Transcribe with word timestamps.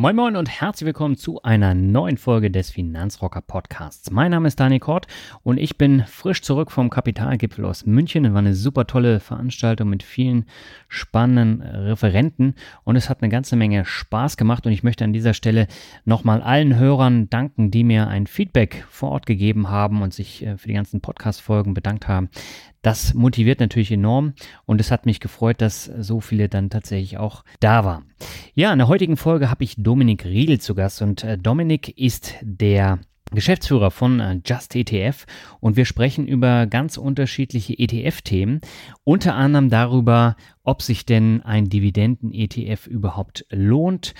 Moin 0.00 0.16
Moin 0.16 0.36
und 0.36 0.48
herzlich 0.48 0.86
willkommen 0.86 1.18
zu 1.18 1.42
einer 1.42 1.74
neuen 1.74 2.16
Folge 2.16 2.50
des 2.50 2.70
Finanzrocker 2.70 3.42
Podcasts. 3.42 4.10
Mein 4.10 4.30
Name 4.30 4.48
ist 4.48 4.58
Dani 4.58 4.78
Kort 4.78 5.06
und 5.42 5.58
ich 5.58 5.76
bin 5.76 6.04
frisch 6.06 6.40
zurück 6.40 6.72
vom 6.72 6.88
Kapitalgipfel 6.88 7.66
aus 7.66 7.84
München. 7.84 8.24
Es 8.24 8.32
war 8.32 8.38
eine 8.38 8.54
super 8.54 8.86
tolle 8.86 9.20
Veranstaltung 9.20 9.90
mit 9.90 10.02
vielen 10.02 10.46
spannenden 10.88 11.60
Referenten 11.60 12.54
und 12.84 12.96
es 12.96 13.10
hat 13.10 13.20
eine 13.20 13.30
ganze 13.30 13.56
Menge 13.56 13.84
Spaß 13.84 14.38
gemacht 14.38 14.64
und 14.64 14.72
ich 14.72 14.82
möchte 14.82 15.04
an 15.04 15.12
dieser 15.12 15.34
Stelle 15.34 15.66
nochmal 16.06 16.40
allen 16.40 16.76
Hörern 16.76 17.28
danken, 17.28 17.70
die 17.70 17.84
mir 17.84 18.08
ein 18.08 18.26
Feedback 18.26 18.86
vor 18.88 19.10
Ort 19.10 19.26
gegeben 19.26 19.68
haben 19.68 20.00
und 20.00 20.14
sich 20.14 20.46
äh, 20.46 20.56
für 20.56 20.68
die 20.68 20.74
ganzen 20.74 21.02
Podcast-Folgen 21.02 21.74
bedankt 21.74 22.08
haben. 22.08 22.30
Das 22.82 23.12
motiviert 23.12 23.60
natürlich 23.60 23.92
enorm 23.92 24.32
und 24.64 24.80
es 24.80 24.90
hat 24.90 25.04
mich 25.04 25.20
gefreut, 25.20 25.60
dass 25.60 25.84
so 25.84 26.20
viele 26.20 26.48
dann 26.48 26.70
tatsächlich 26.70 27.18
auch 27.18 27.44
da 27.60 27.84
waren. 27.84 28.06
Ja, 28.54 28.72
in 28.72 28.78
der 28.78 28.88
heutigen 28.88 29.18
Folge 29.18 29.50
habe 29.50 29.64
ich 29.64 29.76
Dominik 29.76 30.24
Riedel 30.24 30.60
zu 30.60 30.74
Gast 30.74 31.02
und 31.02 31.22
äh, 31.22 31.36
Dominik 31.36 31.98
ist 31.98 32.36
der 32.40 32.98
Geschäftsführer 33.32 33.90
von 33.90 34.20
äh, 34.20 34.40
Just 34.44 34.74
ETF 34.74 35.26
und 35.60 35.76
wir 35.76 35.84
sprechen 35.84 36.26
über 36.26 36.66
ganz 36.66 36.96
unterschiedliche 36.96 37.78
ETF-Themen, 37.78 38.60
unter 39.04 39.34
anderem 39.34 39.68
darüber, 39.68 40.36
ob 40.64 40.82
sich 40.82 41.04
denn 41.04 41.42
ein 41.42 41.68
Dividenden-ETF 41.68 42.86
überhaupt 42.86 43.46
lohnt, 43.50 44.14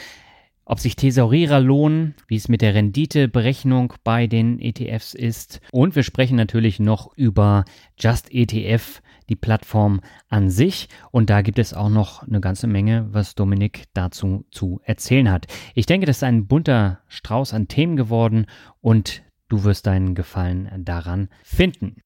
ob 0.70 0.78
sich 0.78 0.94
Thesaurierer 0.94 1.58
lohnen, 1.58 2.14
wie 2.28 2.36
es 2.36 2.48
mit 2.48 2.62
der 2.62 2.74
Renditeberechnung 2.74 3.94
bei 4.04 4.28
den 4.28 4.60
ETFs 4.60 5.14
ist. 5.14 5.60
Und 5.72 5.96
wir 5.96 6.04
sprechen 6.04 6.36
natürlich 6.36 6.78
noch 6.78 7.12
über 7.16 7.64
Just 7.98 8.32
ETF, 8.32 9.02
die 9.28 9.34
Plattform 9.34 10.00
an 10.28 10.48
sich. 10.48 10.88
Und 11.10 11.28
da 11.28 11.42
gibt 11.42 11.58
es 11.58 11.74
auch 11.74 11.88
noch 11.88 12.22
eine 12.22 12.40
ganze 12.40 12.68
Menge, 12.68 13.08
was 13.10 13.34
Dominik 13.34 13.86
dazu 13.94 14.46
zu 14.52 14.80
erzählen 14.84 15.32
hat. 15.32 15.48
Ich 15.74 15.86
denke, 15.86 16.06
das 16.06 16.18
ist 16.18 16.22
ein 16.22 16.46
bunter 16.46 17.00
Strauß 17.08 17.52
an 17.52 17.66
Themen 17.66 17.96
geworden 17.96 18.46
und 18.80 19.24
du 19.48 19.64
wirst 19.64 19.88
deinen 19.88 20.14
Gefallen 20.14 20.70
daran 20.84 21.30
finden. 21.42 21.96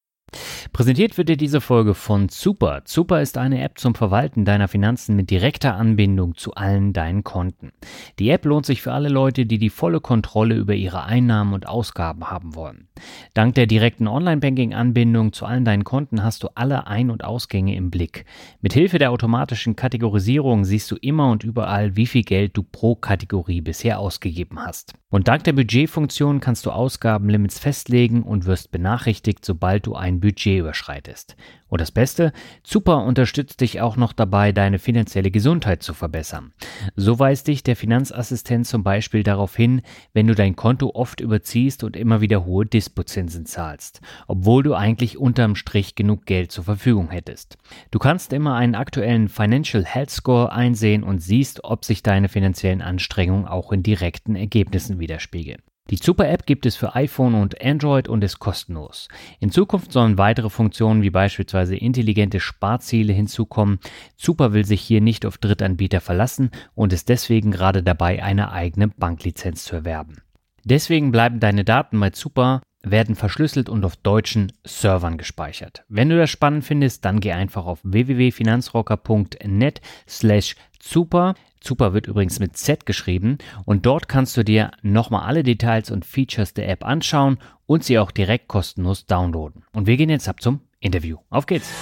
Präsentiert 0.73 1.17
wird 1.19 1.29
dir 1.29 1.37
diese 1.37 1.61
Folge 1.61 1.95
von 1.95 2.29
Super. 2.29 2.83
Super 2.85 3.21
ist 3.21 3.39
eine 3.39 3.63
App 3.63 3.79
zum 3.79 3.95
Verwalten 3.95 4.45
deiner 4.45 4.69
Finanzen 4.69 5.17
mit 5.17 5.31
direkter 5.31 5.77
Anbindung 5.77 6.37
zu 6.37 6.55
allen 6.55 6.93
deinen 6.93 7.25
Konten. 7.25 7.73
Die 8.19 8.31
App 8.31 8.45
lohnt 8.45 8.67
sich 8.67 8.83
für 8.83 8.93
alle 8.93 9.09
Leute, 9.09 9.47
die 9.47 9.59
die 9.59 9.71
volle 9.71 10.01
Kontrolle 10.01 10.55
über 10.55 10.75
ihre 10.75 11.05
Einnahmen 11.05 11.55
und 11.55 11.69
Ausgaben 11.69 12.31
haben 12.31 12.55
wollen. 12.55 12.89
Dank 13.35 13.55
der 13.55 13.67
direkten 13.67 14.09
Online-Banking-Anbindung 14.09 15.33
zu 15.33 15.47
allen 15.47 15.65
deinen 15.65 15.85
Konten 15.85 16.23
hast 16.23 16.43
du 16.43 16.49
alle 16.55 16.87
Ein- 16.87 17.11
und 17.11 17.25
Ausgänge 17.25 17.75
im 17.75 17.91
Blick. 17.91 18.25
Mit 18.61 18.73
Hilfe 18.73 18.99
der 18.99 19.13
automatischen 19.13 19.77
Kategorisierung 19.77 20.65
siehst 20.65 20.91
du 20.91 20.97
immer 20.97 21.31
und 21.31 21.45
überall, 21.45 21.97
wie 21.97 22.07
viel 22.07 22.23
Geld 22.23 22.57
du 22.57 22.63
pro 22.63 22.95
Kategorie 22.95 23.61
bisher 23.61 23.99
ausgegeben 23.99 24.61
hast. 24.61 24.95
Und 25.11 25.29
dank 25.29 25.45
der 25.45 25.53
Budgetfunktion 25.53 26.41
kannst 26.41 26.67
du 26.67 26.71
Ausgabenlimits 26.73 27.59
festlegen 27.59 28.23
und 28.23 28.47
wirst 28.47 28.73
benachrichtigt, 28.73 29.45
sobald 29.45 29.87
du 29.87 29.95
ein 29.95 30.21
Budget 30.25 30.61
überschreitest. 30.61 31.37
Und 31.69 31.81
das 31.81 31.91
Beste, 31.91 32.33
Super 32.63 33.05
unterstützt 33.05 33.61
dich 33.61 33.83
auch 33.83 33.97
noch 33.97 34.15
dabei, 34.15 34.53
deine 34.53 34.79
finanzielle 34.79 35.31
Gesundheit 35.31 35.83
zu 35.83 35.93
verbessern. 35.93 36.53
So 36.97 37.19
weist 37.19 37.47
dich 37.49 37.63
der 37.63 37.77
Finanzassistent 37.77 38.67
zum 38.67 38.83
Beispiel 38.83 39.23
darauf 39.23 39.55
hin, 39.55 39.83
wenn 40.15 40.27
du 40.27 40.35
dein 40.35 40.57
Konto 40.57 40.93
oft 40.95 41.21
überziehst 41.21 41.85
und 41.85 41.95
immer 41.95 42.23
wieder 42.23 42.47
hohe 42.47 42.65
Dispozinsen 42.65 43.45
zahlst, 43.45 44.01
obwohl 44.27 44.63
du 44.63 44.75
eigentlich 44.75 45.19
unterm 45.19 45.57
Strich 45.57 45.95
genug 45.95 46.25
Geld 46.25 46.53
zur 46.53 46.65
Verfügung 46.65 47.11
hättest. 47.11 47.59
Du 47.91 47.99
kannst 47.99 48.33
immer 48.33 48.55
einen 48.55 48.77
aktuellen 48.77 49.29
Financial 49.29 49.85
Health 49.85 50.11
Score 50.11 50.53
einsehen 50.53 51.03
und 51.03 51.19
siehst, 51.19 51.65
ob 51.65 51.85
sich 51.85 52.03
deine 52.03 52.31
finanziellen 52.31 52.81
Anstrengungen 52.81 53.47
auch 53.47 53.73
in 53.73 53.83
direkten 53.83 54.37
Ergebnissen 54.37 55.01
widerspiegeln. 55.01 55.61
Die 55.91 55.97
Super-App 55.97 56.47
gibt 56.47 56.65
es 56.65 56.77
für 56.77 56.95
iPhone 56.95 57.35
und 57.35 57.63
Android 57.63 58.09
und 58.09 58.25
ist 58.25 58.39
kostenlos. 58.39 59.09
In 59.39 59.51
Zukunft 59.51 59.93
sollen 59.93 60.17
weitere 60.17 60.49
Funktionen 60.49 61.03
wie 61.03 61.11
beispielsweise 61.11 61.77
intelligente 61.77 62.41
Sparziele 62.41 63.13
hinzukommen. 63.13 63.79
Super 64.17 64.55
will 64.55 64.65
sich 64.65 64.81
hier 64.81 65.03
nicht 65.03 65.27
auf 65.27 65.37
Drittanbieter 65.37 66.01
verlassen 66.01 66.51
und 66.75 66.95
ist 66.95 67.11
deswegen 67.11 67.51
gerade 67.51 67.83
dabei, 67.83 68.23
eine 68.23 68.51
eigene 68.51 68.89
Banklizenz 68.89 69.65
zu 69.65 69.77
erwerben. 69.77 70.23
Deswegen 70.65 71.13
bleiben 71.13 71.39
deine 71.39 71.65
Daten 71.65 72.01
bei 72.01 72.11
Super 72.15 72.63
werden 72.85 73.15
verschlüsselt 73.17 73.69
und 73.69 73.85
auf 73.85 73.97
deutschen 73.97 74.53
Servern 74.65 75.19
gespeichert. 75.19 75.85
Wenn 75.89 76.09
du 76.09 76.17
das 76.17 76.31
spannend 76.31 76.65
findest, 76.65 77.05
dann 77.05 77.21
geh 77.21 77.33
einfach 77.33 77.67
auf 77.67 77.81
www.finanzrocker.net 77.83 79.81
slash 80.09 80.57
super. 80.81 81.35
Super 81.63 81.95
wird 81.95 82.07
übrigens 82.07 82.41
mit 82.41 82.57
Z 82.57 82.85
geschrieben 82.85 83.39
und 83.65 83.87
dort 83.87 84.09
kannst 84.09 84.37
du 84.37 84.45
dir 84.45 84.71
nochmal 84.83 85.27
alle 85.27 85.43
Details 85.43 85.91
und 85.91 86.05
Features 86.05 86.53
der 86.53 86.69
App 86.69 86.85
anschauen 86.85 87.39
und 87.67 87.85
sie 87.85 87.99
auch 87.99 88.11
direkt 88.11 88.49
kostenlos 88.49 89.07
downloaden. 89.07 89.65
Und 89.73 89.87
wir 89.87 89.97
gehen 89.97 90.11
jetzt 90.11 90.29
ab 90.29 90.43
zum 90.43 90.61
Interview. 90.81 91.17
Auf 91.31 91.47
geht's! 91.47 91.73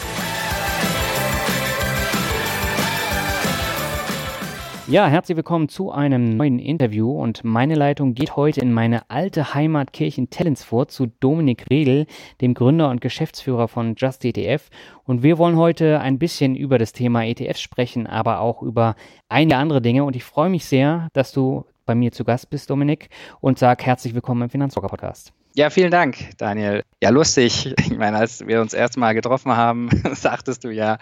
Ja, 4.92 5.06
herzlich 5.06 5.38
willkommen 5.38 5.70
zu 5.70 5.90
einem 5.90 6.36
neuen 6.36 6.58
Interview 6.58 7.10
und 7.18 7.44
meine 7.44 7.76
Leitung 7.76 8.12
geht 8.12 8.36
heute 8.36 8.60
in 8.60 8.74
meine 8.74 9.08
alte 9.08 9.54
Heimat 9.54 9.94
Kirchen-Tellensfurt 9.94 10.90
zu 10.90 11.06
Dominik 11.06 11.64
Redl, 11.70 12.04
dem 12.42 12.52
Gründer 12.52 12.90
und 12.90 13.00
Geschäftsführer 13.00 13.68
von 13.68 13.94
Just 13.96 14.22
ETF. 14.22 14.68
Und 15.04 15.22
wir 15.22 15.38
wollen 15.38 15.56
heute 15.56 15.98
ein 16.00 16.18
bisschen 16.18 16.54
über 16.54 16.76
das 16.76 16.92
Thema 16.92 17.24
ETFs 17.24 17.62
sprechen, 17.62 18.06
aber 18.06 18.40
auch 18.40 18.60
über 18.60 18.94
einige 19.30 19.56
andere 19.56 19.80
Dinge. 19.80 20.04
Und 20.04 20.14
ich 20.14 20.24
freue 20.24 20.50
mich 20.50 20.66
sehr, 20.66 21.08
dass 21.14 21.32
du 21.32 21.64
bei 21.86 21.94
mir 21.94 22.12
zu 22.12 22.24
Gast 22.24 22.50
bist, 22.50 22.68
Dominik, 22.68 23.08
und 23.40 23.58
sag 23.58 23.86
herzlich 23.86 24.12
willkommen 24.12 24.42
im 24.42 24.50
Finanzrocker 24.50 24.88
Podcast. 24.88 25.32
Ja, 25.54 25.68
vielen 25.68 25.90
Dank, 25.90 26.16
Daniel. 26.38 26.82
Ja, 27.02 27.10
lustig. 27.10 27.74
Ich 27.78 27.98
meine, 27.98 28.16
als 28.16 28.46
wir 28.46 28.60
uns 28.60 28.72
erstmal 28.72 29.12
getroffen 29.14 29.54
haben, 29.54 29.90
sagtest 30.14 30.64
du 30.64 30.70
ja, 30.70 30.98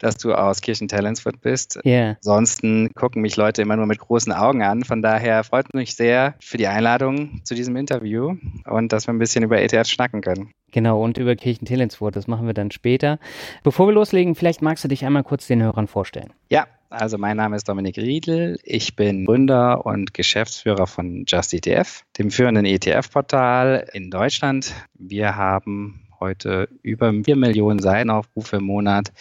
dass 0.00 0.16
du 0.16 0.34
aus 0.34 0.60
Kirchentalensfurt 0.60 1.40
bist. 1.40 1.78
Ja. 1.84 1.92
Yeah. 1.92 2.16
Ansonsten 2.16 2.92
gucken 2.94 3.22
mich 3.22 3.36
Leute 3.36 3.62
immer 3.62 3.76
nur 3.76 3.86
mit 3.86 3.98
großen 3.98 4.32
Augen 4.32 4.62
an. 4.62 4.82
Von 4.82 5.02
daher 5.02 5.44
freut 5.44 5.72
mich 5.72 5.94
sehr 5.94 6.34
für 6.40 6.56
die 6.56 6.66
Einladung 6.66 7.42
zu 7.44 7.54
diesem 7.54 7.76
Interview 7.76 8.34
und 8.64 8.92
dass 8.92 9.06
wir 9.06 9.14
ein 9.14 9.18
bisschen 9.18 9.44
über 9.44 9.60
ETH 9.60 9.86
schnacken 9.86 10.20
können. 10.20 10.52
Genau, 10.72 11.02
und 11.02 11.18
über 11.18 11.36
Kirchentelensfurt. 11.36 12.16
Das 12.16 12.26
machen 12.26 12.46
wir 12.46 12.54
dann 12.54 12.70
später. 12.70 13.18
Bevor 13.62 13.86
wir 13.86 13.92
loslegen, 13.92 14.34
vielleicht 14.34 14.62
magst 14.62 14.82
du 14.82 14.88
dich 14.88 15.04
einmal 15.04 15.22
kurz 15.22 15.46
den 15.46 15.62
Hörern 15.62 15.86
vorstellen. 15.86 16.32
Ja, 16.48 16.66
also 16.92 17.18
mein 17.18 17.36
Name 17.36 17.56
ist 17.56 17.68
Dominik 17.68 17.96
Riedl. 17.96 18.58
Ich 18.62 18.94
bin 18.96 19.24
Gründer 19.24 19.86
und 19.86 20.14
Geschäftsführer 20.14 20.86
von 20.86 21.24
Just 21.26 21.54
ETF, 21.54 22.04
dem 22.18 22.30
führenden 22.30 22.66
ETF-Portal 22.66 23.88
in 23.92 24.10
Deutschland. 24.10 24.74
Wir 24.94 25.36
haben 25.36 26.06
heute 26.20 26.68
über 26.82 27.12
4 27.12 27.36
Millionen 27.36 27.80
Seitenaufrufe 27.80 28.56
im 28.56 28.64
Monat. 28.64 29.12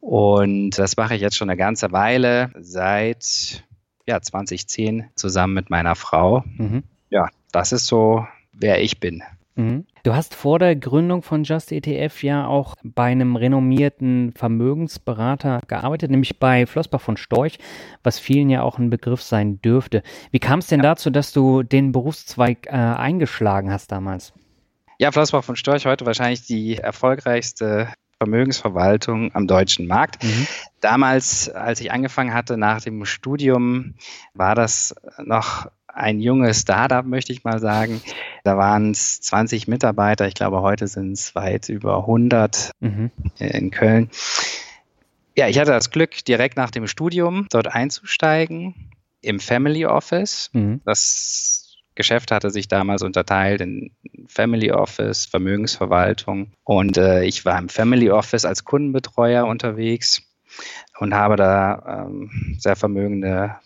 Und 0.00 0.78
das 0.78 0.96
mache 0.96 1.14
ich 1.14 1.20
jetzt 1.20 1.36
schon 1.36 1.48
eine 1.48 1.56
ganze 1.56 1.92
Weile, 1.92 2.50
seit 2.58 3.64
ja, 4.06 4.20
2010 4.20 5.06
zusammen 5.14 5.54
mit 5.54 5.70
meiner 5.70 5.94
Frau. 5.94 6.44
Mhm. 6.56 6.82
Ja, 7.10 7.28
das 7.52 7.72
ist 7.72 7.86
so, 7.86 8.26
wer 8.52 8.82
ich 8.82 9.00
bin. 9.00 9.22
Mhm. 9.58 9.86
Du 10.04 10.14
hast 10.14 10.34
vor 10.36 10.60
der 10.60 10.76
Gründung 10.76 11.22
von 11.22 11.42
Just 11.42 11.72
ETF 11.72 12.22
ja 12.22 12.46
auch 12.46 12.76
bei 12.84 13.06
einem 13.06 13.34
renommierten 13.34 14.32
Vermögensberater 14.36 15.60
gearbeitet, 15.66 16.12
nämlich 16.12 16.38
bei 16.38 16.64
Flossbach 16.64 17.00
von 17.00 17.16
Storch, 17.16 17.58
was 18.04 18.20
vielen 18.20 18.50
ja 18.50 18.62
auch 18.62 18.78
ein 18.78 18.88
Begriff 18.88 19.20
sein 19.20 19.60
dürfte. 19.60 20.02
Wie 20.30 20.38
kam 20.38 20.60
es 20.60 20.68
denn 20.68 20.80
ja. 20.80 20.90
dazu, 20.90 21.10
dass 21.10 21.32
du 21.32 21.64
den 21.64 21.90
Berufszweig 21.90 22.66
äh, 22.66 22.70
eingeschlagen 22.70 23.72
hast 23.72 23.90
damals? 23.90 24.32
Ja, 24.98 25.10
Flossbach 25.10 25.42
von 25.42 25.56
Storch 25.56 25.86
heute 25.86 26.06
wahrscheinlich 26.06 26.46
die 26.46 26.76
erfolgreichste 26.76 27.88
Vermögensverwaltung 28.18 29.34
am 29.34 29.46
deutschen 29.46 29.86
Markt. 29.88 30.22
Mhm. 30.22 30.46
Damals, 30.80 31.48
als 31.48 31.80
ich 31.80 31.90
angefangen 31.90 32.32
hatte 32.32 32.56
nach 32.56 32.80
dem 32.80 33.04
Studium, 33.04 33.94
war 34.34 34.54
das 34.54 34.94
noch 35.18 35.66
ein 35.98 36.20
junges 36.20 36.60
Startup, 36.60 37.04
möchte 37.04 37.32
ich 37.32 37.44
mal 37.44 37.58
sagen. 37.58 38.00
Da 38.44 38.56
waren 38.56 38.92
es 38.92 39.20
20 39.20 39.68
Mitarbeiter. 39.68 40.26
Ich 40.26 40.34
glaube, 40.34 40.62
heute 40.62 40.86
sind 40.86 41.12
es 41.12 41.34
weit 41.34 41.68
über 41.68 41.98
100 41.98 42.70
mhm. 42.80 43.10
in 43.38 43.70
Köln. 43.70 44.10
Ja, 45.36 45.48
ich 45.48 45.58
hatte 45.58 45.70
das 45.70 45.90
Glück, 45.90 46.24
direkt 46.24 46.56
nach 46.56 46.70
dem 46.70 46.86
Studium 46.86 47.46
dort 47.50 47.68
einzusteigen 47.68 48.74
im 49.20 49.40
Family 49.40 49.86
Office. 49.86 50.50
Mhm. 50.52 50.80
Das 50.84 51.76
Geschäft 51.94 52.30
hatte 52.30 52.50
sich 52.50 52.68
damals 52.68 53.02
unterteilt 53.02 53.60
in 53.60 53.90
Family 54.28 54.70
Office, 54.70 55.26
Vermögensverwaltung. 55.26 56.52
Und 56.64 56.96
äh, 56.96 57.24
ich 57.24 57.44
war 57.44 57.58
im 57.58 57.68
Family 57.68 58.10
Office 58.10 58.44
als 58.44 58.64
Kundenbetreuer 58.64 59.46
unterwegs 59.46 60.22
und 60.98 61.14
habe 61.14 61.36
da 61.36 62.06
ähm, 62.06 62.56
sehr 62.58 62.76
vermögende 62.76 63.56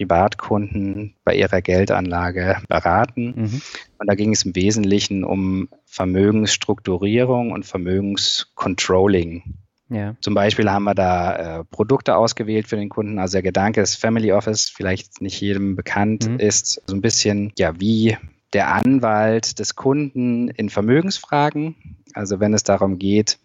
Privatkunden 0.00 1.14
bei 1.24 1.34
ihrer 1.34 1.60
Geldanlage 1.60 2.56
beraten. 2.68 3.34
Mhm. 3.36 3.62
Und 3.98 4.08
da 4.08 4.14
ging 4.14 4.32
es 4.32 4.44
im 4.44 4.56
Wesentlichen 4.56 5.24
um 5.24 5.68
Vermögensstrukturierung 5.84 7.52
und 7.52 7.66
Vermögenscontrolling. 7.66 9.42
Ja. 9.90 10.16
Zum 10.22 10.34
Beispiel 10.34 10.70
haben 10.70 10.84
wir 10.84 10.94
da 10.94 11.60
äh, 11.60 11.64
Produkte 11.64 12.16
ausgewählt 12.16 12.66
für 12.66 12.76
den 12.76 12.88
Kunden. 12.88 13.18
Also 13.18 13.32
der 13.32 13.42
Gedanke 13.42 13.82
ist 13.82 13.96
Family 13.96 14.32
Office, 14.32 14.70
vielleicht 14.70 15.20
nicht 15.20 15.38
jedem 15.40 15.76
bekannt, 15.76 16.28
mhm. 16.28 16.38
ist 16.38 16.80
so 16.86 16.94
ein 16.94 17.02
bisschen 17.02 17.52
ja 17.58 17.78
wie 17.78 18.16
der 18.54 18.72
Anwalt 18.72 19.58
des 19.58 19.76
Kunden 19.76 20.48
in 20.48 20.70
Vermögensfragen. 20.70 21.74
Also 22.14 22.40
wenn 22.40 22.54
es 22.54 22.62
darum 22.62 22.98
geht, 22.98 23.38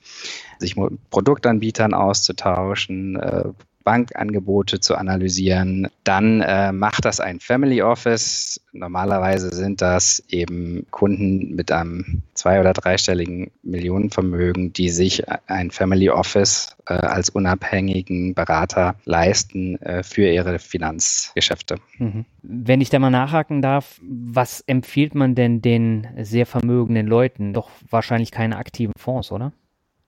sich 0.60 0.78
mit 0.78 1.10
Produktanbietern 1.10 1.94
auszutauschen, 1.94 3.18
äh, 3.18 3.44
Bankangebote 3.86 4.82
zu 4.82 4.96
analysieren. 4.96 5.88
Dann 6.04 6.42
äh, 6.42 6.74
macht 6.74 7.06
das 7.06 7.22
ein 7.22 7.40
Family 7.40 7.82
Office. 7.82 8.60
Normalerweise 8.74 9.56
sind 9.56 9.82
das 9.82 10.22
eben 10.28 10.86
Kunden 10.92 11.56
mit 11.56 11.72
einem 11.72 12.24
zwei- 12.34 12.60
oder 12.60 12.74
dreistelligen 12.74 13.52
Millionenvermögen, 13.64 14.74
die 14.74 14.90
sich 14.90 15.24
ein 15.48 15.72
Family 15.72 16.10
Office 16.10 16.76
äh, 16.88 16.94
als 16.94 17.30
unabhängigen 17.30 18.34
Berater 18.34 18.96
leisten 19.06 19.80
äh, 19.82 20.04
für 20.04 20.28
ihre 20.28 20.60
Finanzgeschäfte. 20.60 21.78
Mhm. 22.00 22.26
Wenn 22.42 22.82
ich 22.82 22.90
da 22.90 23.00
mal 23.00 23.12
nachhaken 23.12 23.62
darf, 23.62 24.02
was 24.02 24.62
empfiehlt 24.62 25.16
man 25.16 25.36
denn 25.36 25.62
den 25.62 26.08
sehr 26.22 26.48
vermögenden 26.48 27.08
Leuten? 27.08 27.54
Doch 27.54 27.70
wahrscheinlich 27.90 28.32
keine 28.32 28.58
aktiven 28.58 28.94
Fonds, 28.98 29.32
oder? 29.32 29.54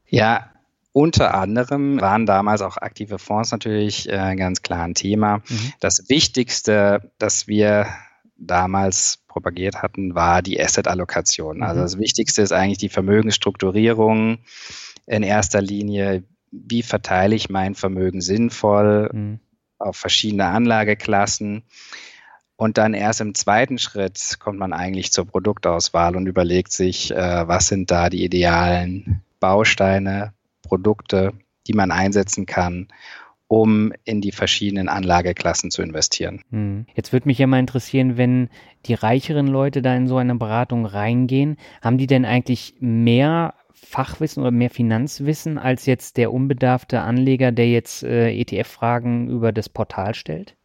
Ja, 0.09 0.49
unter 0.97 1.35
anderem 1.35 2.01
waren 2.01 2.25
damals 2.25 2.63
auch 2.63 2.77
aktive 2.77 3.19
Fonds 3.19 3.51
natürlich 3.51 4.09
äh, 4.09 4.35
ganz 4.35 4.63
klar 4.63 4.83
ein 4.83 4.95
Thema. 4.95 5.43
Mhm. 5.47 5.73
Das 5.79 6.09
Wichtigste, 6.09 7.11
das 7.19 7.47
wir 7.47 7.85
damals 8.35 9.19
propagiert 9.27 9.83
hatten, 9.83 10.15
war 10.15 10.41
die 10.41 10.59
Asset-Allokation. 10.59 11.61
Also 11.61 11.81
mhm. 11.81 11.83
das 11.83 11.99
Wichtigste 11.99 12.41
ist 12.41 12.51
eigentlich 12.51 12.79
die 12.79 12.89
Vermögensstrukturierung 12.89 14.39
in 15.05 15.21
erster 15.21 15.61
Linie. 15.61 16.23
Wie 16.49 16.81
verteile 16.81 17.35
ich 17.35 17.47
mein 17.47 17.75
Vermögen 17.75 18.19
sinnvoll 18.19 19.11
mhm. 19.13 19.39
auf 19.77 19.97
verschiedene 19.97 20.47
Anlageklassen? 20.47 21.61
Und 22.55 22.79
dann 22.79 22.95
erst 22.95 23.21
im 23.21 23.35
zweiten 23.35 23.77
Schritt 23.77 24.37
kommt 24.39 24.57
man 24.57 24.73
eigentlich 24.73 25.11
zur 25.11 25.27
Produktauswahl 25.27 26.15
und 26.15 26.25
überlegt 26.25 26.71
sich, 26.71 27.11
äh, 27.11 27.47
was 27.47 27.67
sind 27.67 27.91
da 27.91 28.09
die 28.09 28.23
idealen 28.23 29.21
Bausteine, 29.39 30.33
Produkte, 30.67 31.33
die 31.67 31.73
man 31.73 31.91
einsetzen 31.91 32.45
kann, 32.45 32.87
um 33.47 33.93
in 34.03 34.21
die 34.21 34.31
verschiedenen 34.31 34.89
Anlageklassen 34.89 35.71
zu 35.71 35.81
investieren. 35.81 36.41
Hm. 36.51 36.85
Jetzt 36.95 37.13
würde 37.13 37.27
mich 37.27 37.37
ja 37.37 37.47
mal 37.47 37.59
interessieren, 37.59 38.17
wenn 38.17 38.49
die 38.85 38.93
reicheren 38.93 39.47
Leute 39.47 39.81
da 39.81 39.95
in 39.95 40.07
so 40.07 40.17
eine 40.17 40.35
Beratung 40.35 40.85
reingehen, 40.85 41.57
haben 41.81 41.97
die 41.97 42.07
denn 42.07 42.25
eigentlich 42.25 42.75
mehr 42.79 43.53
Fachwissen 43.73 44.41
oder 44.41 44.51
mehr 44.51 44.69
Finanzwissen 44.69 45.57
als 45.57 45.85
jetzt 45.85 46.17
der 46.17 46.33
unbedarfte 46.33 47.01
Anleger, 47.01 47.51
der 47.51 47.69
jetzt 47.69 48.03
äh, 48.03 48.31
ETF-Fragen 48.31 49.29
über 49.29 49.51
das 49.51 49.69
Portal 49.69 50.13
stellt? 50.15 50.55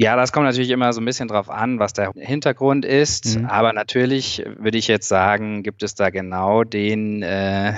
Ja, 0.00 0.14
das 0.14 0.30
kommt 0.30 0.46
natürlich 0.46 0.70
immer 0.70 0.92
so 0.92 1.00
ein 1.00 1.04
bisschen 1.04 1.26
drauf 1.26 1.50
an, 1.50 1.80
was 1.80 1.92
der 1.92 2.12
Hintergrund 2.14 2.84
ist. 2.84 3.36
Mhm. 3.36 3.46
Aber 3.46 3.72
natürlich 3.72 4.44
würde 4.56 4.78
ich 4.78 4.86
jetzt 4.86 5.08
sagen, 5.08 5.64
gibt 5.64 5.82
es 5.82 5.96
da 5.96 6.10
genau 6.10 6.62
den 6.62 7.24
äh, 7.24 7.74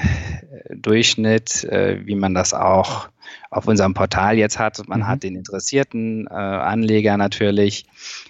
Durchschnitt, 0.69 1.64
äh, 1.64 2.05
wie 2.05 2.17
man 2.17 2.34
das 2.34 2.52
auch 2.52 3.08
auf 3.50 3.67
unserem 3.67 3.94
Portal 3.94 4.37
jetzt 4.37 4.58
hat. 4.58 4.87
Man 4.87 5.00
mhm. 5.00 5.06
hat 5.06 5.22
den 5.22 5.34
interessierten 5.34 6.26
äh, 6.26 6.34
Anleger 6.34 7.17
natürlich, 7.17 7.87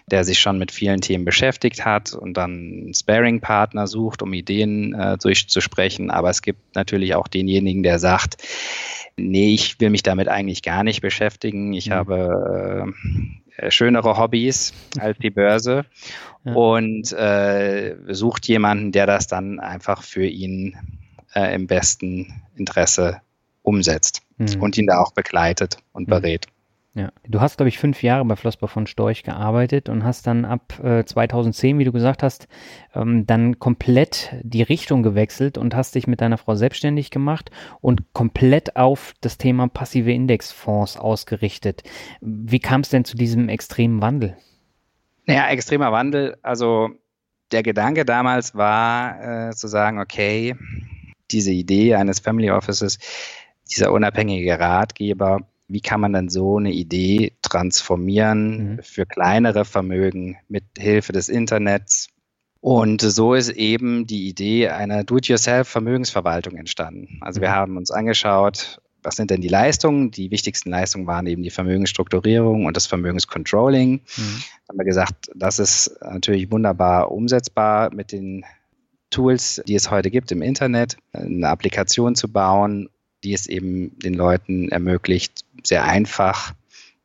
der 0.06 0.22
sich 0.22 0.38
schon 0.38 0.56
mit 0.56 0.70
vielen 0.70 1.00
Themen 1.00 1.24
beschäftigt 1.24 1.84
hat 1.84 2.12
und 2.14 2.34
dann 2.34 2.52
einen 2.52 2.94
Sparing-Partner 2.94 3.88
sucht, 3.88 4.22
um 4.22 4.32
Ideen 4.32 4.94
äh, 4.94 5.18
durchzusprechen. 5.18 6.12
Aber 6.12 6.30
es 6.30 6.42
gibt 6.42 6.76
natürlich 6.76 7.16
auch 7.16 7.26
denjenigen, 7.26 7.82
der 7.82 7.98
sagt, 7.98 8.36
nee, 9.16 9.52
ich 9.52 9.80
will 9.80 9.90
mich 9.90 10.04
damit 10.04 10.28
eigentlich 10.28 10.62
gar 10.62 10.84
nicht 10.84 11.00
beschäftigen. 11.00 11.72
Ich 11.72 11.88
mhm. 11.88 11.94
habe 11.94 12.86
äh, 12.86 13.39
schönere 13.68 14.16
Hobbys 14.16 14.72
als 14.98 15.18
die 15.18 15.30
Börse 15.30 15.84
ja. 16.44 16.52
und 16.54 17.12
äh, 17.12 17.96
sucht 18.08 18.48
jemanden, 18.48 18.92
der 18.92 19.06
das 19.06 19.26
dann 19.26 19.60
einfach 19.60 20.02
für 20.02 20.26
ihn 20.26 20.76
äh, 21.34 21.54
im 21.54 21.66
besten 21.66 22.42
Interesse 22.56 23.20
umsetzt 23.62 24.22
mhm. 24.38 24.62
und 24.62 24.78
ihn 24.78 24.86
da 24.86 24.98
auch 24.98 25.12
begleitet 25.12 25.78
und 25.92 26.08
mhm. 26.08 26.10
berät. 26.10 26.46
Ja, 26.94 27.12
du 27.28 27.40
hast, 27.40 27.56
glaube 27.56 27.68
ich, 27.68 27.78
fünf 27.78 28.02
Jahre 28.02 28.24
bei 28.24 28.34
Flossbach 28.34 28.68
von 28.68 28.88
Storch 28.88 29.22
gearbeitet 29.22 29.88
und 29.88 30.02
hast 30.02 30.26
dann 30.26 30.44
ab 30.44 30.80
äh, 30.82 31.04
2010, 31.04 31.78
wie 31.78 31.84
du 31.84 31.92
gesagt 31.92 32.24
hast, 32.24 32.48
ähm, 32.96 33.26
dann 33.26 33.60
komplett 33.60 34.34
die 34.42 34.62
Richtung 34.62 35.04
gewechselt 35.04 35.56
und 35.56 35.76
hast 35.76 35.94
dich 35.94 36.08
mit 36.08 36.20
deiner 36.20 36.36
Frau 36.36 36.56
selbstständig 36.56 37.12
gemacht 37.12 37.52
und 37.80 38.12
komplett 38.12 38.74
auf 38.74 39.14
das 39.20 39.38
Thema 39.38 39.68
passive 39.68 40.10
Indexfonds 40.10 40.96
ausgerichtet. 40.96 41.84
Wie 42.20 42.58
kam 42.58 42.80
es 42.80 42.88
denn 42.88 43.04
zu 43.04 43.16
diesem 43.16 43.48
extremen 43.48 44.02
Wandel? 44.02 44.36
Naja, 45.26 45.48
extremer 45.48 45.92
Wandel, 45.92 46.36
also 46.42 46.90
der 47.52 47.62
Gedanke 47.62 48.04
damals 48.04 48.56
war 48.56 49.48
äh, 49.48 49.52
zu 49.52 49.68
sagen, 49.68 50.00
okay, 50.00 50.56
diese 51.30 51.52
Idee 51.52 51.94
eines 51.94 52.18
Family 52.18 52.50
Offices, 52.50 52.98
dieser 53.70 53.92
unabhängige 53.92 54.58
Ratgeber, 54.58 55.46
wie 55.70 55.80
kann 55.80 56.00
man 56.00 56.12
dann 56.12 56.28
so 56.28 56.58
eine 56.58 56.72
Idee 56.72 57.32
transformieren 57.42 58.74
mhm. 58.74 58.82
für 58.82 59.06
kleinere 59.06 59.64
Vermögen 59.64 60.36
mit 60.48 60.64
Hilfe 60.76 61.12
des 61.12 61.28
Internets. 61.28 62.08
Und 62.60 63.00
so 63.00 63.34
ist 63.34 63.50
eben 63.50 64.06
die 64.06 64.28
Idee 64.28 64.68
einer 64.68 65.04
Do-it-yourself-Vermögensverwaltung 65.04 66.56
entstanden. 66.56 67.18
Also 67.22 67.40
wir 67.40 67.48
mhm. 67.48 67.54
haben 67.54 67.76
uns 67.76 67.90
angeschaut, 67.90 68.80
was 69.02 69.16
sind 69.16 69.30
denn 69.30 69.40
die 69.40 69.48
Leistungen? 69.48 70.10
Die 70.10 70.30
wichtigsten 70.30 70.70
Leistungen 70.70 71.06
waren 71.06 71.26
eben 71.26 71.42
die 71.42 71.50
Vermögensstrukturierung 71.50 72.66
und 72.66 72.76
das 72.76 72.86
Vermögenscontrolling. 72.86 73.92
Mhm. 73.92 74.42
Haben 74.68 74.78
wir 74.78 74.84
gesagt, 74.84 75.30
das 75.34 75.58
ist 75.58 75.96
natürlich 76.02 76.50
wunderbar 76.50 77.10
umsetzbar 77.10 77.94
mit 77.94 78.12
den 78.12 78.44
Tools, 79.10 79.62
die 79.66 79.74
es 79.74 79.90
heute 79.90 80.10
gibt 80.10 80.30
im 80.32 80.42
Internet, 80.42 80.96
eine 81.12 81.48
Applikation 81.48 82.14
zu 82.14 82.30
bauen, 82.30 82.88
die 83.24 83.32
es 83.32 83.46
eben 83.46 83.98
den 83.98 84.14
Leuten 84.14 84.68
ermöglicht, 84.68 85.44
sehr 85.64 85.84
einfach 85.84 86.54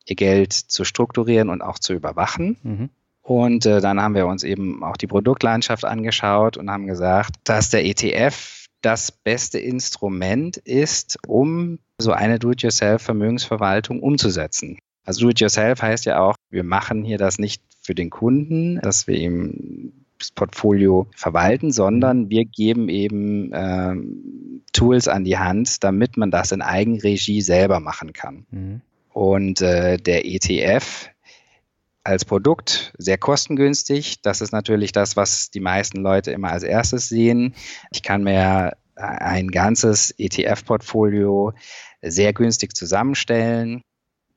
ihr 0.06 0.16
Geld 0.16 0.52
zu 0.52 0.84
strukturieren 0.84 1.48
und 1.50 1.62
auch 1.62 1.78
zu 1.78 1.92
überwachen. 1.92 2.56
Mhm. 2.62 2.90
Und 3.22 3.66
äh, 3.66 3.80
dann 3.80 4.00
haben 4.00 4.14
wir 4.14 4.26
uns 4.26 4.44
eben 4.44 4.84
auch 4.84 4.96
die 4.96 5.08
Produktlandschaft 5.08 5.84
angeschaut 5.84 6.56
und 6.56 6.70
haben 6.70 6.86
gesagt, 6.86 7.34
dass 7.44 7.70
der 7.70 7.84
ETF 7.84 8.66
das 8.82 9.10
beste 9.10 9.58
Instrument 9.58 10.58
ist, 10.58 11.18
um 11.26 11.80
so 11.98 12.12
eine 12.12 12.38
Do-it-yourself-Vermögensverwaltung 12.38 14.00
umzusetzen. 14.00 14.78
Also 15.04 15.22
Do-it-yourself 15.22 15.82
heißt 15.82 16.04
ja 16.04 16.20
auch, 16.20 16.36
wir 16.50 16.62
machen 16.62 17.04
hier 17.04 17.18
das 17.18 17.38
nicht 17.38 17.62
für 17.80 17.96
den 17.96 18.10
Kunden, 18.10 18.80
dass 18.80 19.08
wir 19.08 19.16
ihm 19.16 20.05
Portfolio 20.34 21.06
verwalten, 21.14 21.70
sondern 21.70 22.30
wir 22.30 22.44
geben 22.44 22.88
eben 22.88 23.50
ähm, 23.52 24.62
Tools 24.72 25.08
an 25.08 25.24
die 25.24 25.38
Hand, 25.38 25.82
damit 25.84 26.16
man 26.16 26.30
das 26.30 26.52
in 26.52 26.62
Eigenregie 26.62 27.42
selber 27.42 27.80
machen 27.80 28.12
kann. 28.12 28.46
Mhm. 28.50 28.80
Und 29.12 29.60
äh, 29.60 29.96
der 29.96 30.26
ETF 30.26 31.10
als 32.04 32.24
Produkt 32.24 32.92
sehr 32.98 33.18
kostengünstig. 33.18 34.22
Das 34.22 34.40
ist 34.40 34.52
natürlich 34.52 34.92
das, 34.92 35.16
was 35.16 35.50
die 35.50 35.60
meisten 35.60 36.02
Leute 36.02 36.30
immer 36.30 36.50
als 36.52 36.62
erstes 36.62 37.08
sehen. 37.08 37.54
Ich 37.90 38.02
kann 38.02 38.22
mir 38.22 38.76
ein 38.94 39.48
ganzes 39.48 40.14
ETF-Portfolio 40.16 41.52
sehr 42.02 42.32
günstig 42.32 42.74
zusammenstellen. 42.74 43.82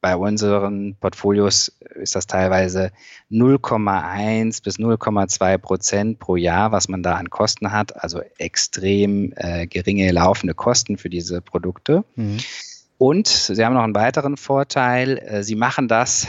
Bei 0.01 0.15
unseren 0.15 0.95
Portfolios 0.95 1.73
ist 1.95 2.15
das 2.15 2.25
teilweise 2.25 2.91
0,1 3.29 4.63
bis 4.63 4.79
0,2 4.79 5.57
Prozent 5.57 6.19
pro 6.19 6.37
Jahr, 6.37 6.71
was 6.71 6.87
man 6.87 7.03
da 7.03 7.15
an 7.15 7.29
Kosten 7.29 7.71
hat. 7.73 8.01
Also 8.01 8.21
extrem 8.37 9.33
äh, 9.35 9.67
geringe 9.67 10.09
laufende 10.11 10.53
Kosten 10.53 10.97
für 10.97 11.09
diese 11.09 11.41
Produkte. 11.41 12.05
Mhm. 12.15 12.37
Und 12.97 13.27
Sie 13.27 13.65
haben 13.65 13.73
noch 13.73 13.83
einen 13.83 13.95
weiteren 13.95 14.37
Vorteil. 14.37 15.17
Äh, 15.17 15.43
Sie 15.43 15.55
machen 15.55 15.87
das, 15.87 16.27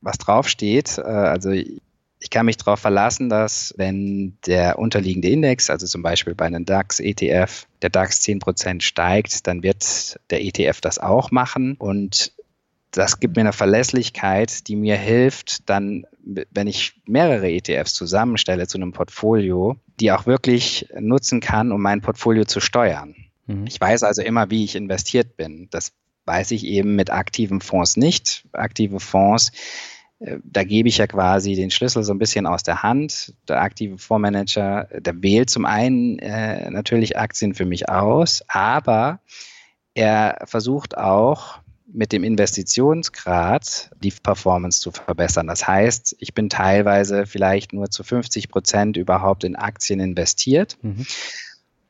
was 0.00 0.16
draufsteht. 0.16 0.98
Äh, 0.98 1.02
also 1.02 1.50
ich 1.50 2.30
kann 2.30 2.46
mich 2.46 2.56
darauf 2.56 2.80
verlassen, 2.80 3.28
dass 3.28 3.74
wenn 3.76 4.38
der 4.46 4.78
unterliegende 4.78 5.28
Index, 5.28 5.68
also 5.68 5.86
zum 5.86 6.02
Beispiel 6.02 6.34
bei 6.34 6.46
einem 6.46 6.64
DAX-ETF, 6.64 7.66
der 7.82 7.90
DAX 7.90 8.20
10% 8.22 8.80
steigt, 8.80 9.46
dann 9.46 9.62
wird 9.62 10.18
der 10.30 10.42
ETF 10.42 10.80
das 10.80 10.98
auch 10.98 11.30
machen. 11.30 11.76
Und 11.78 12.32
das 12.90 13.20
gibt 13.20 13.36
mir 13.36 13.42
eine 13.42 13.52
Verlässlichkeit, 13.52 14.68
die 14.68 14.76
mir 14.76 14.96
hilft, 14.96 15.68
dann, 15.68 16.06
wenn 16.22 16.66
ich 16.66 17.00
mehrere 17.06 17.50
ETFs 17.50 17.94
zusammenstelle 17.94 18.66
zu 18.66 18.78
einem 18.78 18.92
Portfolio, 18.92 19.76
die 20.00 20.12
auch 20.12 20.26
wirklich 20.26 20.88
nutzen 20.98 21.40
kann, 21.40 21.72
um 21.72 21.82
mein 21.82 22.00
Portfolio 22.00 22.44
zu 22.44 22.60
steuern. 22.60 23.14
Mhm. 23.46 23.66
Ich 23.66 23.80
weiß 23.80 24.02
also 24.02 24.22
immer, 24.22 24.50
wie 24.50 24.64
ich 24.64 24.76
investiert 24.76 25.36
bin. 25.36 25.68
Das 25.70 25.92
weiß 26.24 26.50
ich 26.52 26.64
eben 26.64 26.96
mit 26.96 27.10
aktiven 27.10 27.60
Fonds 27.60 27.96
nicht. 27.96 28.46
Aktive 28.52 28.98
Fonds, 28.98 29.52
äh, 30.18 30.38
da 30.44 30.64
gebe 30.64 30.88
ich 30.88 30.98
ja 30.98 31.06
quasi 31.06 31.54
den 31.54 31.70
Schlüssel 31.70 32.02
so 32.02 32.12
ein 32.12 32.18
bisschen 32.18 32.46
aus 32.46 32.62
der 32.62 32.82
Hand. 32.82 33.34
Der 33.48 33.60
aktive 33.60 33.98
Fondsmanager, 33.98 34.88
der 34.98 35.22
wählt 35.22 35.50
zum 35.50 35.64
einen 35.64 36.18
äh, 36.18 36.70
natürlich 36.70 37.18
Aktien 37.18 37.54
für 37.54 37.66
mich 37.66 37.88
aus, 37.88 38.42
aber 38.48 39.20
er 39.94 40.42
versucht 40.44 40.96
auch 40.96 41.60
mit 41.92 42.12
dem 42.12 42.24
Investitionsgrad 42.24 43.90
die 44.02 44.10
Performance 44.10 44.80
zu 44.80 44.90
verbessern. 44.90 45.46
Das 45.46 45.66
heißt, 45.66 46.16
ich 46.18 46.34
bin 46.34 46.48
teilweise 46.48 47.26
vielleicht 47.26 47.72
nur 47.72 47.90
zu 47.90 48.02
50 48.02 48.48
Prozent 48.48 48.96
überhaupt 48.96 49.44
in 49.44 49.56
Aktien 49.56 50.00
investiert. 50.00 50.76
Mhm. 50.82 51.06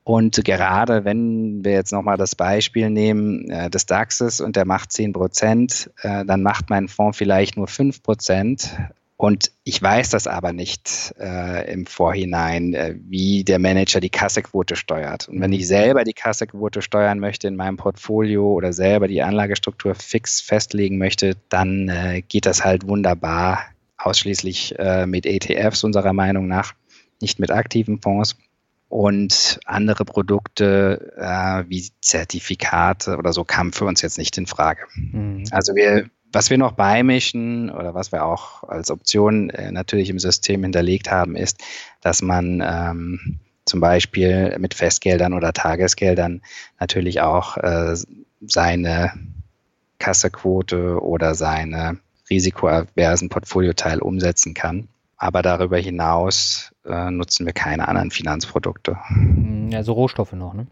Und 0.05 0.45
gerade 0.45 1.05
wenn 1.05 1.65
wir 1.65 1.73
jetzt 1.73 1.93
nochmal 1.93 2.17
das 2.17 2.37
Beispiel 2.37 2.91
nehmen 2.91 3.51
äh, 3.51 3.71
des 3.71 3.87
DAXes 3.87 4.41
und 4.41 4.55
der 4.55 4.65
macht 4.65 4.93
10 4.93 5.13
Prozent, 5.13 5.91
äh, 6.03 6.25
dann 6.25 6.43
macht 6.43 6.71
mein 6.71 6.87
Fonds 6.87 7.19
vielleicht 7.19 7.57
nur 7.57 7.67
5 7.67 8.03
Prozent 8.03 8.77
und 9.19 9.51
ich 9.65 9.81
weiß 9.81 10.11
das 10.11 10.27
aber 10.27 10.53
nicht 10.53 11.15
äh, 11.19 11.73
im 11.73 11.87
Vorhinein, 11.87 12.75
äh, 12.75 12.97
wie 12.99 13.45
der 13.45 13.59
Manager 13.59 13.99
die 13.99 14.11
Kassequote 14.11 14.77
steuert. 14.77 15.29
Und 15.29 15.41
wenn 15.41 15.53
ich 15.53 15.67
selber 15.67 16.05
die 16.05 16.13
Kassequote 16.13 16.83
steuern 16.83 17.19
möchte 17.19 17.49
in 17.49 17.57
meinem 17.57 17.79
Portfolio 17.79 18.53
oder 18.53 18.75
selber 18.75 19.09
die 19.09 19.23
Anlagestruktur 19.23 19.95
fix 19.95 20.43
festlegen 20.43 20.99
möchte, 20.99 21.37
dann 21.49 21.89
äh, 21.89 22.23
geht 22.29 22.45
das 22.45 22.63
halt 22.63 22.87
wunderbar 22.87 23.61
ausschließlich 23.97 24.79
äh, 24.79 25.07
mit 25.07 25.25
ETFs 25.25 25.83
unserer 25.83 26.13
Meinung 26.13 26.47
nach, 26.47 26.75
nicht 27.23 27.39
mit 27.39 27.51
aktiven 27.51 28.03
Fonds. 28.03 28.37
Und 28.89 29.59
andere 29.65 30.05
Produkte 30.05 31.13
äh, 31.17 31.65
wie 31.69 31.89
Zertifikate 32.01 33.17
oder 33.17 33.33
so 33.33 33.43
kamen 33.43 33.73
für 33.73 33.85
uns 33.85 34.01
jetzt 34.03 34.17
nicht 34.17 34.39
in 34.39 34.47
Frage. 34.47 34.83
Mhm. 34.95 35.45
Also 35.51 35.75
wir 35.75 36.09
was 36.33 36.51
wir 36.51 36.59
noch 36.59 36.73
beimischen 36.73 37.71
oder 37.71 37.95
was 37.95 38.13
wir 38.13 38.25
auch 38.25 38.65
als 38.65 38.91
Option 38.91 39.51
äh, 39.51 39.73
natürlich 39.73 40.11
im 40.11 40.19
System 40.19 40.63
hinterlegt 40.63 41.11
haben, 41.11 41.37
ist, 41.37 41.63
dass 42.01 42.23
man 42.23 42.63
ähm, 42.65 43.41
zum 43.65 43.81
Beispiel 43.81 44.57
mit 44.59 44.75
Festgeldern 44.75 45.33
oder 45.33 45.53
Tagesgeldern 45.53 46.43
natürlich 46.79 47.21
auch 47.21 47.57
äh, 47.57 47.97
seine 48.41 49.13
Kassequote 49.99 51.03
oder 51.03 51.35
seine 51.35 51.99
risikoaversen 52.31 53.29
Portfolioteil 53.29 54.01
umsetzen 54.01 54.55
kann. 54.55 54.89
Aber 55.17 55.43
darüber 55.43 55.79
hinaus 55.79 56.73
äh, 56.85 57.11
nutzen 57.11 57.47
wir 57.47 57.55
keine 57.55 57.89
anderen 57.89 58.11
Finanzprodukte. 58.11 58.99
Also 59.73 59.93
Rohstoffe 59.93 60.33
noch, 60.33 60.53
ne? 60.53 60.67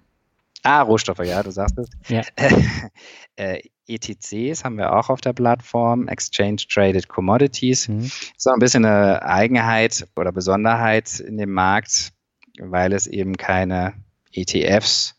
Ah, 0.64 0.80
Rohstoffe, 0.80 1.24
ja, 1.24 1.42
du 1.42 1.50
sagst 1.50 1.78
es. 1.78 1.90
Ja. 2.08 2.22
äh, 3.36 3.60
ETCs 3.86 4.64
haben 4.64 4.78
wir 4.78 4.96
auch 4.96 5.10
auf 5.10 5.20
der 5.20 5.34
Plattform, 5.34 6.08
Exchange 6.08 6.56
Traded 6.68 7.08
Commodities. 7.08 7.88
Mhm. 7.88 8.04
Ist 8.04 8.48
auch 8.48 8.54
ein 8.54 8.60
bisschen 8.60 8.86
eine 8.86 9.22
Eigenheit 9.22 10.06
oder 10.16 10.32
Besonderheit 10.32 11.20
in 11.20 11.36
dem 11.36 11.52
Markt, 11.52 12.12
weil 12.58 12.94
es 12.94 13.06
eben 13.06 13.36
keine 13.36 13.92
ETFs 14.32 15.16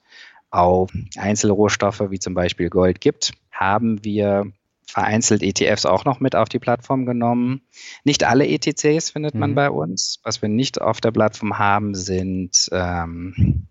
auf 0.50 0.92
Einzelrohstoffe 1.16 2.10
wie 2.10 2.20
zum 2.20 2.34
Beispiel 2.34 2.70
Gold 2.70 3.00
gibt, 3.00 3.34
haben 3.52 4.04
wir 4.04 4.52
vereinzelt 4.88 5.44
ETFs 5.44 5.86
auch 5.86 6.06
noch 6.06 6.20
mit 6.20 6.36
auf 6.36 6.48
die 6.50 6.60
Plattform 6.60 7.06
genommen. 7.06 7.62
Nicht 8.04 8.24
alle 8.24 8.48
ETCs 8.48 9.12
findet 9.12 9.36
man 9.36 9.52
mhm. 9.52 9.56
bei 9.56 9.70
uns. 9.70 10.20
Was 10.24 10.42
wir 10.42 10.50
nicht 10.50 10.82
auf 10.82 11.02
der 11.02 11.12
Plattform 11.12 11.60
haben, 11.60 11.94
sind 11.96 12.70
ähm, 12.72 13.68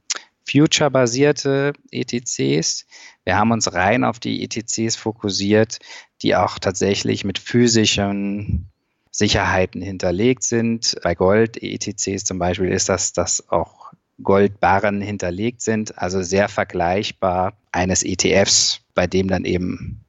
Future-basierte 0.49 1.73
ETCs. 1.91 2.87
Wir 3.25 3.37
haben 3.37 3.53
uns 3.53 3.73
rein 3.73 4.05
auf 4.05 4.19
die 4.19 4.43
ETCs 4.45 4.97
fokussiert, 4.97 5.79
die 6.23 6.37
auch 6.37 6.59
tatsächlich 6.59 7.25
mit 7.25 7.39
physischen 7.39 8.71
Sicherheiten 9.11 9.81
hinterlegt 9.81 10.43
sind. 10.43 10.97
Bei 11.03 11.15
Gold-ETCs 11.15 12.25
zum 12.25 12.39
Beispiel 12.39 12.71
ist 12.71 12.89
das, 12.89 13.13
dass 13.13 13.49
auch 13.49 13.93
Goldbarren 14.23 15.01
hinterlegt 15.01 15.61
sind, 15.61 15.99
also 15.99 16.23
sehr 16.23 16.49
vergleichbar 16.49 17.57
eines 17.73 18.03
ETFs, 18.03 18.81
bei 18.95 19.07
dem 19.07 19.29
dann 19.29 19.45
eben 19.45 20.01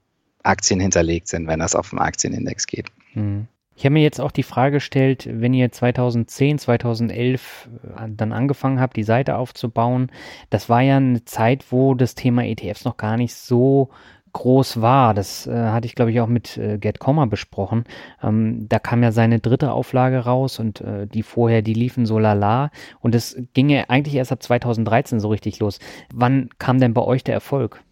Aktien 0.43 0.79
hinterlegt 0.79 1.27
sind, 1.27 1.47
wenn 1.47 1.59
das 1.59 1.75
auf 1.75 1.89
dem 1.89 1.99
Aktienindex 1.99 2.67
geht. 2.67 2.87
Mhm. 3.13 3.47
Ich 3.75 3.83
habe 3.83 3.93
mir 3.93 4.03
jetzt 4.03 4.21
auch 4.21 4.31
die 4.31 4.43
Frage 4.43 4.77
gestellt, 4.77 5.27
wenn 5.29 5.53
ihr 5.53 5.71
2010, 5.71 6.59
2011 6.59 7.69
äh, 7.97 8.07
dann 8.09 8.31
angefangen 8.31 8.79
habt, 8.79 8.95
die 8.95 9.03
Seite 9.03 9.37
aufzubauen, 9.37 10.11
das 10.49 10.69
war 10.69 10.81
ja 10.81 10.97
eine 10.97 11.25
Zeit, 11.25 11.71
wo 11.71 11.93
das 11.93 12.15
Thema 12.15 12.45
ETFs 12.45 12.85
noch 12.85 12.95
gar 12.95 13.17
nicht 13.17 13.35
so 13.35 13.89
groß 14.31 14.81
war. 14.81 15.13
Das 15.13 15.47
äh, 15.47 15.53
hatte 15.53 15.87
ich, 15.87 15.95
glaube 15.95 16.11
ich, 16.11 16.19
auch 16.21 16.27
mit 16.27 16.57
äh, 16.57 16.77
Get 16.77 16.99
Comma 16.99 17.25
besprochen. 17.25 17.85
Ähm, 18.21 18.67
da 18.67 18.79
kam 18.79 19.01
ja 19.01 19.11
seine 19.11 19.39
dritte 19.39 19.71
Auflage 19.71 20.19
raus 20.19 20.59
und 20.59 20.81
äh, 20.81 21.07
die 21.07 21.23
vorher, 21.23 21.61
die 21.61 21.73
liefen 21.73 22.05
so 22.05 22.19
lala. 22.19 22.69
Und 22.99 23.15
es 23.15 23.37
ging 23.53 23.69
ja 23.69 23.85
eigentlich 23.87 24.15
erst 24.15 24.33
ab 24.33 24.43
2013 24.43 25.19
so 25.19 25.29
richtig 25.29 25.59
los. 25.59 25.79
Wann 26.13 26.49
kam 26.59 26.79
denn 26.79 26.93
bei 26.93 27.01
euch 27.01 27.23
der 27.23 27.33
Erfolg? 27.33 27.84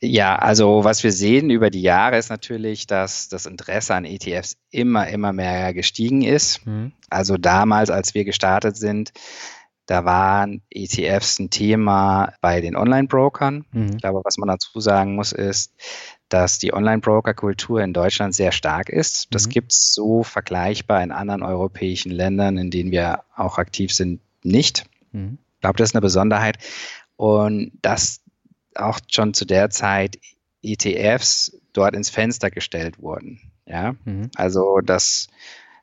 Ja, 0.00 0.36
also 0.36 0.84
was 0.84 1.02
wir 1.02 1.10
sehen 1.10 1.50
über 1.50 1.70
die 1.70 1.82
Jahre 1.82 2.18
ist 2.18 2.30
natürlich, 2.30 2.86
dass 2.86 3.28
das 3.28 3.46
Interesse 3.46 3.94
an 3.94 4.04
ETFs 4.04 4.56
immer, 4.70 5.08
immer 5.08 5.32
mehr 5.32 5.74
gestiegen 5.74 6.22
ist. 6.22 6.64
Mhm. 6.66 6.92
Also 7.10 7.36
damals, 7.36 7.90
als 7.90 8.14
wir 8.14 8.24
gestartet 8.24 8.76
sind, 8.76 9.12
da 9.86 10.04
waren 10.04 10.62
ETFs 10.70 11.38
ein 11.38 11.50
Thema 11.50 12.34
bei 12.40 12.60
den 12.60 12.76
Online-Brokern. 12.76 13.64
Mhm. 13.72 13.90
Ich 13.94 14.02
glaube, 14.02 14.20
was 14.22 14.36
man 14.36 14.48
dazu 14.48 14.78
sagen 14.80 15.16
muss, 15.16 15.32
ist, 15.32 15.72
dass 16.28 16.58
die 16.58 16.74
Online-Broker-Kultur 16.74 17.80
in 17.80 17.94
Deutschland 17.94 18.34
sehr 18.34 18.52
stark 18.52 18.90
ist. 18.90 19.34
Das 19.34 19.46
mhm. 19.46 19.50
gibt 19.50 19.72
es 19.72 19.94
so 19.94 20.22
vergleichbar 20.22 21.02
in 21.02 21.10
anderen 21.10 21.42
europäischen 21.42 22.12
Ländern, 22.12 22.58
in 22.58 22.70
denen 22.70 22.92
wir 22.92 23.24
auch 23.34 23.58
aktiv 23.58 23.92
sind, 23.92 24.20
nicht. 24.44 24.84
Mhm. 25.12 25.38
Ich 25.54 25.60
glaube, 25.62 25.78
das 25.78 25.88
ist 25.88 25.94
eine 25.94 26.02
Besonderheit. 26.02 26.58
Und 27.16 27.72
das 27.82 28.20
auch 28.78 29.00
schon 29.10 29.34
zu 29.34 29.44
der 29.44 29.70
Zeit 29.70 30.18
ETFs 30.62 31.56
dort 31.72 31.94
ins 31.94 32.10
Fenster 32.10 32.50
gestellt 32.50 33.00
wurden. 33.00 33.40
Ja, 33.66 33.94
mhm. 34.04 34.30
also 34.34 34.80
dass 34.80 35.28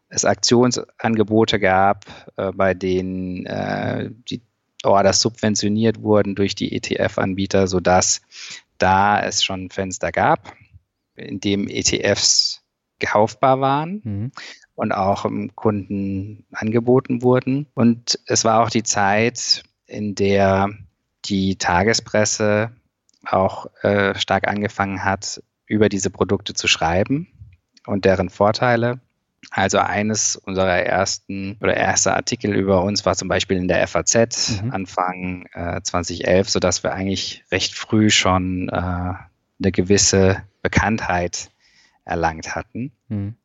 es 0.09 0.25
Aktionsangebote 0.25 1.59
gab, 1.59 2.05
äh, 2.37 2.51
bei 2.51 2.73
denen 2.73 3.45
äh, 3.45 4.09
die 4.29 4.41
Orders 4.83 5.19
subventioniert 5.19 6.01
wurden 6.01 6.35
durch 6.35 6.55
die 6.55 6.73
ETF-Anbieter, 6.73 7.67
sodass 7.67 8.21
da 8.77 9.21
es 9.21 9.43
schon 9.43 9.65
ein 9.65 9.71
Fenster 9.71 10.11
gab, 10.11 10.53
in 11.15 11.39
dem 11.39 11.67
ETFs 11.67 12.61
kaufbar 12.99 13.61
waren 13.61 14.01
mhm. 14.03 14.31
und 14.75 14.91
auch 14.91 15.25
im 15.25 15.55
Kunden 15.55 16.45
angeboten 16.51 17.21
wurden. 17.21 17.67
Und 17.73 18.19
es 18.25 18.45
war 18.45 18.63
auch 18.63 18.69
die 18.69 18.83
Zeit, 18.83 19.63
in 19.85 20.15
der 20.15 20.69
die 21.25 21.57
Tagespresse 21.57 22.71
auch 23.25 23.67
äh, 23.83 24.15
stark 24.15 24.47
angefangen 24.47 25.03
hat, 25.03 25.41
über 25.67 25.89
diese 25.89 26.09
Produkte 26.09 26.53
zu 26.53 26.67
schreiben 26.67 27.27
und 27.85 28.05
deren 28.05 28.29
Vorteile. 28.29 28.99
Also 29.51 29.77
eines 29.77 30.35
unserer 30.35 30.79
ersten 30.79 31.57
oder 31.61 31.77
erster 31.77 32.15
Artikel 32.15 32.53
über 32.55 32.83
uns 32.83 33.05
war 33.05 33.15
zum 33.15 33.27
Beispiel 33.27 33.57
in 33.57 33.67
der 33.67 33.87
FAZ 33.87 34.61
mhm. 34.61 34.71
Anfang 34.71 35.45
äh, 35.53 35.81
2011, 35.81 36.49
sodass 36.49 36.83
wir 36.83 36.93
eigentlich 36.93 37.43
recht 37.51 37.75
früh 37.75 38.09
schon 38.09 38.69
äh, 38.69 38.73
eine 38.73 39.71
gewisse 39.71 40.43
Bekanntheit 40.61 41.51
erlangt 42.05 42.55
hatten. 42.55 42.91
Mhm. 43.07 43.35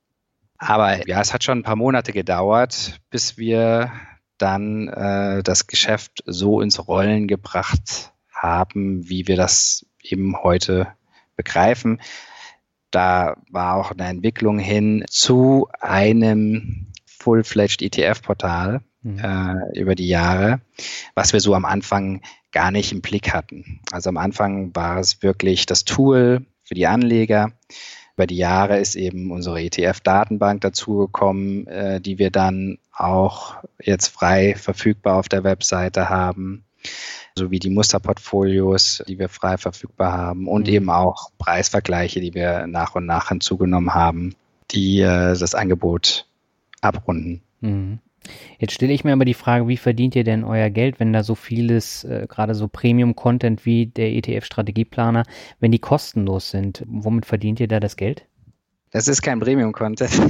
Aber 0.57 1.07
ja, 1.09 1.21
es 1.21 1.33
hat 1.33 1.45
schon 1.45 1.59
ein 1.59 1.65
paar 1.65 1.77
Monate 1.77 2.13
gedauert, 2.13 3.01
bis 3.11 3.39
wir 3.39 3.93
dann 4.39 4.89
äh, 4.89 5.43
das 5.43 5.67
Geschäft 5.67 6.23
so 6.27 6.61
ins 6.61 6.87
Rollen 6.87 7.29
gebracht 7.29 8.13
haben, 8.41 9.09
wie 9.09 9.29
wir 9.29 9.37
das 9.37 9.87
eben 10.03 10.43
heute 10.43 10.89
begreifen. 11.37 12.01
Da 12.91 13.37
war 13.51 13.77
auch 13.77 13.93
eine 13.93 14.09
Entwicklung 14.09 14.59
hin 14.59 15.05
zu 15.09 15.69
einem 15.81 16.89
Full-Fledged 17.07 17.83
ETF-Portal 17.83 18.81
mhm. 19.03 19.19
äh, 19.19 19.79
über 19.79 19.95
die 19.95 20.09
Jahre, 20.09 20.61
was 21.15 21.33
wir 21.33 21.41
so 21.41 21.55
am 21.55 21.65
Anfang 21.65 22.23
gar 22.53 22.71
nicht 22.71 22.93
im 22.93 23.01
Blick 23.01 23.33
hatten. 23.33 23.81
Also 23.93 24.09
am 24.09 24.17
Anfang 24.17 24.75
war 24.75 24.99
es 24.99 25.23
wirklich 25.23 25.67
das 25.67 25.85
Tool 25.85 26.47
für 26.65 26.75
die 26.75 26.87
Anleger. 26.87 27.53
Über 28.17 28.27
die 28.27 28.37
Jahre 28.37 28.79
ist 28.79 28.97
eben 28.97 29.31
unsere 29.31 29.63
ETF-Datenbank 29.63 30.61
dazugekommen, 30.63 31.67
äh, 31.69 32.01
die 32.01 32.19
wir 32.19 32.31
dann 32.31 32.79
auch 32.93 33.63
jetzt 33.81 34.09
frei 34.09 34.55
verfügbar 34.57 35.17
auf 35.17 35.29
der 35.29 35.45
Webseite 35.45 36.09
haben 36.09 36.65
sowie 37.37 37.59
die 37.59 37.71
Musterportfolios, 37.71 39.03
die 39.07 39.19
wir 39.19 39.29
frei 39.29 39.57
verfügbar 39.57 40.13
haben 40.13 40.49
und 40.49 40.67
mhm. 40.67 40.75
eben 40.75 40.91
auch 40.91 41.31
Preisvergleiche, 41.39 42.21
die 42.21 42.35
wir 42.35 42.67
nach 42.67 42.95
und 42.95 43.07
nach 43.07 43.29
hinzugenommen 43.29 43.95
haben, 43.95 44.35
die 44.71 45.01
äh, 45.01 45.37
das 45.39 45.55
Angebot 45.55 46.27
abrunden. 46.81 47.43
Mhm. 47.61 47.99
Jetzt 48.59 48.75
stelle 48.75 48.93
ich 48.93 49.05
mir 49.05 49.13
aber 49.13 49.25
die 49.25 49.35
Frage, 49.35 49.67
wie 49.69 49.79
verdient 49.79 50.15
ihr 50.15 50.25
denn 50.25 50.45
euer 50.45 50.69
Geld, 50.69 51.01
wenn 51.01 51.13
da 51.13 51.23
so 51.23 51.35
vieles, 51.35 52.05
äh, 52.05 52.27
gerade 52.29 52.55
so 52.55 52.69
Premium-Content 52.69 53.65
wie 53.65 53.87
der 53.87 54.13
ETF-Strategieplaner, 54.13 55.25
wenn 55.59 55.73
die 55.73 55.79
kostenlos 55.79 56.51
sind? 56.51 56.85
Womit 56.87 57.25
verdient 57.25 57.61
ihr 57.61 57.69
da 57.69 57.81
das 57.81 57.97
Geld? 57.97 58.27
Das 58.91 59.09
ist 59.09 59.23
kein 59.23 59.41
Premium-Content. 59.41 60.11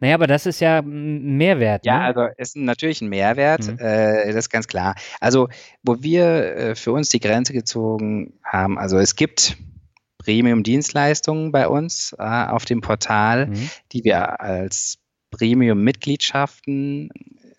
Naja, 0.00 0.14
aber 0.14 0.26
das 0.26 0.46
ist 0.46 0.60
ja 0.60 0.78
ein 0.78 1.36
Mehrwert. 1.36 1.84
Ja, 1.84 1.98
ne? 1.98 2.04
also 2.04 2.26
ist 2.36 2.56
natürlich 2.56 3.00
ein 3.00 3.08
Mehrwert, 3.08 3.66
mhm. 3.66 3.78
äh, 3.78 4.26
das 4.26 4.46
ist 4.46 4.50
ganz 4.50 4.68
klar. 4.68 4.94
Also, 5.20 5.48
wo 5.82 6.02
wir 6.02 6.24
äh, 6.24 6.74
für 6.74 6.92
uns 6.92 7.08
die 7.08 7.20
Grenze 7.20 7.52
gezogen 7.52 8.34
haben, 8.44 8.78
also 8.78 8.98
es 8.98 9.16
gibt 9.16 9.56
Premium-Dienstleistungen 10.18 11.52
bei 11.52 11.68
uns 11.68 12.14
äh, 12.18 12.22
auf 12.22 12.64
dem 12.64 12.80
Portal, 12.80 13.46
mhm. 13.46 13.70
die 13.92 14.04
wir 14.04 14.40
als 14.40 14.98
Premium-Mitgliedschaften 15.30 17.10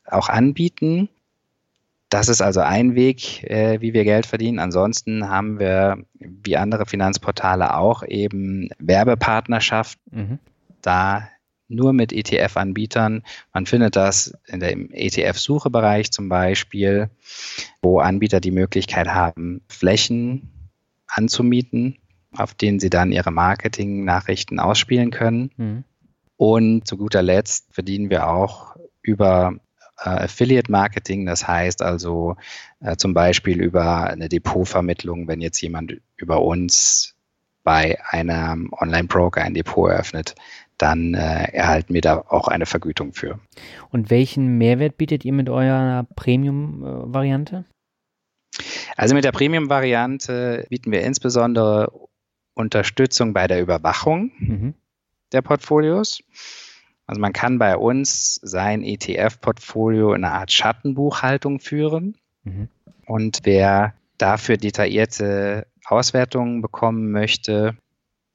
auch 0.06 0.30
anbieten. 0.30 1.10
Das 2.10 2.28
ist 2.28 2.42
also 2.42 2.62
ein 2.62 2.96
Weg, 2.96 3.44
äh, 3.44 3.82
wie 3.82 3.94
wir 3.94 4.04
Geld 4.04 4.26
verdienen. 4.26 4.60
Ansonsten 4.60 5.30
haben 5.30 5.60
wir, 5.60 6.04
wie 6.14 6.58
andere 6.58 6.86
Finanzportale 6.86 7.76
auch, 7.76 8.04
eben 8.04 8.70
Werbepartnerschaften. 8.80 10.12
Mhm. 10.12 10.40
Da 10.82 11.30
nur 11.70 11.94
mit 11.94 12.12
ETF-Anbietern. 12.12 13.24
Man 13.54 13.66
findet 13.66 13.96
das 13.96 14.34
in 14.48 14.60
dem 14.60 14.92
ETF-Suchebereich 14.92 16.12
zum 16.12 16.28
Beispiel, 16.28 17.10
wo 17.82 18.00
Anbieter 18.00 18.42
die 18.42 18.52
Möglichkeit 18.52 19.08
haben, 19.08 19.62
Flächen 19.70 20.72
anzumieten, 21.08 21.98
auf 22.36 22.54
denen 22.54 22.80
sie 22.80 22.90
dann 22.90 23.12
ihre 23.12 23.32
Marketing-Nachrichten 23.32 24.60
ausspielen 24.60 25.12
können. 25.12 25.52
Mhm. 25.58 25.84
Und 26.38 26.88
zu 26.88 26.98
guter 26.98 27.22
Letzt 27.22 27.68
verdienen 27.72 28.10
wir 28.10 28.28
auch 28.28 28.76
über 29.02 29.56
äh, 29.98 30.10
Affiliate 30.10 30.72
Marketing, 30.72 31.26
das 31.26 31.48
heißt 31.48 31.82
also 31.82 32.36
äh, 32.80 32.96
zum 32.96 33.14
Beispiel 33.14 33.62
über 33.62 34.06
eine 34.06 34.30
Depotvermittlung, 34.30 35.28
wenn 35.28 35.42
jetzt 35.42 35.62
jemand 35.62 35.98
über 36.16 36.42
uns 36.42 37.16
bei 37.64 38.00
einem 38.10 38.72
Online-Broker 38.72 39.42
ein 39.42 39.54
Depot 39.54 39.92
eröffnet, 39.92 40.36
dann 40.80 41.14
äh, 41.14 41.52
erhalten 41.52 41.94
wir 41.94 42.02
da 42.02 42.24
auch 42.28 42.48
eine 42.48 42.66
Vergütung 42.66 43.14
für. 43.14 43.40
Und 43.92 44.10
welchen 44.10 44.58
Mehrwert 44.58 44.98
bietet 44.98 45.26
ihr 45.26 45.34
mit 45.34 45.50
eurer 45.50 46.08
Premium-Variante? 46.16 47.66
Also 48.96 49.14
mit 49.14 49.24
der 49.24 49.32
Premium-Variante 49.32 50.66
bieten 50.70 50.92
wir 50.92 51.02
insbesondere 51.04 51.92
Unterstützung 52.56 53.34
bei 53.34 53.48
der 53.48 53.62
Überwachung 53.62 54.32
mhm. 54.40 54.74
der 55.32 55.42
Portfolios. 55.42 56.24
Also 57.06 57.22
man 57.22 57.34
kann 57.34 57.58
bei 57.58 57.76
uns 57.76 58.36
sein 58.44 58.84
ETF-Portfolio 58.84 60.14
in 60.14 60.24
einer 60.24 60.34
Art 60.34 60.52
Schattenbuchhaltung 60.52 61.60
führen. 61.60 62.18
Mhm. 62.44 62.70
Und 63.06 63.40
wer 63.44 63.96
dafür 64.18 64.58
detaillierte 64.58 65.68
Auswertungen 65.86 66.62
bekommen 66.62 67.12
möchte, 67.12 67.76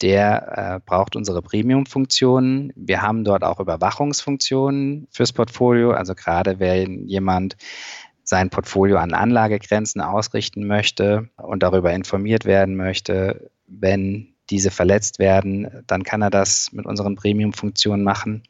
der 0.02 0.76
äh, 0.76 0.80
braucht 0.84 1.16
unsere 1.16 1.42
Premium-Funktionen. 1.42 2.72
Wir 2.76 3.02
haben 3.02 3.24
dort 3.24 3.44
auch 3.44 3.60
Überwachungsfunktionen 3.60 5.06
fürs 5.10 5.32
Portfolio. 5.32 5.92
Also 5.92 6.14
gerade 6.14 6.58
wenn 6.58 7.06
jemand 7.06 7.56
sein 8.24 8.50
Portfolio 8.50 8.96
an 8.96 9.12
Anlagegrenzen 9.12 10.00
ausrichten 10.00 10.66
möchte 10.66 11.28
und 11.36 11.62
darüber 11.62 11.92
informiert 11.92 12.44
werden 12.44 12.74
möchte, 12.74 13.50
wenn 13.66 14.34
diese 14.50 14.70
verletzt 14.70 15.18
werden, 15.18 15.84
dann 15.86 16.02
kann 16.02 16.22
er 16.22 16.30
das 16.30 16.72
mit 16.72 16.86
unseren 16.86 17.16
Premium-Funktionen 17.16 18.02
machen. 18.02 18.42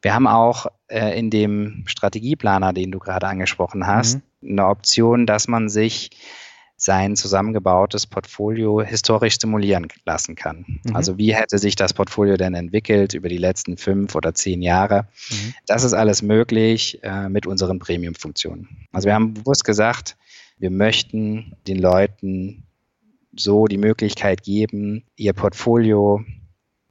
Wir 0.00 0.14
haben 0.14 0.26
auch 0.26 0.66
äh, 0.88 1.18
in 1.18 1.30
dem 1.30 1.84
Strategieplaner, 1.86 2.72
den 2.72 2.90
du 2.90 2.98
gerade 2.98 3.26
angesprochen 3.26 3.86
hast, 3.86 4.20
mhm. 4.40 4.50
eine 4.50 4.66
Option, 4.68 5.26
dass 5.26 5.48
man 5.48 5.68
sich 5.68 6.10
sein 6.84 7.16
zusammengebautes 7.16 8.06
Portfolio 8.06 8.82
historisch 8.82 9.38
simulieren 9.40 9.88
lassen 10.04 10.34
kann. 10.34 10.66
Mhm. 10.84 10.94
Also 10.94 11.16
wie 11.16 11.34
hätte 11.34 11.56
sich 11.56 11.76
das 11.76 11.94
Portfolio 11.94 12.36
denn 12.36 12.52
entwickelt 12.52 13.14
über 13.14 13.30
die 13.30 13.38
letzten 13.38 13.78
fünf 13.78 14.14
oder 14.14 14.34
zehn 14.34 14.60
Jahre? 14.60 15.08
Mhm. 15.30 15.54
Das 15.66 15.82
ist 15.82 15.94
alles 15.94 16.20
möglich 16.20 17.02
äh, 17.02 17.30
mit 17.30 17.46
unseren 17.46 17.78
Premium-Funktionen. 17.78 18.68
Also 18.92 19.06
wir 19.06 19.14
haben 19.14 19.32
bewusst 19.32 19.64
gesagt, 19.64 20.18
wir 20.58 20.70
möchten 20.70 21.56
den 21.66 21.78
Leuten 21.78 22.64
so 23.34 23.66
die 23.66 23.78
Möglichkeit 23.78 24.42
geben, 24.42 25.04
ihr 25.16 25.32
Portfolio 25.32 26.22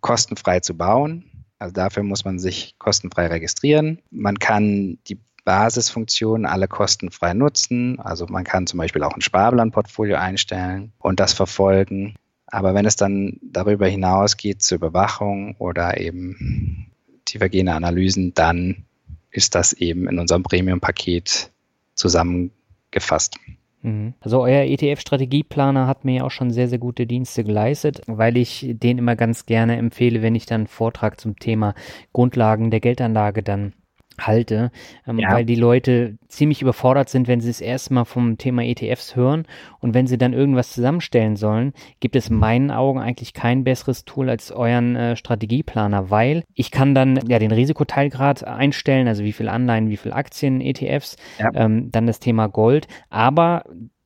kostenfrei 0.01 0.59
zu 0.59 0.75
bauen. 0.75 1.45
Also 1.59 1.71
dafür 1.71 2.01
muss 2.01 2.25
man 2.25 2.39
sich 2.39 2.75
kostenfrei 2.79 3.27
registrieren. 3.27 3.99
Man 4.09 4.39
kann 4.39 4.97
die 5.07 5.19
Basisfunktionen 5.45 6.45
alle 6.45 6.67
kostenfrei 6.67 7.33
nutzen. 7.33 7.99
Also 7.99 8.25
man 8.27 8.43
kann 8.43 8.67
zum 8.67 8.77
Beispiel 8.77 9.03
auch 9.03 9.13
ein 9.13 9.21
Sparplanportfolio 9.21 10.17
einstellen 10.17 10.93
und 10.99 11.19
das 11.19 11.33
verfolgen. 11.33 12.15
Aber 12.47 12.73
wenn 12.73 12.85
es 12.85 12.95
dann 12.95 13.39
darüber 13.41 13.87
hinausgeht 13.87 14.61
zur 14.61 14.77
Überwachung 14.77 15.55
oder 15.57 15.99
eben 15.99 16.91
tiefergehende 17.25 17.73
Analysen, 17.73 18.33
dann 18.33 18.85
ist 19.31 19.55
das 19.55 19.73
eben 19.73 20.07
in 20.07 20.19
unserem 20.19 20.43
Premium-Paket 20.43 21.51
zusammengefasst. 21.95 23.37
Mhm. 23.81 24.13
Also 24.21 24.41
euer 24.41 24.63
ETF-Strategieplaner 24.63 25.87
hat 25.87 26.05
mir 26.05 26.17
ja 26.17 26.23
auch 26.23 26.31
schon 26.31 26.51
sehr, 26.51 26.67
sehr 26.67 26.79
gute 26.79 27.05
Dienste 27.05 27.43
geleistet, 27.43 28.01
weil 28.07 28.37
ich 28.37 28.65
den 28.69 28.97
immer 28.97 29.15
ganz 29.15 29.45
gerne 29.45 29.77
empfehle, 29.77 30.21
wenn 30.21 30.35
ich 30.35 30.45
dann 30.45 30.61
einen 30.61 30.67
Vortrag 30.67 31.19
zum 31.19 31.37
Thema 31.37 31.75
Grundlagen 32.13 32.71
der 32.71 32.79
Geldanlage 32.79 33.43
dann 33.43 33.73
halte, 34.19 34.71
ähm, 35.07 35.19
ja. 35.19 35.31
weil 35.31 35.45
die 35.45 35.55
Leute 35.55 36.17
ziemlich 36.27 36.61
überfordert 36.61 37.09
sind, 37.09 37.27
wenn 37.27 37.41
sie 37.41 37.49
es 37.49 37.61
erstmal 37.61 38.05
vom 38.05 38.37
Thema 38.37 38.63
ETFs 38.63 39.15
hören 39.15 39.45
und 39.79 39.93
wenn 39.93 40.07
sie 40.07 40.17
dann 40.17 40.33
irgendwas 40.33 40.71
zusammenstellen 40.71 41.35
sollen, 41.35 41.73
gibt 41.99 42.15
es 42.15 42.29
in 42.29 42.37
meinen 42.37 42.71
Augen 42.71 42.99
eigentlich 42.99 43.33
kein 43.33 43.63
besseres 43.63 44.05
Tool 44.05 44.29
als 44.29 44.51
euren 44.51 44.95
äh, 44.95 45.15
Strategieplaner, 45.15 46.09
weil 46.09 46.43
ich 46.53 46.71
kann 46.71 46.95
dann 46.95 47.19
ja 47.27 47.39
den 47.39 47.51
Risikoteilgrad 47.51 48.45
einstellen, 48.45 49.07
also 49.07 49.23
wie 49.23 49.33
viel 49.33 49.49
Anleihen, 49.49 49.89
wie 49.89 49.97
viel 49.97 50.13
Aktien, 50.13 50.61
ETFs, 50.61 51.17
ja. 51.39 51.51
ähm, 51.53 51.91
dann 51.91 52.07
das 52.07 52.19
Thema 52.19 52.47
Gold, 52.47 52.87
aber 53.09 53.63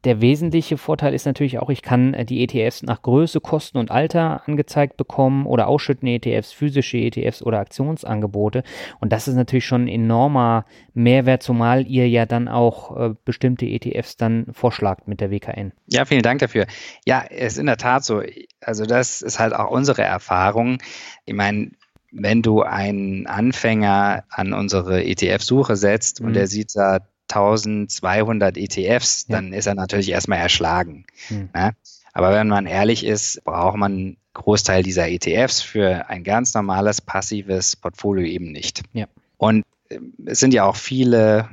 der 0.08 0.22
wesentliche 0.22 0.78
Vorteil 0.78 1.14
ist 1.14 1.26
natürlich 1.26 1.60
auch, 1.60 1.70
ich 1.70 1.82
kann 1.82 2.14
äh, 2.14 2.26
die 2.26 2.44
ETFs 2.44 2.82
nach 2.82 3.02
Größe, 3.02 3.42
Kosten 3.42 3.78
und 3.78 3.92
Alter 3.92 4.48
angezeigt 4.48 4.98
bekommen 4.98 5.46
oder 5.46 5.68
ausschüttende 5.68 6.14
ETFs, 6.14 6.52
physische 6.52 6.98
ETFs 6.98 7.44
oder 7.44 7.60
Aktionsangebote. 7.60 8.64
Und 9.00 9.14
das 9.14 9.28
ist 9.28 9.36
natürlich 9.36 9.66
schon 9.66 9.84
ein 9.84 9.88
enormer 9.88 10.66
Mehrwert, 10.94 11.44
zumal 11.44 11.86
ihr 11.86 12.10
ja 12.10 12.26
dann 12.26 12.48
auch 12.48 12.98
äh, 12.98 13.14
bestimmte 13.26 13.66
ETFs 13.66 14.18
dann 14.18 14.48
vorschlagt 14.52 15.08
mit 15.08 15.22
der 15.22 15.30
WKN. 15.30 15.74
Ja, 15.88 16.06
vielen 16.06 16.24
Dank 16.24 16.40
dafür. 16.40 16.66
Ja, 17.06 17.24
es 17.30 17.54
ist 17.54 17.60
in 17.60 17.66
der 17.68 17.78
Tat 17.78 18.04
so. 18.04 18.24
Also 18.62 18.86
das 18.86 19.22
ist 19.22 19.40
halt 19.40 19.54
auch 19.54 19.70
unsere 19.70 20.02
Erfahrung. 20.02 20.78
Ich 21.26 21.36
meine, 21.36 21.72
wenn 22.12 22.42
du 22.42 22.62
einen 22.62 23.28
Anfänger 23.28 24.24
an 24.30 24.54
unsere 24.54 25.04
ETF-Suche 25.04 25.76
setzt 25.76 26.22
mhm. 26.22 26.28
und 26.28 26.34
der 26.34 26.48
sieht 26.48 26.76
da 26.76 27.00
1200 27.30 28.58
ETFs, 28.58 29.26
ja. 29.28 29.36
dann 29.36 29.54
ist 29.54 29.66
er 29.66 29.76
natürlich 29.76 30.10
erstmal 30.10 30.40
erschlagen. 30.40 31.06
Hm. 31.28 31.50
Ja? 31.56 31.72
Aber 32.14 32.32
wenn 32.34 32.48
man 32.48 32.66
ehrlich 32.66 33.06
ist, 33.06 33.44
braucht 33.44 33.78
man 33.78 33.92
einen 33.92 34.18
Großteil 34.34 34.84
dieser 34.84 35.10
ETFs 35.10 35.62
für 35.62 36.10
ein 36.10 36.24
ganz 36.24 36.54
normales 36.54 37.02
passives 37.02 37.76
Portfolio 37.76 38.26
eben 38.26 38.52
nicht. 38.52 38.84
Ja. 38.94 39.06
Und 39.38 39.66
äh, 39.90 40.00
es 40.26 40.40
sind 40.40 40.54
ja 40.54 40.66
auch 40.66 40.76
viele 40.76 41.50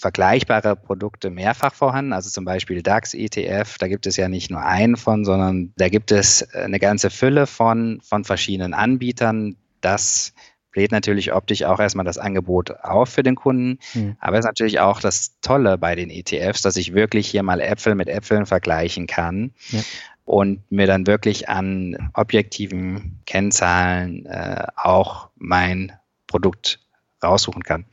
vergleichbare 0.00 0.76
Produkte 0.76 1.28
mehrfach 1.28 1.74
vorhanden, 1.74 2.14
also 2.14 2.30
zum 2.30 2.46
Beispiel 2.46 2.82
DAX 2.82 3.12
ETF, 3.12 3.76
da 3.78 3.86
gibt 3.86 4.06
es 4.06 4.16
ja 4.16 4.28
nicht 4.28 4.50
nur 4.50 4.62
einen 4.64 4.96
von, 4.96 5.26
sondern 5.26 5.74
da 5.76 5.90
gibt 5.90 6.10
es 6.10 6.54
eine 6.54 6.78
ganze 6.78 7.10
Fülle 7.10 7.46
von, 7.46 8.00
von 8.02 8.24
verschiedenen 8.24 8.72
Anbietern. 8.72 9.56
Das 9.82 10.32
bläht 10.70 10.92
natürlich 10.92 11.32
optisch 11.32 11.62
auch 11.64 11.80
erstmal 11.80 12.04
das 12.04 12.18
Angebot 12.18 12.70
auf 12.82 13.08
für 13.08 13.22
den 13.22 13.34
Kunden. 13.34 13.78
Mhm. 13.94 14.16
Aber 14.20 14.36
es 14.36 14.44
ist 14.44 14.48
natürlich 14.48 14.80
auch 14.80 15.00
das 15.00 15.38
Tolle 15.40 15.78
bei 15.78 15.94
den 15.94 16.10
ETFs, 16.10 16.62
dass 16.62 16.76
ich 16.76 16.94
wirklich 16.94 17.28
hier 17.28 17.42
mal 17.42 17.60
Äpfel 17.60 17.94
mit 17.94 18.08
Äpfeln 18.08 18.46
vergleichen 18.46 19.06
kann. 19.06 19.52
Ja. 19.70 19.80
Und 20.24 20.70
mir 20.70 20.86
dann 20.86 21.08
wirklich 21.08 21.48
an 21.48 22.10
objektiven 22.14 23.20
Kennzahlen 23.26 24.26
äh, 24.26 24.64
auch 24.76 25.28
mein 25.36 25.92
Produkt 26.28 26.78
raussuchen 27.22 27.64
kann. 27.64 27.84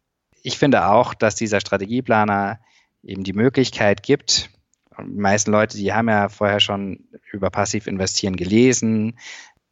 Ich 0.44 0.60
finde 0.60 0.88
auch, 0.88 1.16
dass 1.16 1.34
dieser 1.34 1.60
Strategieplaner 1.60 2.60
eben 3.02 3.24
die 3.24 3.34
Möglichkeit 3.34 4.04
gibt, 4.04 4.52
die 5.00 5.20
meisten 5.20 5.52
Leute, 5.52 5.78
die 5.78 5.94
haben 5.94 6.10
ja 6.10 6.30
vorher 6.30 6.60
schon 6.60 7.08
über 7.32 7.50
Passiv 7.50 7.88
investieren 7.88 8.36
gelesen, 8.36 9.18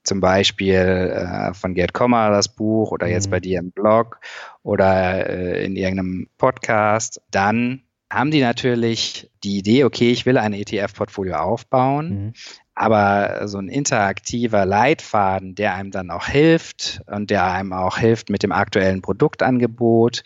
zum 0.06 0.20
Beispiel 0.20 0.76
äh, 0.76 1.54
von 1.54 1.74
Gerd 1.74 1.94
Kommer 1.94 2.30
das 2.30 2.48
Buch 2.48 2.92
oder 2.92 3.08
jetzt 3.08 3.28
mhm. 3.28 3.32
bei 3.32 3.40
dir 3.40 3.60
im 3.60 3.72
Blog 3.72 4.20
oder 4.64 5.30
äh, 5.30 5.66
in 5.66 5.76
irgendeinem 5.76 6.28
Podcast, 6.38 7.22
dann 7.32 7.82
haben 8.12 8.32
die 8.32 8.42
natürlich 8.42 9.30
die 9.44 9.58
Idee, 9.58 9.84
okay, 9.84 10.12
ich 10.12 10.26
will 10.26 10.38
ein 10.38 10.54
ETF-Portfolio 10.54 11.36
aufbauen, 11.36 12.10
mhm. 12.10 12.34
aber 12.76 13.48
so 13.48 13.58
ein 13.58 13.68
interaktiver 13.68 14.66
Leitfaden, 14.66 15.56
der 15.56 15.74
einem 15.74 15.92
dann 15.92 16.12
auch 16.12 16.28
hilft 16.28 17.02
und 17.08 17.30
der 17.30 17.52
einem 17.52 17.74
auch 17.74 17.98
hilft 17.98 18.30
mit 18.30 18.44
dem 18.44 18.52
aktuellen 18.52 19.02
Produktangebot 19.02 20.24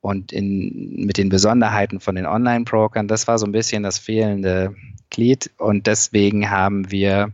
und 0.00 0.32
in, 0.32 1.04
mit 1.06 1.18
den 1.18 1.28
Besonderheiten 1.28 2.00
von 2.00 2.14
den 2.14 2.26
Online-Brokern, 2.26 3.08
das 3.08 3.28
war 3.28 3.38
so 3.38 3.46
ein 3.46 3.52
bisschen 3.52 3.82
das 3.82 3.98
fehlende 3.98 4.74
Glied 5.10 5.50
und 5.58 5.86
deswegen 5.86 6.50
haben 6.50 6.90
wir 6.90 7.32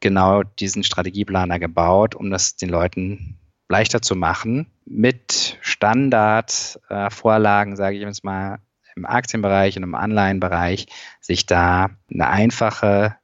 genau 0.00 0.42
diesen 0.42 0.84
Strategieplaner 0.84 1.58
gebaut, 1.58 2.14
um 2.14 2.30
das 2.30 2.56
den 2.56 2.68
Leuten 2.68 3.38
leichter 3.68 4.00
zu 4.00 4.14
machen, 4.14 4.66
mit 4.84 5.58
Standardvorlagen, 5.60 7.72
äh, 7.72 7.76
sage 7.76 7.96
ich 7.96 8.02
jetzt 8.02 8.24
mal, 8.24 8.60
im 8.94 9.04
Aktienbereich 9.04 9.76
und 9.76 9.82
im 9.82 9.94
Anleihenbereich, 9.94 10.86
sich 11.20 11.46
da 11.46 11.90
eine 12.10 12.28
einfache 12.28 13.16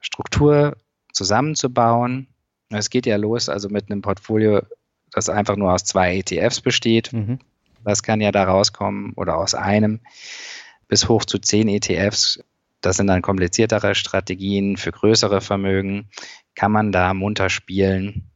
Struktur 0.00 0.76
zusammenzubauen. 1.12 2.28
Es 2.70 2.90
geht 2.90 3.06
ja 3.06 3.16
los, 3.16 3.48
also 3.48 3.68
mit 3.68 3.90
einem 3.90 4.02
Portfolio, 4.02 4.62
das 5.12 5.28
einfach 5.28 5.56
nur 5.56 5.72
aus 5.72 5.84
zwei 5.84 6.16
ETFs 6.16 6.60
besteht. 6.60 7.12
Mhm. 7.12 7.38
Das 7.84 8.02
kann 8.02 8.20
ja 8.20 8.32
da 8.32 8.44
rauskommen 8.44 9.12
oder 9.14 9.38
aus 9.38 9.54
einem 9.54 10.00
bis 10.88 11.08
hoch 11.08 11.24
zu 11.24 11.38
zehn 11.38 11.68
ETFs. 11.68 12.42
Das 12.80 12.96
sind 12.96 13.06
dann 13.08 13.22
kompliziertere 13.22 13.94
Strategien 13.94 14.76
für 14.76 14.92
größere 14.92 15.40
Vermögen. 15.40 16.08
Kann 16.54 16.72
man 16.72 16.92
da 16.92 17.14
munter 17.14 17.50
spielen. 17.50 18.30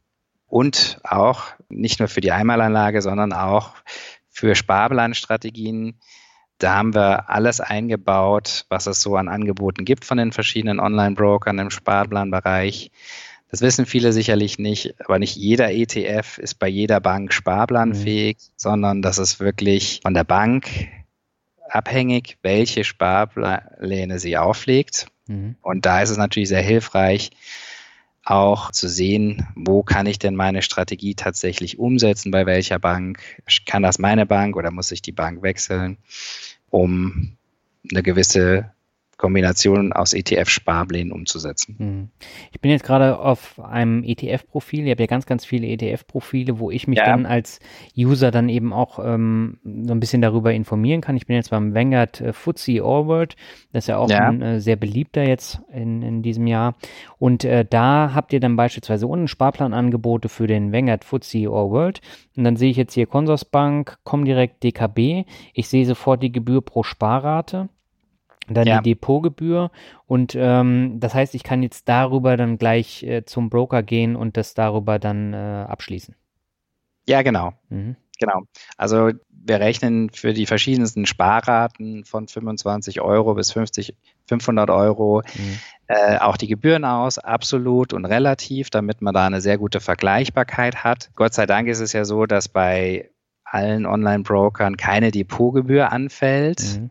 Und 0.47 0.99
auch 1.03 1.43
nicht 1.69 1.99
nur 1.99 2.07
für 2.07 2.21
die 2.21 2.31
Einmalanlage, 2.31 3.01
sondern 3.01 3.33
auch 3.33 3.71
für 4.29 4.55
Sparplanstrategien. 4.55 5.99
Da 6.59 6.75
haben 6.75 6.93
wir 6.93 7.29
alles 7.29 7.59
eingebaut, 7.59 8.65
was 8.69 8.87
es 8.87 9.01
so 9.01 9.15
an 9.17 9.27
Angeboten 9.27 9.83
gibt 9.83 10.05
von 10.05 10.17
den 10.17 10.31
verschiedenen 10.31 10.79
Online-Brokern 10.79 11.59
im 11.59 11.69
Sparplanbereich. 11.69 12.91
Das 13.51 13.61
wissen 13.61 13.85
viele 13.85 14.13
sicherlich 14.13 14.59
nicht, 14.59 14.95
aber 14.99 15.19
nicht 15.19 15.35
jeder 15.35 15.71
ETF 15.71 16.37
ist 16.37 16.55
bei 16.55 16.67
jeder 16.67 16.99
Bank 16.99 17.33
sparplanfähig, 17.33 18.37
mhm. 18.37 18.51
sondern 18.55 19.01
das 19.01 19.17
ist 19.17 19.39
wirklich 19.39 19.99
von 20.03 20.13
der 20.13 20.23
Bank 20.23 20.67
abhängig, 21.69 22.37
welche 22.41 22.83
Sparpläne 22.83 24.19
sie 24.19 24.37
auflegt. 24.37 25.07
Mhm. 25.27 25.55
Und 25.61 25.85
da 25.85 26.01
ist 26.01 26.09
es 26.09 26.17
natürlich 26.17 26.49
sehr 26.49 26.61
hilfreich, 26.61 27.31
auch 28.23 28.71
zu 28.71 28.89
sehen, 28.89 29.47
wo 29.55 29.83
kann 29.83 30.07
ich 30.07 30.17
denn 30.17 30.35
meine 30.35 30.63
Strategie 30.63 31.13
tatsächlich 31.13 31.77
umsetzen, 31.77 32.31
bei 32.31 32.45
welcher 32.45 32.79
Bank. 32.79 33.19
Kann 33.67 33.83
das 33.83 33.99
meine 33.99 34.25
Bank 34.25 34.55
oder 34.55 34.71
muss 34.71 34.91
ich 34.91 35.01
die 35.01 35.11
Bank 35.11 35.43
wechseln, 35.43 35.97
um 36.69 37.37
eine 37.91 38.01
gewisse 38.01 38.71
Kombination 39.17 39.93
aus 39.93 40.13
ETF-Sparplänen 40.13 41.13
umzusetzen. 41.13 41.75
Hm. 41.77 42.09
Ich 42.51 42.59
bin 42.59 42.71
jetzt 42.71 42.83
gerade 42.83 43.17
auf 43.17 43.59
einem 43.59 44.03
ETF-Profil. 44.03 44.85
Ihr 44.85 44.91
habt 44.91 44.99
ja 44.99 45.05
ganz, 45.05 45.25
ganz 45.25 45.45
viele 45.45 45.67
ETF-Profile, 45.67 46.59
wo 46.59 46.69
ich 46.69 46.87
mich 46.87 46.97
ja. 46.97 47.05
dann 47.05 47.25
als 47.25 47.59
User 47.97 48.31
dann 48.31 48.49
eben 48.49 48.73
auch 48.73 48.99
ähm, 48.99 49.57
so 49.63 49.93
ein 49.93 50.01
bisschen 50.01 50.21
darüber 50.21 50.53
informieren 50.53 50.99
kann. 50.99 51.15
Ich 51.15 51.27
bin 51.27 51.37
jetzt 51.37 51.51
beim 51.51 51.73
Vanguard 51.73 52.19
äh, 52.19 52.33
FTSE 52.33 52.83
All 52.83 53.07
World. 53.07 53.37
Das 53.71 53.85
ist 53.85 53.87
ja 53.87 53.97
auch 53.97 54.09
ja. 54.09 54.27
ein 54.27 54.41
äh, 54.41 54.59
sehr 54.59 54.75
beliebter 54.75 55.25
jetzt 55.25 55.61
in, 55.71 56.01
in 56.01 56.21
diesem 56.21 56.45
Jahr. 56.45 56.75
Und 57.17 57.45
äh, 57.45 57.63
da 57.63 58.11
habt 58.13 58.33
ihr 58.33 58.41
dann 58.41 58.57
beispielsweise 58.57 59.07
unten 59.07 59.29
Sparplanangebote 59.29 60.27
für 60.27 60.47
den 60.47 60.73
Vanguard 60.73 61.05
FTSE 61.05 61.47
All 61.47 61.69
World. 61.69 62.01
Und 62.35 62.43
dann 62.43 62.57
sehe 62.57 62.71
ich 62.71 62.77
jetzt 62.77 62.93
hier 62.93 63.07
Consorsbank, 63.07 63.97
Comdirect, 64.03 64.61
DKB. 64.61 65.25
Ich 65.53 65.69
sehe 65.69 65.85
sofort 65.85 66.21
die 66.21 66.33
Gebühr 66.33 66.61
pro 66.61 66.83
Sparrate 66.83 67.69
dann 68.47 68.67
ja. 68.67 68.81
die 68.81 68.91
Depotgebühr 68.91 69.71
und 70.07 70.35
ähm, 70.37 70.99
das 70.99 71.13
heißt, 71.13 71.35
ich 71.35 71.43
kann 71.43 71.63
jetzt 71.63 71.87
darüber 71.89 72.37
dann 72.37 72.57
gleich 72.57 73.03
äh, 73.03 73.25
zum 73.25 73.49
Broker 73.49 73.83
gehen 73.83 74.15
und 74.15 74.37
das 74.37 74.53
darüber 74.53 74.99
dann 74.99 75.33
äh, 75.33 75.65
abschließen. 75.67 76.15
Ja, 77.07 77.21
genau. 77.21 77.53
Mhm. 77.69 77.95
Genau. 78.19 78.43
Also 78.77 79.11
wir 79.29 79.59
rechnen 79.59 80.09
für 80.09 80.33
die 80.33 80.45
verschiedensten 80.45 81.05
Sparraten 81.05 82.05
von 82.05 82.27
25 82.27 83.01
Euro 83.01 83.35
bis 83.35 83.51
50, 83.51 83.93
500 84.27 84.69
Euro 84.69 85.21
mhm. 85.35 85.57
äh, 85.87 86.17
auch 86.17 86.37
die 86.37 86.47
Gebühren 86.47 86.85
aus, 86.85 87.19
absolut 87.19 87.93
und 87.93 88.05
relativ, 88.05 88.69
damit 88.69 89.01
man 89.01 89.13
da 89.13 89.25
eine 89.25 89.41
sehr 89.41 89.57
gute 89.57 89.81
Vergleichbarkeit 89.81 90.83
hat. 90.83 91.09
Gott 91.15 91.33
sei 91.33 91.45
Dank 91.45 91.67
ist 91.67 91.79
es 91.79 91.93
ja 91.93 92.05
so, 92.05 92.25
dass 92.25 92.47
bei 92.47 93.09
allen 93.43 93.85
Online-Brokern 93.85 94.77
keine 94.77 95.11
Depotgebühr 95.11 95.91
anfällt. 95.91 96.79
Mhm 96.79 96.89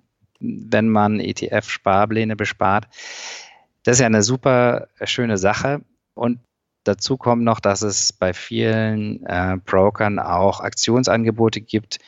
wenn 0.70 0.88
man 0.88 1.20
ETF-Sparpläne 1.20 2.36
bespart. 2.36 2.86
Das 3.82 3.96
ist 3.96 4.00
ja 4.00 4.06
eine 4.06 4.22
super 4.22 4.88
schöne 5.04 5.36
Sache. 5.36 5.82
Und 6.14 6.40
dazu 6.84 7.16
kommt 7.16 7.42
noch, 7.42 7.60
dass 7.60 7.82
es 7.82 8.12
bei 8.12 8.32
vielen 8.32 9.24
äh, 9.26 9.56
Brokern 9.64 10.18
auch 10.18 10.60
Aktionsangebote 10.60 11.60
gibt. 11.60 11.98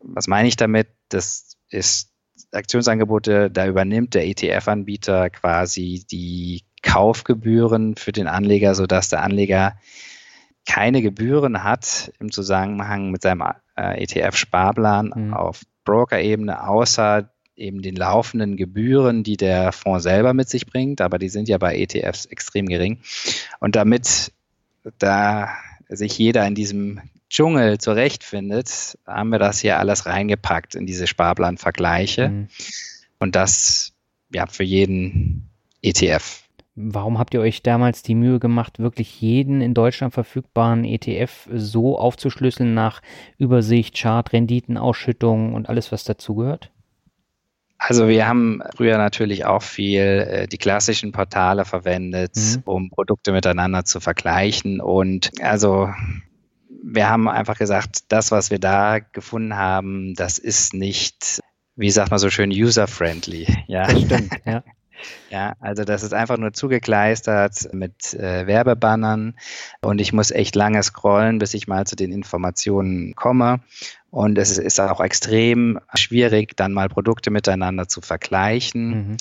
Was 0.00 0.26
meine 0.26 0.48
ich 0.48 0.56
damit? 0.56 0.88
Das 1.08 1.56
ist 1.68 2.10
Aktionsangebote, 2.52 3.50
da 3.50 3.66
übernimmt 3.66 4.14
der 4.14 4.26
ETF-Anbieter 4.26 5.30
quasi 5.30 6.04
die 6.10 6.64
Kaufgebühren 6.82 7.96
für 7.96 8.12
den 8.12 8.26
Anleger, 8.26 8.74
sodass 8.74 9.08
der 9.08 9.22
Anleger 9.22 9.76
keine 10.66 11.02
Gebühren 11.02 11.64
hat 11.64 12.12
im 12.18 12.30
Zusammenhang 12.30 13.10
mit 13.10 13.22
seinem 13.22 13.42
äh, 13.76 14.02
ETF-Sparplan 14.02 15.12
mhm. 15.14 15.34
auf 15.34 15.62
Broker-Ebene, 15.84 16.68
außer 16.68 17.30
eben 17.56 17.82
den 17.82 17.96
laufenden 17.96 18.56
Gebühren, 18.56 19.22
die 19.22 19.36
der 19.36 19.72
Fonds 19.72 20.02
selber 20.02 20.34
mit 20.34 20.48
sich 20.48 20.66
bringt, 20.66 21.00
aber 21.00 21.18
die 21.18 21.28
sind 21.28 21.48
ja 21.48 21.58
bei 21.58 21.76
ETFs 21.76 22.26
extrem 22.26 22.66
gering. 22.66 23.00
Und 23.60 23.76
damit 23.76 24.32
da 24.98 25.50
sich 25.88 26.18
jeder 26.18 26.46
in 26.46 26.54
diesem 26.54 27.00
Dschungel 27.28 27.78
zurechtfindet, 27.78 28.98
haben 29.06 29.30
wir 29.30 29.38
das 29.38 29.60
hier 29.60 29.78
alles 29.78 30.06
reingepackt 30.06 30.74
in 30.74 30.86
diese 30.86 31.06
Sparplanvergleiche. 31.06 32.28
Mhm. 32.28 32.48
Und 33.18 33.36
das 33.36 33.92
ja 34.34 34.46
für 34.46 34.64
jeden 34.64 35.48
ETF. 35.82 36.42
Warum 36.74 37.18
habt 37.18 37.34
ihr 37.34 37.40
euch 37.40 37.62
damals 37.62 38.02
die 38.02 38.14
Mühe 38.14 38.38
gemacht, 38.38 38.78
wirklich 38.78 39.20
jeden 39.20 39.60
in 39.60 39.74
Deutschland 39.74 40.14
verfügbaren 40.14 40.84
ETF 40.84 41.48
so 41.52 41.98
aufzuschlüsseln 41.98 42.72
nach 42.72 43.02
Übersicht, 43.36 43.94
Chart, 43.94 44.32
Renditen, 44.32 44.78
Ausschüttungen 44.78 45.54
und 45.54 45.68
alles, 45.68 45.92
was 45.92 46.04
dazugehört? 46.04 46.70
Also 47.84 48.06
wir 48.06 48.28
haben 48.28 48.62
früher 48.76 48.96
natürlich 48.96 49.44
auch 49.44 49.62
viel 49.62 50.00
äh, 50.00 50.46
die 50.46 50.58
klassischen 50.58 51.10
Portale 51.10 51.64
verwendet, 51.64 52.36
mhm. 52.36 52.62
um 52.64 52.90
Produkte 52.90 53.32
miteinander 53.32 53.84
zu 53.84 53.98
vergleichen. 53.98 54.80
Und 54.80 55.32
also 55.42 55.90
wir 56.84 57.08
haben 57.08 57.28
einfach 57.28 57.58
gesagt, 57.58 58.04
das, 58.12 58.30
was 58.30 58.52
wir 58.52 58.60
da 58.60 59.00
gefunden 59.00 59.56
haben, 59.56 60.14
das 60.14 60.38
ist 60.38 60.74
nicht, 60.74 61.40
wie 61.74 61.90
sagt 61.90 62.12
man 62.12 62.20
so 62.20 62.30
schön, 62.30 62.50
user-friendly. 62.50 63.48
Ja, 63.66 63.90
stimmt. 63.90 64.32
Ja. 64.44 64.62
Ja, 65.30 65.54
also 65.58 65.82
das 65.82 66.04
ist 66.04 66.14
einfach 66.14 66.38
nur 66.38 66.52
zugekleistert 66.52 67.72
mit 67.72 68.14
äh, 68.14 68.46
Werbebannern 68.46 69.34
und 69.80 70.00
ich 70.00 70.12
muss 70.12 70.30
echt 70.30 70.54
lange 70.54 70.80
scrollen, 70.80 71.38
bis 71.38 71.54
ich 71.54 71.66
mal 71.66 71.88
zu 71.88 71.96
den 71.96 72.12
Informationen 72.12 73.16
komme. 73.16 73.58
Und 74.12 74.36
es 74.36 74.58
ist 74.58 74.78
auch 74.78 75.00
extrem 75.00 75.80
schwierig, 75.94 76.54
dann 76.54 76.74
mal 76.74 76.90
Produkte 76.90 77.30
miteinander 77.30 77.88
zu 77.88 78.02
vergleichen, 78.02 78.88
mhm. 78.88 79.16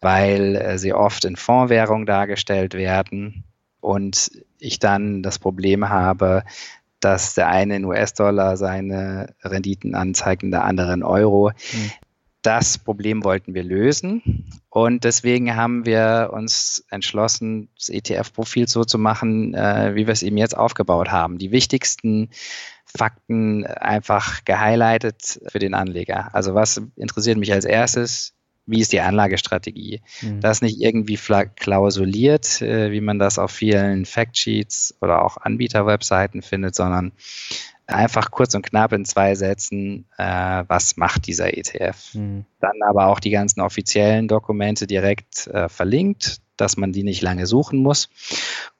weil 0.00 0.56
äh, 0.56 0.78
sie 0.78 0.94
oft 0.94 1.26
in 1.26 1.36
Fondswährung 1.36 2.06
dargestellt 2.06 2.72
werden 2.72 3.44
und 3.80 4.30
ich 4.58 4.78
dann 4.78 5.22
das 5.22 5.38
Problem 5.38 5.90
habe, 5.90 6.42
dass 7.00 7.34
der 7.34 7.48
eine 7.48 7.76
in 7.76 7.84
US-Dollar 7.84 8.56
seine 8.56 9.34
Renditen 9.42 9.94
anzeigt 9.94 10.42
und 10.42 10.52
der 10.52 10.64
andere 10.64 10.94
in 10.94 11.02
Euro. 11.02 11.50
Mhm 11.72 11.90
das 12.42 12.78
Problem 12.78 13.24
wollten 13.24 13.54
wir 13.54 13.62
lösen. 13.62 14.46
Und 14.70 15.04
deswegen 15.04 15.56
haben 15.56 15.84
wir 15.84 16.30
uns 16.32 16.84
entschlossen, 16.90 17.68
das 17.76 17.88
ETF-Profil 17.88 18.68
so 18.68 18.84
zu 18.84 18.98
machen, 18.98 19.54
äh, 19.54 19.94
wie 19.94 20.06
wir 20.06 20.12
es 20.12 20.22
eben 20.22 20.38
jetzt 20.38 20.56
aufgebaut 20.56 21.10
haben. 21.10 21.38
Die 21.38 21.50
wichtigsten 21.50 22.30
Fakten 22.96 23.66
einfach 23.66 24.44
gehighlightet 24.44 25.40
für 25.48 25.58
den 25.58 25.74
Anleger. 25.74 26.34
Also 26.34 26.54
was 26.54 26.82
interessiert 26.96 27.38
mich 27.38 27.52
als 27.52 27.64
erstes? 27.64 28.34
Wie 28.66 28.80
ist 28.80 28.92
die 28.92 29.00
Anlagestrategie? 29.00 30.00
Mhm. 30.22 30.40
Das 30.40 30.62
nicht 30.62 30.80
irgendwie 30.80 31.18
klausuliert, 31.56 32.62
äh, 32.62 32.92
wie 32.92 33.00
man 33.00 33.18
das 33.18 33.38
auf 33.38 33.50
vielen 33.50 34.06
Factsheets 34.06 34.94
oder 35.00 35.24
auch 35.24 35.38
Anbieterwebseiten 35.38 36.42
findet, 36.42 36.74
sondern 36.74 37.12
einfach 37.86 38.30
kurz 38.30 38.54
und 38.54 38.62
knapp 38.62 38.92
in 38.92 39.04
zwei 39.04 39.34
Sätzen, 39.34 40.06
äh, 40.16 40.64
was 40.68 40.96
macht 40.96 41.26
dieser 41.26 41.56
ETF. 41.56 42.14
Mhm. 42.14 42.44
Dann 42.60 42.82
aber 42.88 43.06
auch 43.06 43.20
die 43.20 43.30
ganzen 43.30 43.60
offiziellen 43.60 44.28
Dokumente 44.28 44.86
direkt 44.86 45.46
äh, 45.48 45.68
verlinkt, 45.68 46.40
dass 46.60 46.76
man 46.76 46.92
die 46.92 47.02
nicht 47.02 47.22
lange 47.22 47.46
suchen 47.46 47.80
muss. 47.80 48.08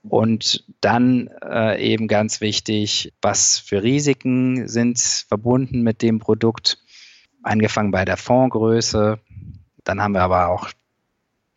Und 0.08 0.64
dann 0.80 1.28
äh, 1.42 1.82
eben 1.82 2.08
ganz 2.08 2.40
wichtig, 2.40 3.12
was 3.22 3.58
für 3.58 3.82
Risiken 3.82 4.68
sind 4.68 4.98
verbunden 5.00 5.82
mit 5.82 6.02
dem 6.02 6.18
Produkt, 6.18 6.78
angefangen 7.42 7.90
bei 7.90 8.04
der 8.04 8.16
Fondsgröße. 8.16 9.18
Dann 9.84 10.02
haben 10.02 10.12
wir 10.12 10.22
aber 10.22 10.48
auch 10.48 10.68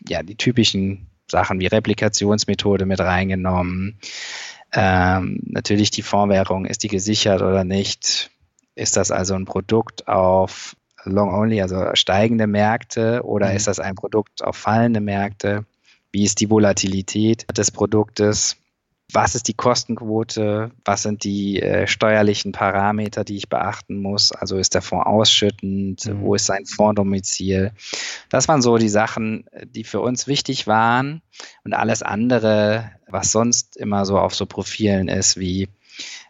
ja, 0.07 0.23
die 0.23 0.35
typischen 0.35 1.07
Sachen 1.29 1.59
wie 1.59 1.67
Replikationsmethode 1.67 2.85
mit 2.85 2.99
reingenommen 2.99 3.99
ähm, 4.73 5.39
natürlich 5.45 5.91
die 5.91 6.01
Fondswährung, 6.01 6.65
ist 6.65 6.83
die 6.83 6.87
gesichert 6.87 7.41
oder 7.41 7.63
nicht? 7.63 8.31
Ist 8.75 8.97
das 8.97 9.11
also 9.11 9.35
ein 9.35 9.45
Produkt 9.45 10.07
auf 10.07 10.75
Long-Only, 11.03 11.61
also 11.61 11.91
steigende 11.93 12.47
Märkte, 12.47 13.21
oder 13.23 13.49
mhm. 13.49 13.55
ist 13.55 13.67
das 13.67 13.79
ein 13.79 13.95
Produkt 13.95 14.43
auf 14.43 14.55
fallende 14.55 14.99
Märkte? 14.99 15.65
Wie 16.13 16.23
ist 16.23 16.39
die 16.39 16.49
Volatilität 16.49 17.45
des 17.57 17.71
Produktes? 17.71 18.55
was 19.13 19.35
ist 19.35 19.47
die 19.47 19.53
Kostenquote, 19.53 20.71
was 20.85 21.03
sind 21.03 21.23
die 21.23 21.61
äh, 21.61 21.87
steuerlichen 21.87 22.51
Parameter, 22.51 23.23
die 23.23 23.35
ich 23.35 23.49
beachten 23.49 24.01
muss. 24.01 24.31
Also 24.31 24.57
ist 24.57 24.73
der 24.73 24.81
Fonds 24.81 25.05
ausschüttend, 25.05 26.05
mhm. 26.05 26.21
wo 26.21 26.35
ist 26.35 26.47
sein 26.47 26.65
Fondsdomizil. 26.65 27.71
Das 28.29 28.47
waren 28.47 28.61
so 28.61 28.77
die 28.77 28.89
Sachen, 28.89 29.45
die 29.65 29.83
für 29.83 30.01
uns 30.01 30.27
wichtig 30.27 30.67
waren. 30.67 31.21
Und 31.63 31.73
alles 31.73 32.01
andere, 32.01 32.91
was 33.07 33.31
sonst 33.31 33.77
immer 33.77 34.05
so 34.05 34.17
auf 34.17 34.33
so 34.33 34.45
Profilen 34.45 35.07
ist, 35.07 35.39
wie 35.39 35.69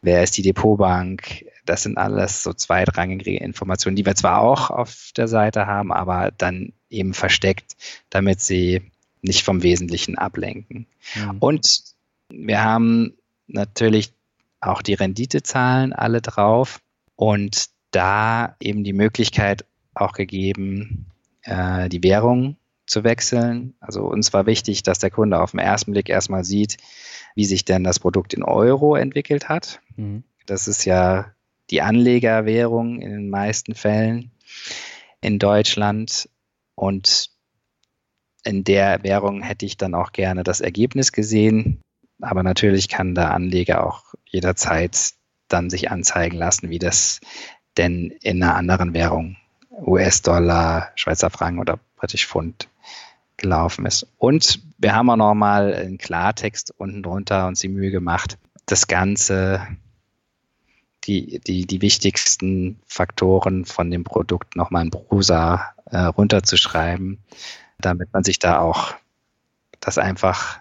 wer 0.02 0.24
ist 0.24 0.38
die 0.38 0.42
Depotbank, 0.42 1.46
das 1.66 1.84
sind 1.84 1.98
alles 1.98 2.44
so 2.44 2.52
zweitrangige 2.52 3.38
Informationen, 3.38 3.96
die 3.96 4.06
wir 4.06 4.16
zwar 4.16 4.42
auch 4.42 4.70
auf 4.70 5.12
der 5.16 5.30
Seite 5.30 5.68
haben, 5.68 5.94
aber 5.94 6.32
dann 6.38 6.74
eben 6.90 7.14
versteckt, 7.14 7.78
damit 8.10 8.42
sie 8.42 8.92
nicht 9.24 9.44
vom 9.44 9.64
Wesentlichen 9.64 10.18
ablenken. 10.18 10.86
Mhm. 11.16 11.38
Und 11.40 11.84
wir 12.30 12.64
haben 12.64 13.14
natürlich 13.48 14.14
auch 14.60 14.82
die 14.82 14.94
Renditezahlen 14.94 15.94
alle 15.94 16.22
drauf 16.22 16.80
und 17.16 17.70
da 17.92 18.56
eben 18.60 18.84
die 18.84 18.94
Möglichkeit 18.94 19.66
auch 19.94 20.14
gegeben, 20.14 21.08
äh, 21.44 21.90
die 21.90 22.04
Währung 22.04 22.58
zu 22.86 23.04
wechseln. 23.04 23.76
Also 23.80 24.04
uns 24.04 24.34
war 24.34 24.46
wichtig, 24.46 24.84
dass 24.84 25.00
der 25.00 25.12
Kunde 25.12 25.40
auf 25.40 25.52
den 25.52 25.60
ersten 25.60 25.92
Blick 25.92 26.10
erstmal 26.10 26.44
sieht, 26.44 26.78
wie 27.36 27.46
sich 27.46 27.66
denn 27.66 27.84
das 27.84 28.00
Produkt 28.00 28.34
in 28.34 28.44
Euro 28.44 28.96
entwickelt 28.96 29.50
hat. 29.50 29.80
Mhm. 29.96 30.24
Das 30.46 30.68
ist 30.68 30.86
ja 30.86 31.32
die 31.70 31.82
Anlegerwährung 31.82 33.02
in 33.02 33.12
den 33.12 33.30
meisten 33.30 33.76
Fällen 33.76 34.32
in 35.22 35.40
Deutschland. 35.40 36.30
Und 36.76 37.30
in 38.44 38.64
der 38.64 39.04
Währung 39.04 39.42
hätte 39.42 39.66
ich 39.66 39.78
dann 39.78 39.96
auch 39.96 40.12
gerne 40.12 40.44
das 40.44 40.62
Ergebnis 40.62 41.12
gesehen. 41.12 41.82
Aber 42.22 42.44
natürlich 42.44 42.90
kann 42.90 43.16
der 43.16 43.34
Anleger 43.34 43.86
auch 43.86 44.14
jederzeit 44.26 45.14
dann 45.48 45.70
sich 45.70 45.92
anzeigen 45.92 46.38
lassen, 46.38 46.70
wie 46.70 46.80
das 46.80 47.20
denn 47.78 48.14
in 48.22 48.42
einer 48.44 48.56
anderen 48.56 48.94
Währung, 48.94 49.38
US-Dollar, 49.72 50.92
Schweizer 50.96 51.30
Franken 51.30 51.60
oder 51.60 51.80
British 51.96 52.28
Pfund, 52.28 52.70
gelaufen 53.38 53.86
ist. 53.86 54.08
Und 54.18 54.62
wir 54.78 54.96
haben 54.96 55.10
auch 55.10 55.16
nochmal 55.16 55.74
einen 55.74 55.98
Klartext 55.98 56.74
unten 56.78 57.04
drunter 57.04 57.48
uns 57.48 57.60
die 57.60 57.68
Mühe 57.68 57.92
gemacht, 57.92 58.38
das 58.66 58.88
Ganze, 58.88 59.68
die, 61.06 61.40
die, 61.40 61.66
die 61.66 61.82
wichtigsten 61.82 62.80
Faktoren 62.86 63.66
von 63.66 63.92
dem 63.92 64.04
Produkt 64.04 64.56
nochmal 64.56 64.86
in 64.86 64.92
Prosa 64.92 65.74
äh, 65.86 65.98
runterzuschreiben, 65.98 67.20
damit 67.80 68.14
man 68.14 68.24
sich 68.24 68.40
da 68.40 68.60
auch 68.60 68.94
das 69.80 69.98
einfach 69.98 70.60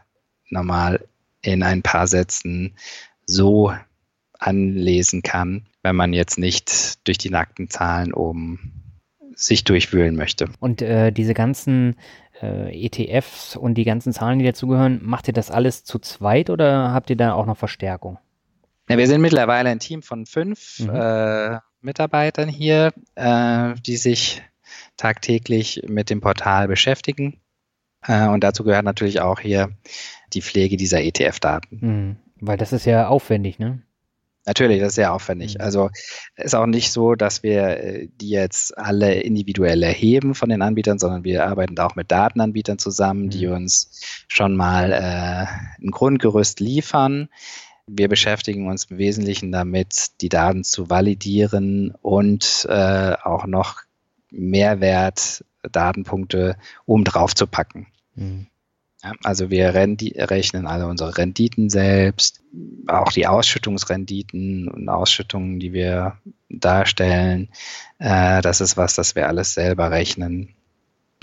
normal 0.51 1.07
in 1.42 1.62
ein 1.62 1.83
paar 1.83 2.07
Sätzen 2.07 2.75
so 3.27 3.72
anlesen 4.38 5.22
kann, 5.22 5.66
wenn 5.83 5.96
man 5.96 6.12
jetzt 6.12 6.38
nicht 6.38 7.07
durch 7.07 7.18
die 7.18 7.31
nackten 7.31 7.68
Zahlen 7.68 8.12
oben 8.12 8.83
sich 9.35 9.64
durchwühlen 9.64 10.16
möchte. 10.16 10.48
Und 10.61 10.83
äh, 10.83 11.11
diese 11.11 11.35
ganzen 11.35 11.96
äh, 12.40 12.87
ETFs 12.87 13.57
und 13.57 13.75
die 13.75 13.85
ganzen 13.85 14.12
Zahlen, 14.12 14.38
die 14.38 14.44
dazugehören, 14.44 15.01
macht 15.03 15.29
ihr 15.29 15.35
das 15.35 15.51
alles 15.51 15.85
zu 15.85 15.98
zweit 15.98 16.51
oder 16.51 16.92
habt 16.92 17.11
ihr 17.11 17.16
da 17.16 17.33
auch 17.33 17.46
noch 17.46 17.57
Verstärkung? 17.57 18.18
Ja, 18.88 18.98
wir 18.98 19.07
sind 19.07 19.20
mittlerweile 19.20 19.70
ein 19.70 19.79
Team 19.79 20.03
von 20.03 20.27
fünf 20.27 20.81
mhm. 20.81 20.90
äh, 20.90 21.59
Mitarbeitern 21.81 22.48
hier, 22.48 22.92
äh, 23.14 23.75
die 23.87 23.96
sich 23.96 24.42
tagtäglich 24.96 25.83
mit 25.88 26.11
dem 26.11 26.20
Portal 26.20 26.68
beschäftigen. 26.68 27.40
Äh, 28.07 28.28
und 28.28 28.44
dazu 28.44 28.64
gehört 28.64 28.85
natürlich 28.85 29.20
auch 29.20 29.40
hier 29.40 29.70
die 30.33 30.42
Pflege 30.42 30.76
dieser 30.76 31.02
ETF-Daten. 31.02 31.78
Mhm. 31.81 32.16
Weil 32.40 32.57
das 32.57 32.72
ist 32.72 32.85
ja 32.85 33.09
aufwendig, 33.09 33.59
ne? 33.59 33.83
Natürlich, 34.44 34.81
das 34.81 34.88
ist 34.88 34.94
sehr 34.96 35.12
aufwendig. 35.12 35.55
Mhm. 35.55 35.61
Also 35.61 35.90
ist 36.35 36.55
auch 36.55 36.66
nicht 36.66 36.90
so, 36.90 37.14
dass 37.14 37.44
wir 37.44 37.62
äh, 37.78 38.09
die 38.20 38.31
jetzt 38.31 38.76
alle 38.76 39.20
individuell 39.20 39.83
erheben 39.83 40.35
von 40.35 40.48
den 40.48 40.62
Anbietern, 40.62 40.98
sondern 40.98 41.22
wir 41.22 41.46
arbeiten 41.46 41.76
da 41.76 41.87
auch 41.87 41.94
mit 41.94 42.11
Datenanbietern 42.11 42.78
zusammen, 42.78 43.31
die 43.31 43.46
mhm. 43.46 43.55
uns 43.55 44.24
schon 44.26 44.57
mal 44.57 44.92
äh, 44.92 45.46
ein 45.81 45.90
Grundgerüst 45.90 46.59
liefern. 46.59 47.28
Wir 47.87 48.09
beschäftigen 48.09 48.68
uns 48.68 48.87
im 48.87 48.98
Wesentlichen 48.98 49.52
damit, 49.52 50.20
die 50.20 50.28
Daten 50.28 50.64
zu 50.64 50.90
validieren 50.90 51.94
und 52.02 52.66
äh, 52.68 53.14
auch 53.22 53.46
noch 53.46 53.83
Mehrwert, 54.32 55.44
Datenpunkte 55.62 56.56
oben 56.86 57.04
drauf 57.04 57.34
zu 57.34 57.46
packen. 57.46 57.86
Mhm. 58.14 58.48
Ja, 59.04 59.12
also 59.24 59.50
wir 59.50 59.74
rechnen 59.74 60.66
alle 60.66 60.86
unsere 60.86 61.18
Renditen 61.18 61.70
selbst, 61.70 62.40
auch 62.86 63.10
die 63.10 63.26
Ausschüttungsrenditen 63.26 64.68
und 64.68 64.88
Ausschüttungen, 64.88 65.58
die 65.58 65.72
wir 65.72 66.18
darstellen. 66.48 67.48
Äh, 67.98 68.42
das 68.42 68.60
ist 68.60 68.76
was, 68.76 68.94
das 68.94 69.16
wir 69.16 69.26
alles 69.26 69.54
selber 69.54 69.90
rechnen. 69.90 70.54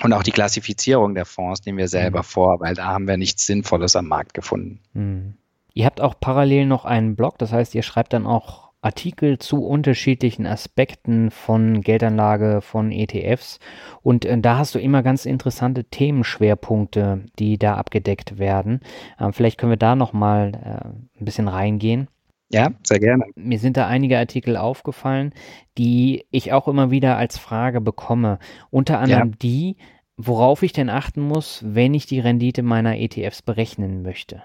Und 0.03 0.13
auch 0.13 0.23
die 0.23 0.31
Klassifizierung 0.31 1.15
der 1.15 1.25
Fonds 1.25 1.65
nehmen 1.65 1.77
wir 1.77 1.87
selber 1.87 2.19
mhm. 2.19 2.23
vor, 2.23 2.59
weil 2.59 2.73
da 2.73 2.85
haben 2.85 3.07
wir 3.07 3.17
nichts 3.17 3.45
Sinnvolles 3.45 3.95
am 3.95 4.07
Markt 4.07 4.33
gefunden. 4.33 4.81
Mhm. 4.93 5.35
Ihr 5.73 5.85
habt 5.85 6.01
auch 6.01 6.19
parallel 6.19 6.65
noch 6.65 6.83
einen 6.83 7.15
Blog, 7.15 7.37
das 7.37 7.53
heißt, 7.53 7.75
ihr 7.75 7.83
schreibt 7.83 8.11
dann 8.11 8.25
auch 8.25 8.68
Artikel 8.81 9.39
zu 9.39 9.65
unterschiedlichen 9.65 10.45
Aspekten 10.45 11.31
von 11.31 11.81
Geldanlage, 11.81 12.61
von 12.61 12.91
ETFs. 12.91 13.59
Und 14.01 14.25
äh, 14.25 14.39
da 14.39 14.57
hast 14.57 14.75
du 14.75 14.79
immer 14.79 15.03
ganz 15.03 15.25
interessante 15.25 15.83
Themenschwerpunkte, 15.85 17.25
die 17.37 17.57
da 17.57 17.75
abgedeckt 17.75 18.37
werden. 18.37 18.79
Ähm, 19.19 19.33
vielleicht 19.33 19.57
können 19.57 19.71
wir 19.71 19.77
da 19.77 19.95
nochmal 19.95 20.53
äh, 20.53 21.19
ein 21.19 21.25
bisschen 21.25 21.47
reingehen. 21.47 22.07
Ja, 22.51 22.71
sehr 22.83 22.99
gerne. 22.99 23.25
Mir 23.35 23.59
sind 23.59 23.77
da 23.77 23.85
einige 23.87 24.17
Artikel 24.17 24.57
aufgefallen, 24.57 25.33
die 25.77 26.25
ich 26.31 26.51
auch 26.51 26.67
immer 26.67 26.89
wieder 26.89 27.15
als 27.17 27.37
Frage 27.37 27.79
bekomme. 27.79 28.39
Unter 28.71 28.99
anderem 28.99 29.29
ja. 29.29 29.35
die, 29.41 29.77
worauf 30.17 30.63
ich 30.63 30.73
denn 30.73 30.89
achten 30.89 31.21
muss, 31.21 31.63
wenn 31.65 31.93
ich 31.93 32.07
die 32.07 32.19
Rendite 32.19 32.63
meiner 32.63 32.97
ETFs 32.97 33.43
berechnen 33.43 34.01
möchte. 34.01 34.43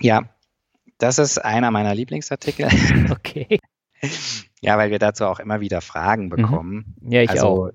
Ja, 0.00 0.28
das 0.98 1.18
ist 1.18 1.38
einer 1.38 1.70
meiner 1.70 1.94
Lieblingsartikel. 1.94 2.68
Okay. 3.10 3.58
ja, 4.60 4.78
weil 4.78 4.90
wir 4.90 4.98
dazu 4.98 5.24
auch 5.26 5.40
immer 5.40 5.60
wieder 5.60 5.80
Fragen 5.80 6.24
mhm. 6.24 6.30
bekommen. 6.30 6.96
Ja, 7.00 7.22
ich 7.22 7.30
also, 7.30 7.46
auch. 7.46 7.70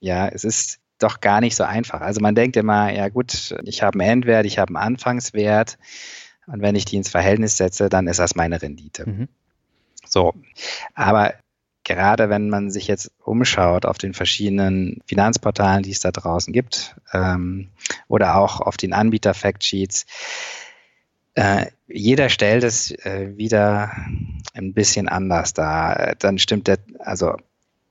Ja, 0.00 0.26
es 0.28 0.42
ist 0.42 0.80
doch 0.98 1.20
gar 1.20 1.40
nicht 1.40 1.54
so 1.54 1.64
einfach. 1.64 2.00
Also 2.00 2.20
man 2.20 2.34
denkt 2.34 2.56
immer, 2.56 2.92
ja 2.92 3.08
gut, 3.08 3.54
ich 3.64 3.82
habe 3.82 4.00
einen 4.00 4.08
Endwert, 4.08 4.46
ich 4.46 4.58
habe 4.58 4.70
einen 4.70 4.76
Anfangswert 4.76 5.78
und 6.46 6.62
wenn 6.62 6.74
ich 6.74 6.84
die 6.84 6.96
ins 6.96 7.08
Verhältnis 7.08 7.56
setze, 7.56 7.88
dann 7.88 8.08
ist 8.08 8.18
das 8.18 8.34
meine 8.34 8.60
Rendite. 8.60 9.08
Mhm. 9.08 9.28
So, 10.06 10.34
aber 10.94 11.34
gerade 11.84 12.28
wenn 12.28 12.50
man 12.50 12.70
sich 12.70 12.86
jetzt 12.86 13.10
umschaut 13.24 13.86
auf 13.86 13.98
den 13.98 14.14
verschiedenen 14.14 15.00
Finanzportalen, 15.06 15.82
die 15.82 15.90
es 15.90 16.00
da 16.00 16.10
draußen 16.10 16.52
gibt, 16.52 16.96
ähm, 17.12 17.70
oder 18.08 18.36
auch 18.36 18.60
auf 18.60 18.76
den 18.76 18.92
Anbieter-Factsheets, 18.92 20.06
äh, 21.34 21.66
jeder 21.92 22.28
stellt 22.28 22.64
es 22.64 22.90
äh, 22.90 23.36
wieder 23.36 23.92
ein 24.54 24.72
bisschen 24.74 25.08
anders 25.08 25.54
dar. 25.54 26.14
Dann 26.18 26.38
stimmt 26.38 26.68
der, 26.68 26.78
also 26.98 27.36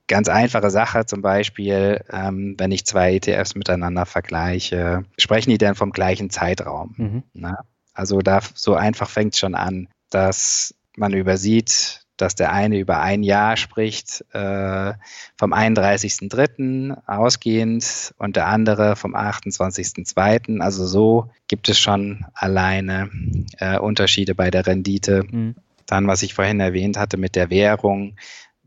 ganz 0.08 0.28
einfache 0.28 0.70
Sache, 0.70 1.06
zum 1.06 1.22
Beispiel, 1.22 2.04
ähm, 2.12 2.54
wenn 2.58 2.72
ich 2.72 2.84
zwei 2.84 3.14
ETFs 3.14 3.54
miteinander 3.54 4.06
vergleiche, 4.06 5.04
sprechen 5.16 5.50
die 5.50 5.58
denn 5.58 5.74
vom 5.74 5.92
gleichen 5.92 6.30
Zeitraum? 6.30 6.94
Mhm. 6.96 7.22
Ne? 7.32 7.56
Also 7.94 8.20
da 8.20 8.40
so 8.54 8.74
einfach 8.74 9.08
fängt 9.08 9.34
es 9.34 9.40
schon 9.40 9.54
an, 9.54 9.88
dass 10.10 10.74
man 10.96 11.12
übersieht, 11.14 12.01
dass 12.16 12.34
der 12.34 12.52
eine 12.52 12.78
über 12.78 13.00
ein 13.00 13.22
Jahr 13.22 13.56
spricht, 13.56 14.24
äh, 14.32 14.92
vom 15.36 15.52
31.03. 15.52 16.96
ausgehend 17.06 18.14
und 18.18 18.36
der 18.36 18.46
andere 18.46 18.96
vom 18.96 19.14
28.02. 19.14 20.60
Also 20.60 20.86
so 20.86 21.30
gibt 21.48 21.68
es 21.68 21.78
schon 21.78 22.24
alleine 22.34 23.10
äh, 23.58 23.78
Unterschiede 23.78 24.34
bei 24.34 24.50
der 24.50 24.66
Rendite. 24.66 25.24
Mhm. 25.30 25.56
Dann, 25.86 26.06
was 26.06 26.22
ich 26.22 26.34
vorhin 26.34 26.60
erwähnt 26.60 26.96
hatte 26.96 27.16
mit 27.16 27.34
der 27.34 27.50
Währung. 27.50 28.16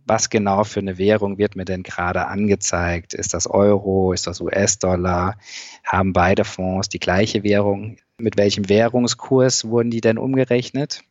Was 0.08 0.30
genau 0.30 0.64
für 0.64 0.82
eine 0.82 1.00
Währung 1.00 1.38
wird 1.40 1.56
mir 1.56 1.66
denn 1.66 1.82
gerade 1.82 2.28
angezeigt? 2.28 3.14
Ist 3.14 3.34
das 3.34 3.48
Euro? 3.48 4.14
Ist 4.14 4.28
das 4.28 4.40
US-Dollar? 4.40 5.38
Haben 5.84 6.14
beide 6.14 6.46
Fonds 6.46 6.90
die 6.90 7.00
gleiche 7.00 7.44
Währung? 7.44 7.98
Mit 8.18 8.38
welchem 8.38 8.70
Währungskurs 8.70 9.66
wurden 9.66 9.90
die 9.90 10.02
denn 10.02 10.18
umgerechnet? 10.18 11.04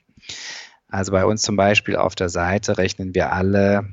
Also 0.94 1.10
bei 1.10 1.26
uns 1.26 1.42
zum 1.42 1.56
Beispiel 1.56 1.96
auf 1.96 2.14
der 2.14 2.28
Seite 2.28 2.78
rechnen 2.78 3.16
wir 3.16 3.32
alle 3.32 3.88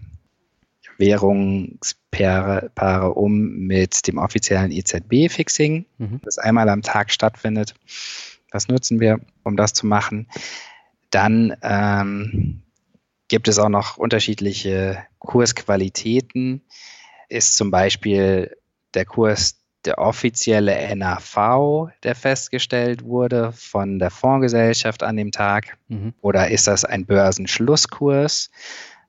Währungspaare 1.00 3.14
um 3.16 3.58
mit 3.58 4.06
dem 4.06 4.20
offiziellen 4.20 4.72
EZB-Fixing, 4.72 5.88
mhm. 5.98 6.22
das 6.24 6.38
einmal 6.38 6.70
am 6.70 6.84
Tag 6.84 7.12
stattfindet. 7.12 7.74
Das 8.52 8.68
nutzen 8.68 9.00
wir, 9.00 9.20
um 9.44 9.58
das 9.58 9.74
zu 9.74 9.88
machen. 9.88 10.28
Dann 11.10 11.56
ähm, 11.64 12.62
gibt 13.30 13.48
es 13.48 13.58
auch 13.58 13.70
noch 13.70 13.98
unterschiedliche 13.98 15.04
Kursqualitäten. 15.18 16.62
Ist 17.30 17.58
zum 17.58 17.72
Beispiel 17.72 18.56
der 18.94 19.06
Kurs 19.06 19.60
der 19.86 19.98
offizielle 19.98 20.96
NAV, 20.96 21.90
der 22.04 22.16
festgestellt 22.16 23.04
wurde 23.04 23.52
von 23.54 24.00
der 24.00 24.12
Fondsgesellschaft 24.12 25.04
an 25.04 25.18
dem 25.18 25.32
Tag? 25.32 25.78
Mhm. 25.88 26.14
Oder 26.22 26.50
ist 26.50 26.68
das 26.68 26.86
ein 26.86 27.06
Börsenschlusskurs? 27.06 28.52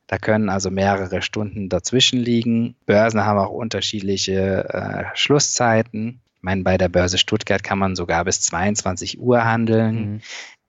Da 0.06 0.18
können 0.18 0.48
also 0.48 0.70
mehrere 0.70 1.22
Stunden 1.22 1.68
dazwischen 1.68 2.18
liegen. 2.18 2.74
Börsen 2.86 3.24
haben 3.24 3.38
auch 3.38 3.50
unterschiedliche 3.50 4.68
äh, 4.68 5.04
Schlusszeiten. 5.16 6.20
Ich 6.36 6.42
meine, 6.42 6.62
bei 6.62 6.76
der 6.76 6.88
Börse 6.88 7.18
Stuttgart 7.18 7.62
kann 7.62 7.78
man 7.78 7.96
sogar 7.96 8.24
bis 8.24 8.40
22 8.40 9.20
Uhr 9.20 9.44
handeln. 9.44 9.94
Mhm. 9.94 10.20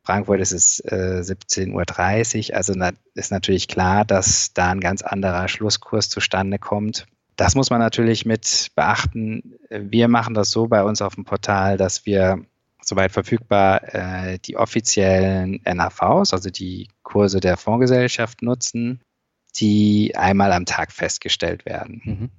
Frankfurt 0.05 0.41
ist 0.41 0.51
es 0.51 0.79
äh, 0.81 1.21
17.30 1.23 2.49
Uhr. 2.51 2.55
Also 2.57 2.73
na, 2.75 2.91
ist 3.15 3.31
natürlich 3.31 3.67
klar, 3.67 4.05
dass 4.05 4.53
da 4.53 4.71
ein 4.71 4.81
ganz 4.81 5.01
anderer 5.01 5.47
Schlusskurs 5.47 6.09
zustande 6.09 6.59
kommt. 6.59 7.05
Das 7.35 7.55
muss 7.55 7.69
man 7.69 7.79
natürlich 7.79 8.25
mit 8.25 8.71
beachten. 8.75 9.55
Wir 9.69 10.07
machen 10.07 10.33
das 10.33 10.51
so 10.51 10.67
bei 10.67 10.83
uns 10.83 11.01
auf 11.01 11.15
dem 11.15 11.25
Portal, 11.25 11.77
dass 11.77 12.05
wir 12.05 12.45
soweit 12.81 13.11
verfügbar 13.11 13.93
äh, 13.93 14.39
die 14.39 14.57
offiziellen 14.57 15.61
NAVs, 15.65 16.33
also 16.33 16.49
die 16.49 16.89
Kurse 17.01 17.39
der 17.39 17.57
Fondsgesellschaft 17.57 18.41
nutzen, 18.41 19.01
die 19.55 20.15
einmal 20.15 20.51
am 20.51 20.65
Tag 20.65 20.91
festgestellt 20.91 21.65
werden. 21.65 22.01
Mhm. 22.03 22.29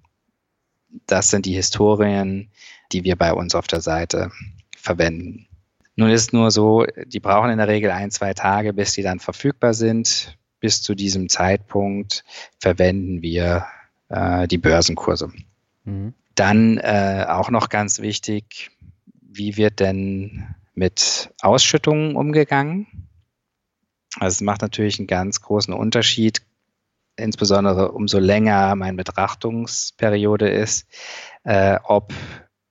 Das 1.07 1.28
sind 1.28 1.46
die 1.46 1.54
Historien, 1.54 2.50
die 2.92 3.04
wir 3.04 3.16
bei 3.16 3.33
uns 3.33 3.54
auf 3.54 3.66
der 3.66 3.80
Seite 3.80 4.30
verwenden. 4.76 5.48
Nun 5.96 6.11
ist 6.11 6.22
es 6.22 6.33
nur 6.33 6.50
so, 6.50 6.87
die 7.07 7.20
brauchen 7.20 7.50
in 7.50 7.59
der 7.59 7.68
Regel 7.68 7.90
ein, 7.90 8.11
zwei 8.11 8.35
Tage, 8.35 8.72
bis 8.72 8.92
sie 8.92 9.02
dann 9.02 9.20
verfügbar 9.20 9.74
sind. 9.74 10.37
Bis 10.61 10.83
zu 10.83 10.94
diesem 10.94 11.28
Zeitpunkt 11.28 12.24
verwenden 12.59 13.22
wir 13.22 13.66
äh, 14.09 14.47
die 14.49 14.59
Börsenkurse. 14.59 15.31
Mhm. 15.85 16.14
Dann 16.35 16.79
äh, 16.79 17.27
auch 17.29 17.51
noch 17.51 17.69
ganz 17.69 18.01
wichtig, 18.01 18.71
wie 19.21 19.57
wird 19.57 19.81
denn 19.81 20.55
mit 20.75 21.33
Ausschüttungen 21.40 22.17
umgegangen? 22.17 23.09
Also 24.19 24.35
es 24.35 24.40
macht 24.40 24.62
natürlich 24.62 24.99
einen 24.99 25.07
ganz 25.07 25.40
großen 25.40 25.75
Unterschied, 25.75 26.43
insbesondere 27.17 27.93
umso 27.93 28.19
länger 28.19 28.75
meine 28.75 28.97
Betrachtungsperiode 28.97 30.49
ist, 30.49 30.87
äh, 31.45 31.79
ob 31.85 32.12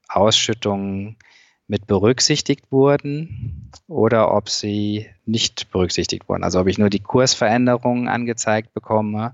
Ausschüttungen 0.07 1.17
mit 1.67 1.87
berücksichtigt 1.87 2.71
wurden 2.71 3.71
oder 3.87 4.33
ob 4.33 4.49
sie 4.49 5.09
nicht 5.25 5.71
berücksichtigt 5.71 6.27
wurden. 6.27 6.43
Also 6.43 6.59
ob 6.59 6.67
ich 6.67 6.77
nur 6.77 6.89
die 6.89 6.99
Kursveränderungen 6.99 8.07
angezeigt 8.07 8.73
bekomme 8.73 9.33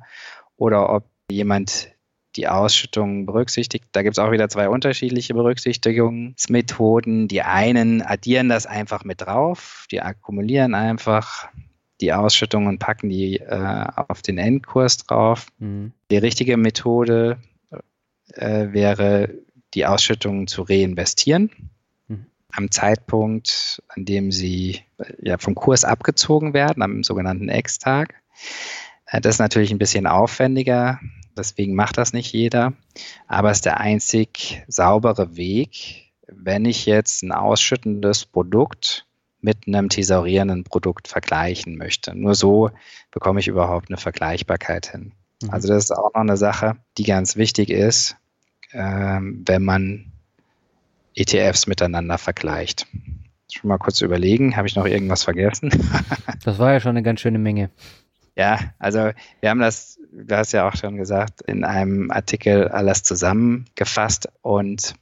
oder 0.56 0.90
ob 0.90 1.06
jemand 1.30 1.90
die 2.36 2.48
Ausschüttung 2.48 3.26
berücksichtigt. 3.26 3.86
Da 3.92 4.04
gibt 4.04 4.18
es 4.18 4.20
auch 4.20 4.32
wieder 4.32 4.50
zwei 4.50 4.70
unterschiedliche 4.70 5.34
Berücksichtigungsmethoden. 5.34 7.28
Die 7.28 7.42
einen 7.42 8.02
addieren 8.02 8.50
das 8.50 8.66
einfach 8.66 9.04
mit 9.04 9.22
drauf, 9.22 9.86
die 9.92 10.02
akkumulieren 10.02 10.76
einfach 10.76 11.50
die 12.02 12.14
Ausschüttung 12.14 12.68
und 12.68 12.80
packen 12.80 13.10
die 13.10 13.40
äh, 13.40 13.86
auf 13.96 14.22
den 14.22 14.38
Endkurs 14.38 14.98
drauf. 14.98 15.48
Mhm. 15.58 15.92
Die 16.12 16.18
richtige 16.18 16.56
Methode 16.56 17.40
äh, 18.34 18.72
wäre, 18.72 19.34
die 19.74 19.86
Ausschüttung 19.86 20.48
zu 20.48 20.62
reinvestieren. 20.62 21.52
Mhm. 22.08 22.26
Am 22.52 22.72
Zeitpunkt, 22.72 23.84
an 23.90 24.06
dem 24.06 24.32
sie 24.32 24.82
äh, 24.98 25.14
ja, 25.22 25.38
vom 25.38 25.56
Kurs 25.56 25.84
abgezogen 25.84 26.54
werden, 26.54 26.84
am 26.84 27.04
sogenannten 27.04 27.50
Ex-Tag. 27.50 28.16
Äh, 29.08 29.20
das 29.20 29.36
ist 29.36 29.40
natürlich 29.40 29.72
ein 29.72 29.80
bisschen 29.80 30.08
aufwendiger 30.08 31.00
deswegen 31.38 31.76
macht 31.76 31.98
das 31.98 32.14
nicht 32.14 32.34
jeder. 32.34 32.74
Aber 33.28 33.52
es 33.52 33.58
ist 33.58 33.66
der 33.66 33.80
einzig 33.80 34.64
saubere 34.68 35.36
Weg, 35.36 36.12
wenn 36.28 36.66
ich 36.66 36.86
jetzt 36.86 37.24
ein 37.24 37.32
ausschüttendes 37.32 38.26
Produkt 38.26 39.06
mit 39.42 39.68
einem 39.68 39.90
thesaurierenden 39.90 40.64
Produkt 40.64 41.08
vergleichen 41.08 41.78
möchte. 41.78 42.14
Nur 42.16 42.36
so 42.36 42.72
bekomme 43.12 43.40
ich 43.40 43.48
überhaupt 43.48 43.90
eine 43.90 43.98
Vergleichbarkeit 43.98 44.92
hin. 44.92 45.14
Mhm. 45.42 45.50
Also 45.52 45.68
das 45.70 45.86
ist 45.86 45.92
auch 45.92 46.14
noch 46.14 46.22
eine 46.22 46.38
Sache, 46.38 46.78
die 46.98 47.04
ganz 47.04 47.36
wichtig 47.36 47.70
ist, 47.70 48.18
ähm, 48.74 49.44
wenn 49.46 49.64
man 49.64 50.12
ETFs 51.16 51.68
miteinander 51.68 52.18
vergleicht. 52.18 52.88
Schon 53.52 53.70
mal 53.70 53.78
kurz 53.78 54.02
überlegen, 54.02 54.56
habe 54.56 54.68
ich 54.68 54.76
noch 54.76 54.86
irgendwas 54.86 55.24
vergessen? 55.24 55.72
das 56.44 56.60
war 56.60 56.74
ja 56.74 56.80
schon 56.80 56.92
eine 56.92 57.04
ganz 57.04 57.22
schöne 57.22 57.40
Menge. 57.40 57.72
Ja, 58.40 58.58
also 58.80 59.12
wir 59.42 59.50
haben 59.50 59.60
das, 59.60 60.00
du 60.14 60.34
hast 60.34 60.54
ja 60.54 60.66
auch 60.66 60.74
schon 60.74 60.96
gesagt, 60.96 61.42
in 61.42 61.66
einem 61.66 62.10
Artikel 62.10 62.70
alles 62.70 63.04
zusammengefasst 63.04 64.30
und 64.42 64.94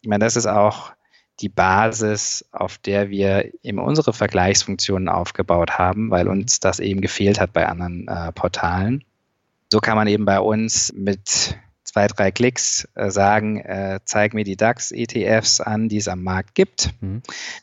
ich 0.00 0.08
meine, 0.08 0.24
das 0.24 0.36
ist 0.36 0.46
auch 0.46 0.92
die 1.40 1.50
Basis, 1.50 2.46
auf 2.50 2.78
der 2.78 3.10
wir 3.10 3.52
eben 3.62 3.78
unsere 3.78 4.14
Vergleichsfunktionen 4.14 5.10
aufgebaut 5.10 5.72
haben, 5.78 6.10
weil 6.10 6.28
uns 6.28 6.60
das 6.60 6.80
eben 6.80 7.02
gefehlt 7.02 7.38
hat 7.38 7.52
bei 7.52 7.68
anderen 7.68 8.08
äh, 8.08 8.32
Portalen. 8.32 9.04
So 9.70 9.80
kann 9.80 9.96
man 9.96 10.08
eben 10.08 10.24
bei 10.24 10.40
uns 10.40 10.90
mit 10.96 11.58
zwei, 11.84 12.06
drei 12.06 12.30
Klicks 12.30 12.88
äh, 12.94 13.10
sagen, 13.10 13.58
äh, 13.58 14.00
zeig 14.06 14.32
mir 14.32 14.44
die 14.44 14.56
DAX-ETFs 14.56 15.60
an, 15.60 15.90
die 15.90 15.98
es 15.98 16.08
am 16.08 16.22
Markt 16.22 16.54
gibt 16.54 16.94
mhm. 17.02 17.20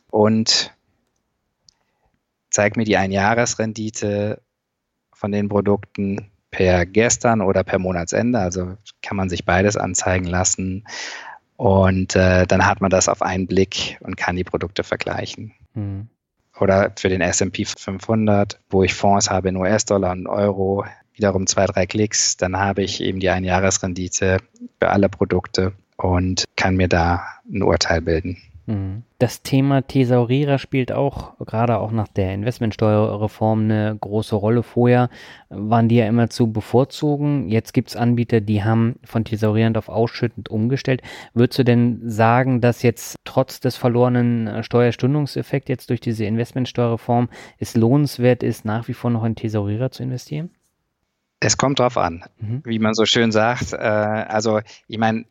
und 0.08 0.72
zeig 2.48 2.76
mir 2.76 2.84
die 2.84 2.96
Einjahresrendite 2.96 4.40
von 5.16 5.32
den 5.32 5.48
Produkten 5.48 6.30
per 6.50 6.86
gestern 6.86 7.40
oder 7.40 7.64
per 7.64 7.78
Monatsende. 7.78 8.38
Also 8.38 8.76
kann 9.02 9.16
man 9.16 9.28
sich 9.28 9.44
beides 9.44 9.76
anzeigen 9.76 10.26
lassen. 10.26 10.84
Und 11.56 12.14
äh, 12.14 12.46
dann 12.46 12.66
hat 12.66 12.80
man 12.80 12.90
das 12.90 13.08
auf 13.08 13.22
einen 13.22 13.46
Blick 13.46 13.98
und 14.00 14.16
kann 14.16 14.36
die 14.36 14.44
Produkte 14.44 14.84
vergleichen. 14.84 15.52
Mhm. 15.74 16.08
Oder 16.58 16.92
für 16.96 17.08
den 17.08 17.20
SP 17.20 17.64
500, 17.64 18.60
wo 18.70 18.82
ich 18.82 18.94
Fonds 18.94 19.30
habe 19.30 19.48
in 19.48 19.56
US-Dollar 19.56 20.12
und 20.12 20.26
Euro, 20.26 20.84
wiederum 21.14 21.46
zwei, 21.46 21.66
drei 21.66 21.86
Klicks, 21.86 22.36
dann 22.36 22.58
habe 22.58 22.82
ich 22.82 23.02
eben 23.02 23.20
die 23.20 23.30
Einjahresrendite 23.30 24.38
für 24.78 24.90
alle 24.90 25.08
Produkte 25.08 25.72
und 25.96 26.44
kann 26.56 26.76
mir 26.76 26.88
da 26.88 27.26
ein 27.50 27.62
Urteil 27.62 28.02
bilden. 28.02 28.38
Mhm. 28.66 29.04
Das 29.18 29.42
Thema 29.42 29.86
Thesaurierer 29.86 30.58
spielt 30.58 30.92
auch, 30.92 31.38
gerade 31.38 31.78
auch 31.78 31.92
nach 31.92 32.08
der 32.08 32.34
Investmentsteuerreform, 32.34 33.62
eine 33.62 33.96
große 33.98 34.34
Rolle. 34.34 34.62
Vorher 34.62 35.08
waren 35.48 35.88
die 35.88 35.96
ja 35.96 36.06
immer 36.06 36.28
zu 36.28 36.52
bevorzugen. 36.52 37.48
Jetzt 37.48 37.72
gibt 37.72 37.90
es 37.90 37.96
Anbieter, 37.96 38.40
die 38.40 38.64
haben 38.64 38.96
von 39.04 39.24
thesaurierend 39.24 39.78
auf 39.78 39.88
ausschüttend 39.88 40.48
umgestellt. 40.48 41.02
Würdest 41.32 41.60
du 41.60 41.64
denn 41.64 42.00
sagen, 42.04 42.60
dass 42.60 42.82
jetzt 42.82 43.16
trotz 43.24 43.60
des 43.60 43.76
verlorenen 43.76 44.48
äh, 44.48 44.62
Steuerstundungseffekts 44.62 45.68
jetzt 45.68 45.90
durch 45.90 46.00
diese 46.00 46.24
Investmentsteuerreform 46.24 47.28
es 47.58 47.76
lohnenswert 47.76 48.42
ist, 48.42 48.64
nach 48.64 48.88
wie 48.88 48.94
vor 48.94 49.10
noch 49.10 49.24
in 49.24 49.36
Thesaurierer 49.36 49.90
zu 49.90 50.02
investieren? 50.02 50.50
Es 51.38 51.56
kommt 51.56 51.78
drauf 51.78 51.98
an, 51.98 52.24
mhm. 52.38 52.62
wie 52.64 52.78
man 52.78 52.94
so 52.94 53.04
schön 53.04 53.30
sagt. 53.30 53.72
Äh, 53.72 53.76
also, 53.76 54.60
ich 54.88 54.98
meine, 54.98 55.26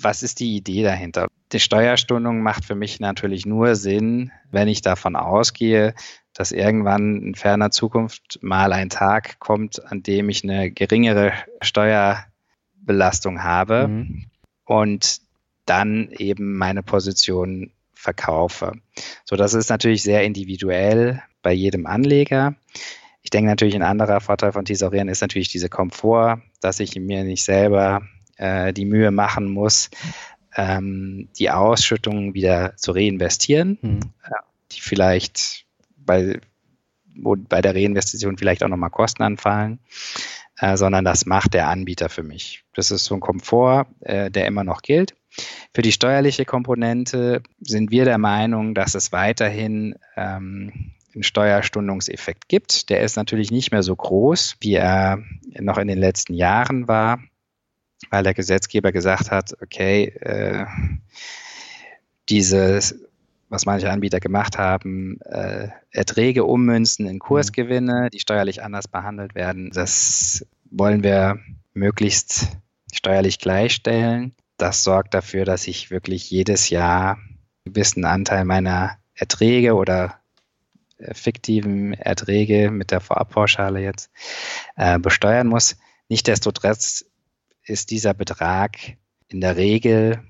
was 0.00 0.22
ist 0.22 0.40
die 0.40 0.56
Idee 0.56 0.82
dahinter? 0.82 1.28
Die 1.52 1.60
Steuerstundung 1.60 2.42
macht 2.42 2.64
für 2.64 2.74
mich 2.74 3.00
natürlich 3.00 3.46
nur 3.46 3.76
Sinn, 3.76 4.32
wenn 4.50 4.68
ich 4.68 4.82
davon 4.82 5.16
ausgehe, 5.16 5.94
dass 6.32 6.52
irgendwann 6.52 7.22
in 7.22 7.34
ferner 7.34 7.70
Zukunft 7.70 8.38
mal 8.42 8.72
ein 8.72 8.90
Tag 8.90 9.38
kommt, 9.38 9.84
an 9.84 10.02
dem 10.02 10.28
ich 10.28 10.42
eine 10.42 10.70
geringere 10.70 11.32
Steuer 11.62 12.24
Steuerbelastung 12.84 13.42
habe 13.42 13.88
mhm. 13.88 14.26
und 14.64 15.20
dann 15.66 16.10
eben 16.10 16.56
meine 16.56 16.82
Position 16.82 17.72
verkaufe. 17.94 18.72
So, 19.24 19.36
das 19.36 19.54
ist 19.54 19.70
natürlich 19.70 20.02
sehr 20.02 20.24
individuell 20.24 21.22
bei 21.42 21.52
jedem 21.52 21.86
Anleger. 21.86 22.54
Ich 23.22 23.30
denke 23.30 23.48
natürlich, 23.48 23.74
ein 23.74 23.82
anderer 23.82 24.20
Vorteil 24.20 24.52
von 24.52 24.66
Tesorieren 24.66 25.08
ist 25.08 25.22
natürlich 25.22 25.48
diese 25.48 25.70
Komfort, 25.70 26.42
dass 26.60 26.80
ich 26.80 26.94
mir 26.96 27.24
nicht 27.24 27.44
selber 27.44 28.02
äh, 28.36 28.72
die 28.72 28.84
Mühe 28.84 29.10
machen 29.10 29.50
muss, 29.50 29.90
ähm, 30.56 31.28
die 31.38 31.50
Ausschüttungen 31.50 32.34
wieder 32.34 32.76
zu 32.76 32.92
reinvestieren, 32.92 33.78
mhm. 33.80 34.00
äh, 34.24 34.30
die 34.72 34.80
vielleicht 34.80 35.64
bei, 35.96 36.40
wo 37.16 37.36
bei 37.36 37.60
der 37.60 37.74
Reinvestition 37.74 38.38
vielleicht 38.38 38.62
auch 38.62 38.68
nochmal 38.68 38.90
Kosten 38.90 39.22
anfallen, 39.22 39.80
äh, 40.58 40.76
sondern 40.76 41.04
das 41.04 41.26
macht 41.26 41.54
der 41.54 41.68
Anbieter 41.68 42.08
für 42.08 42.22
mich. 42.22 42.64
Das 42.74 42.90
ist 42.90 43.04
so 43.04 43.14
ein 43.14 43.20
Komfort, 43.20 43.86
äh, 44.00 44.30
der 44.30 44.46
immer 44.46 44.64
noch 44.64 44.82
gilt. 44.82 45.14
Für 45.74 45.82
die 45.82 45.92
steuerliche 45.92 46.44
Komponente 46.44 47.42
sind 47.60 47.90
wir 47.90 48.04
der 48.04 48.18
Meinung, 48.18 48.74
dass 48.74 48.94
es 48.94 49.10
weiterhin 49.10 49.96
ähm, 50.16 50.92
einen 51.12 51.24
Steuerstundungseffekt 51.24 52.48
gibt. 52.48 52.88
Der 52.90 53.00
ist 53.00 53.16
natürlich 53.16 53.50
nicht 53.50 53.72
mehr 53.72 53.82
so 53.82 53.96
groß, 53.96 54.56
wie 54.60 54.74
er 54.74 55.18
noch 55.58 55.78
in 55.78 55.88
den 55.88 55.98
letzten 55.98 56.34
Jahren 56.34 56.86
war, 56.86 57.18
weil 58.10 58.22
der 58.22 58.34
Gesetzgeber 58.34 58.92
gesagt 58.92 59.30
hat, 59.30 59.54
okay, 59.62 60.06
äh, 60.20 60.66
dieses, 62.28 62.94
was 63.48 63.66
manche 63.66 63.90
Anbieter 63.90 64.20
gemacht 64.20 64.58
haben, 64.58 65.20
äh, 65.22 65.68
Erträge 65.90 66.44
ummünzen 66.44 67.06
in 67.06 67.18
Kursgewinne, 67.18 68.10
die 68.10 68.20
steuerlich 68.20 68.62
anders 68.62 68.88
behandelt 68.88 69.34
werden, 69.34 69.70
das 69.70 70.46
wollen 70.70 71.02
wir 71.02 71.38
möglichst 71.72 72.48
steuerlich 72.92 73.38
gleichstellen. 73.38 74.34
Das 74.56 74.84
sorgt 74.84 75.14
dafür, 75.14 75.44
dass 75.44 75.66
ich 75.66 75.90
wirklich 75.90 76.30
jedes 76.30 76.70
Jahr 76.70 77.16
einen 77.16 77.38
gewissen 77.64 78.04
Anteil 78.04 78.44
meiner 78.44 78.98
Erträge 79.14 79.74
oder 79.74 80.20
äh, 80.98 81.14
fiktiven 81.14 81.92
Erträge 81.94 82.70
mit 82.70 82.90
der 82.90 83.00
Vorabpauschale 83.00 83.80
jetzt 83.80 84.10
äh, 84.76 84.98
besteuern 84.98 85.48
muss. 85.48 85.76
Nichtsdestotrotz 86.08 87.04
ist 87.66 87.90
dieser 87.90 88.14
Betrag 88.14 88.96
in 89.28 89.40
der 89.40 89.56
Regel 89.56 90.22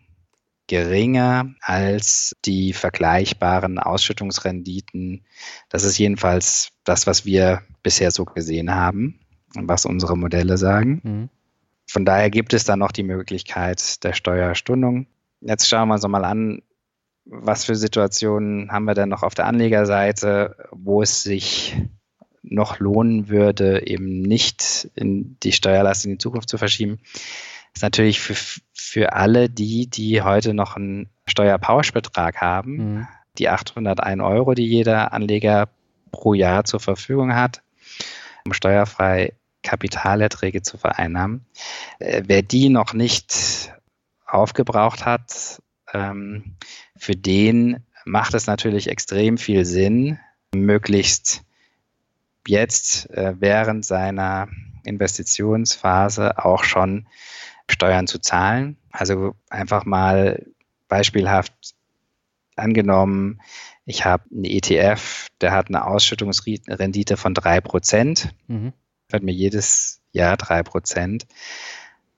geringer 0.67 1.55
als 1.61 2.35
die 2.45 2.73
vergleichbaren 2.73 3.79
Ausschüttungsrenditen. 3.79 5.25
Das 5.69 5.85
ist 5.85 5.99
jedenfalls 5.99 6.71
das, 6.85 7.07
was 7.07 7.25
wir 7.25 7.63
bisher 7.83 8.11
so 8.11 8.25
gesehen 8.25 8.75
haben 8.75 9.21
und 9.55 9.69
was 9.69 9.85
unsere 9.85 10.17
Modelle 10.17 10.57
sagen. 10.57 11.01
Mhm. 11.03 11.29
Von 11.87 12.05
daher 12.07 12.31
gibt 12.31 12.55
es 12.55 12.65
dann 12.65 12.79
noch 12.79 12.93
die 12.93 13.03
Möglichkeit 13.03 14.03
der 14.05 14.15
Steuerstundung. 14.15 15.07
Jetzt 15.41 15.69
schauen 15.69 15.89
wir 15.89 15.95
uns 15.95 16.09
mal 16.09 16.25
an, 16.25 16.63
was 17.27 17.65
für 17.65 17.75
Situationen 17.75 18.71
haben 18.71 18.85
wir 18.85 18.95
denn 18.95 19.11
noch 19.11 19.23
auf 19.23 19.35
der 19.35 19.47
Anlegerseite, 19.47 20.69
wo 20.73 21.03
es 21.03 21.23
sich 21.23 21.77
noch 22.45 22.79
lohnen 22.79 23.29
würde, 23.29 23.87
eben 23.87 24.21
nicht 24.23 24.91
in 24.95 25.37
die 25.43 25.53
Steuerlast 25.53 26.05
in 26.05 26.13
die 26.13 26.19
Zukunft 26.19 26.49
zu 26.49 26.59
verschieben, 26.59 26.99
ist 27.75 27.83
natürlich 27.83 28.21
für, 28.21 28.35
für 28.73 29.13
alle 29.15 29.49
die, 29.49 29.89
die 29.89 30.23
heute 30.23 30.55
noch 30.55 30.77
einen 30.77 31.09
Steuerpauschbetrag 31.27 32.41
haben, 32.41 32.77
mhm. 32.77 33.09
die 33.39 33.49
801 33.49 34.23
Euro, 34.23 34.55
die 34.55 34.67
jeder 34.67 35.13
Anleger 35.13 35.69
pro 36.13 36.35
Jahr 36.35 36.65
zur 36.65 36.81
Verfügung 36.81 37.35
hat, 37.35 37.63
um 38.47 38.53
steuerfrei 38.53 39.33
Kapitalerträge 39.63 40.63
zu 40.63 40.79
vereinnahmen. 40.79 41.47
Äh, 41.99 42.23
wer 42.27 42.43
die 42.43 42.69
noch 42.69 42.93
nicht 42.93 43.73
aufgebraucht 44.27 45.05
hat, 45.05 45.63
ähm, 45.93 46.57
für 46.97 47.17
den 47.17 47.85
macht 48.05 48.35
es 48.35 48.47
natürlich 48.47 48.89
extrem 48.89 49.39
viel 49.39 49.65
Sinn, 49.65 50.19
möglichst 50.55 51.43
jetzt 52.49 53.11
äh, 53.11 53.35
während 53.39 53.85
seiner 53.85 54.49
Investitionsphase 54.85 56.39
auch 56.45 56.65
schon 56.65 57.07
Steuern 57.71 58.07
zu 58.07 58.19
zahlen. 58.19 58.77
Also 58.91 59.35
einfach 59.49 59.85
mal 59.85 60.47
beispielhaft 60.89 61.53
angenommen, 62.57 63.41
ich 63.87 64.05
habe 64.05 64.25
einen 64.31 64.45
ETF, 64.45 65.29
der 65.41 65.53
hat 65.53 65.69
eine 65.69 65.87
Ausschüttungsrendite 65.87 67.17
von 67.17 67.35
3%, 67.35 68.29
mhm. 68.47 68.73
hat 69.13 69.23
mir 69.23 69.33
jedes 69.33 70.01
Jahr 70.13 70.37
3%, 70.37 71.27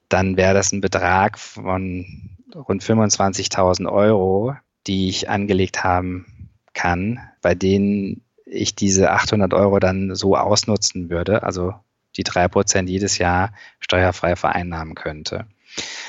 dann 0.09 0.37
wäre 0.37 0.55
das 0.55 0.73
ein 0.73 0.81
Betrag 0.81 1.39
von 1.39 2.37
rund 2.55 2.85
25.000 2.85 3.91
Euro, 3.91 4.55
die 4.87 5.09
ich 5.09 5.29
angelegt 5.29 5.83
haben 5.83 6.51
kann, 6.75 7.21
bei 7.43 7.55
denen 7.55 8.23
ich 8.47 8.75
diese 8.75 9.11
800 9.11 9.53
Euro 9.53 9.79
dann 9.79 10.15
so 10.15 10.37
ausnutzen 10.37 11.11
würde, 11.11 11.43
also 11.43 11.75
die 12.17 12.23
drei 12.23 12.49
Prozent 12.49 12.89
jedes 12.89 13.19
Jahr 13.19 13.53
steuerfrei 13.81 14.37
vereinnahmen 14.37 14.95
könnte. 14.95 15.47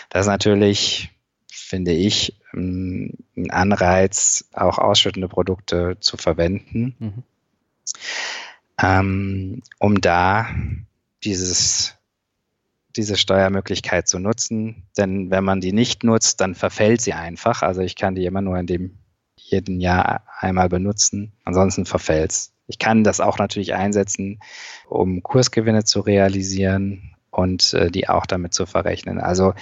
Das 0.09 0.21
ist 0.21 0.27
natürlich, 0.27 1.09
finde 1.51 1.91
ich, 1.91 2.39
ein 2.53 3.17
Anreiz, 3.49 4.45
auch 4.53 4.77
ausschüttende 4.77 5.27
Produkte 5.27 5.97
zu 5.99 6.15
verwenden, 6.15 6.95
mhm. 6.99 7.23
ähm, 8.81 9.61
um 9.79 9.99
da 9.99 10.47
dieses 11.23 11.97
diese 12.95 13.15
Steuermöglichkeit 13.15 14.07
zu 14.07 14.19
nutzen. 14.19 14.87
Denn 14.97 15.29
wenn 15.29 15.43
man 15.43 15.61
die 15.61 15.71
nicht 15.71 16.03
nutzt, 16.03 16.41
dann 16.41 16.55
verfällt 16.55 16.99
sie 16.99 17.13
einfach. 17.13 17.61
Also 17.61 17.81
ich 17.81 17.95
kann 17.95 18.15
die 18.15 18.25
immer 18.25 18.41
nur 18.41 18.57
in 18.57 18.65
dem 18.65 18.97
jeden 19.49 19.79
Jahr 19.79 20.23
einmal 20.39 20.69
benutzen. 20.69 21.33
Ansonsten 21.43 21.85
verfällt 21.85 22.31
es. 22.31 22.53
Ich 22.67 22.79
kann 22.79 23.03
das 23.03 23.21
auch 23.21 23.37
natürlich 23.37 23.73
einsetzen, 23.73 24.39
um 24.87 25.23
Kursgewinne 25.23 25.85
zu 25.85 26.01
realisieren 26.01 27.15
und 27.31 27.73
äh, 27.73 27.89
die 27.89 28.09
auch 28.09 28.25
damit 28.25 28.53
zu 28.53 28.65
verrechnen. 28.65 29.19
Also 29.19 29.53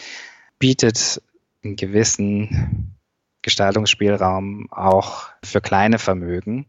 bietet 0.57 1.21
einen 1.63 1.75
gewissen 1.75 2.95
Gestaltungsspielraum 3.41 4.71
auch 4.71 5.27
für 5.43 5.61
kleine 5.61 5.99
Vermögen. 5.99 6.65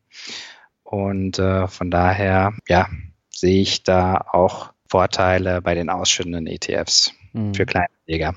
Und 0.83 1.39
äh, 1.39 1.69
von 1.69 1.91
daher, 1.91 2.55
ja, 2.69 2.89
sehe 3.31 3.62
ich 3.62 3.83
da 3.83 4.27
auch 4.33 4.73
Vorteile 4.89 5.62
bei 5.62 5.75
den 5.75 5.89
ausschüttenden 5.89 6.47
ETFs 6.47 7.12
mhm. 7.37 7.55
für 7.55 7.66
Kleinanleger. 7.66 8.34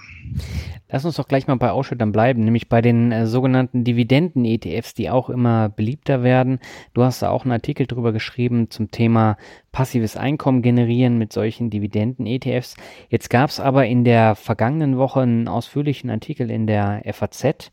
Lass 0.91 1.05
uns 1.05 1.17
doch 1.17 1.27
gleich 1.27 1.45
mal 1.45 1.55
bei 1.55 1.69
Ausschüttern 1.69 2.11
bleiben, 2.11 2.43
nämlich 2.43 2.67
bei 2.67 2.81
den 2.81 3.11
äh, 3.11 3.27
sogenannten 3.27 3.83
Dividenden-ETFs, 3.83 4.95
die 4.95 5.09
auch 5.09 5.29
immer 5.29 5.69
beliebter 5.69 6.23
werden. 6.23 6.59
Du 6.93 7.03
hast 7.03 7.21
da 7.21 7.29
auch 7.29 7.43
einen 7.43 7.51
Artikel 7.51 7.85
drüber 7.85 8.11
geschrieben 8.11 8.71
zum 8.71 8.89
Thema 8.89 9.37
passives 9.71 10.17
Einkommen 10.17 10.61
generieren 10.63 11.17
mit 11.19 11.31
solchen 11.31 11.69
Dividenden-ETFs. 11.69 12.75
Jetzt 13.09 13.29
gab 13.29 13.51
es 13.51 13.59
aber 13.59 13.85
in 13.85 14.03
der 14.03 14.35
vergangenen 14.35 14.97
Woche 14.97 15.21
einen 15.21 15.47
ausführlichen 15.47 16.09
Artikel 16.09 16.49
in 16.49 16.65
der 16.65 17.03
FAZ 17.11 17.71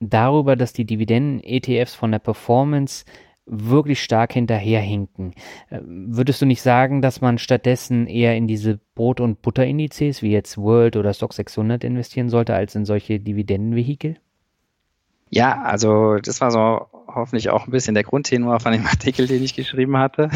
darüber, 0.00 0.56
dass 0.56 0.72
die 0.72 0.84
Dividenden-ETFs 0.84 1.94
von 1.94 2.12
der 2.12 2.18
Performance 2.20 3.04
wirklich 3.48 4.02
stark 4.02 4.32
hinterherhinken. 4.32 5.32
Äh, 5.70 5.80
würdest 5.82 6.40
du 6.42 6.46
nicht 6.46 6.62
sagen, 6.62 7.02
dass 7.02 7.20
man 7.20 7.38
stattdessen 7.38 8.06
eher 8.06 8.36
in 8.36 8.46
diese 8.46 8.78
Brot- 8.94 9.20
und 9.20 9.42
Butterindizes 9.42 10.22
wie 10.22 10.32
jetzt 10.32 10.58
World 10.58 10.96
oder 10.96 11.14
Stock 11.14 11.32
600 11.32 11.84
investieren 11.84 12.28
sollte, 12.28 12.54
als 12.54 12.74
in 12.74 12.84
solche 12.84 13.20
Dividendenvehikel? 13.20 14.16
Ja, 15.30 15.62
also 15.62 16.16
das 16.16 16.40
war 16.40 16.50
so 16.50 16.86
hoffentlich 17.06 17.50
auch 17.50 17.66
ein 17.66 17.70
bisschen 17.70 17.94
der 17.94 18.04
Grundtenor 18.04 18.60
von 18.60 18.72
dem 18.72 18.86
Artikel, 18.86 19.26
den 19.26 19.42
ich 19.42 19.54
geschrieben 19.54 19.96
hatte. 19.96 20.30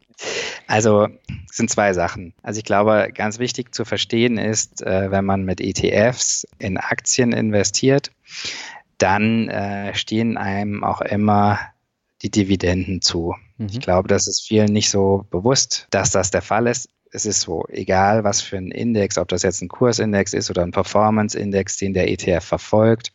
also 0.66 1.08
sind 1.50 1.70
zwei 1.70 1.92
Sachen. 1.92 2.34
Also 2.42 2.58
ich 2.58 2.64
glaube, 2.64 3.10
ganz 3.14 3.38
wichtig 3.38 3.74
zu 3.74 3.84
verstehen 3.84 4.38
ist, 4.38 4.82
äh, 4.82 5.10
wenn 5.10 5.24
man 5.24 5.44
mit 5.44 5.60
ETFs 5.60 6.46
in 6.58 6.78
Aktien 6.78 7.32
investiert, 7.32 8.10
dann 8.98 9.48
äh, 9.48 9.94
stehen 9.94 10.36
einem 10.36 10.84
auch 10.84 11.00
immer 11.00 11.58
die 12.24 12.30
Dividenden 12.30 13.02
zu. 13.02 13.34
Mhm. 13.58 13.68
Ich 13.70 13.80
glaube, 13.80 14.08
das 14.08 14.26
ist 14.26 14.46
vielen 14.46 14.72
nicht 14.72 14.88
so 14.88 15.26
bewusst, 15.30 15.86
dass 15.90 16.10
das 16.10 16.30
der 16.30 16.42
Fall 16.42 16.66
ist. 16.66 16.88
Es 17.12 17.26
ist 17.26 17.42
so, 17.42 17.64
egal 17.68 18.24
was 18.24 18.40
für 18.40 18.56
ein 18.56 18.70
Index, 18.70 19.18
ob 19.18 19.28
das 19.28 19.42
jetzt 19.42 19.62
ein 19.62 19.68
Kursindex 19.68 20.32
ist 20.32 20.50
oder 20.50 20.62
ein 20.62 20.72
Performance-Index, 20.72 21.76
den 21.76 21.92
der 21.92 22.10
ETF 22.10 22.44
verfolgt, 22.44 23.12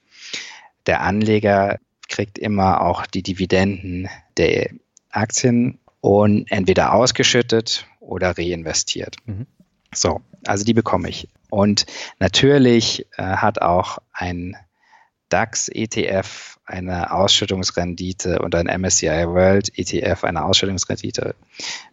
der 0.86 1.01
Anleger 1.01 1.80
kriegt 2.07 2.38
immer 2.38 2.82
auch 2.82 3.05
die 3.05 3.24
Dividenden 3.24 4.07
der 4.38 4.70
Aktien 5.10 5.80
und 6.01 6.49
entweder 6.49 6.93
ausgeschüttet 6.93 7.88
oder 7.99 8.38
reinvestiert. 8.38 9.18
Mhm. 9.26 9.47
So, 9.93 10.22
also 10.45 10.64
die 10.64 10.74
bekomme 10.74 11.10
ich. 11.10 11.28
Und 11.49 11.88
natürlich 12.20 13.07
äh, 13.18 13.24
hat 13.24 13.62
auch 13.62 13.97
ein 14.14 14.55
DAX-ETF 15.30 16.57
eine 16.65 17.11
Ausschüttungsrendite 17.11 18.39
und 18.39 18.53
ein 18.55 18.67
MSCI 18.67 19.25
World 19.27 19.71
ETF 19.77 20.23
eine 20.23 20.45
Ausschüttungsrendite 20.45 21.36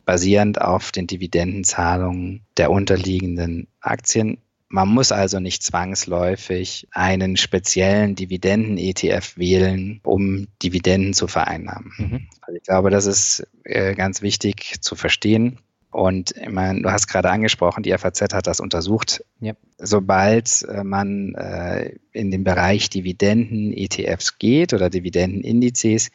basierend 0.05 0.61
auf 0.61 0.93
den 0.93 1.07
Dividendenzahlungen 1.07 2.45
der 2.57 2.71
unterliegenden 2.71 3.69
Aktien 3.81 4.39
Man 4.69 4.89
muss 4.89 5.13
also 5.13 5.39
nicht 5.39 5.63
zwangsläufig 5.63 6.89
einen 6.91 7.37
speziellen 7.37 8.17
Dividenden-ETF 8.17 9.37
wählen, 9.37 10.01
um 10.03 10.49
Dividenden 10.63 11.15
zu 11.15 11.29
vereinnahmen. 11.29 11.93
Mhm. 11.97 12.29
Also 12.41 12.57
ich 12.57 12.65
glaube, 12.65 12.91
das 12.91 13.07
ist 13.07 13.47
äh, 13.63 13.95
ganz 13.95 14.23
wichtig 14.23 14.77
zu 14.81 14.97
verstehen. 14.97 15.61
Und 15.97 16.33
ich 16.37 16.51
meine, 16.51 16.83
du 16.83 16.91
hast 16.91 17.07
gerade 17.07 17.31
angesprochen, 17.31 17.83
die 17.83 17.97
FAZ 17.97 18.21
hat 18.35 18.47
das 18.47 18.61
untersucht. 18.61 19.25
Yep. 19.41 19.57
Sobald 19.79 20.63
äh, 20.69 20.85
man 20.85 21.35
äh, 21.37 21.95
in 22.13 22.31
den 22.31 22.45
Bereich 22.45 22.91
Dividenden-ETFs 22.91 24.37
geht 24.37 24.75
oder 24.75 24.91
Dividendenindizes, 24.91 26.11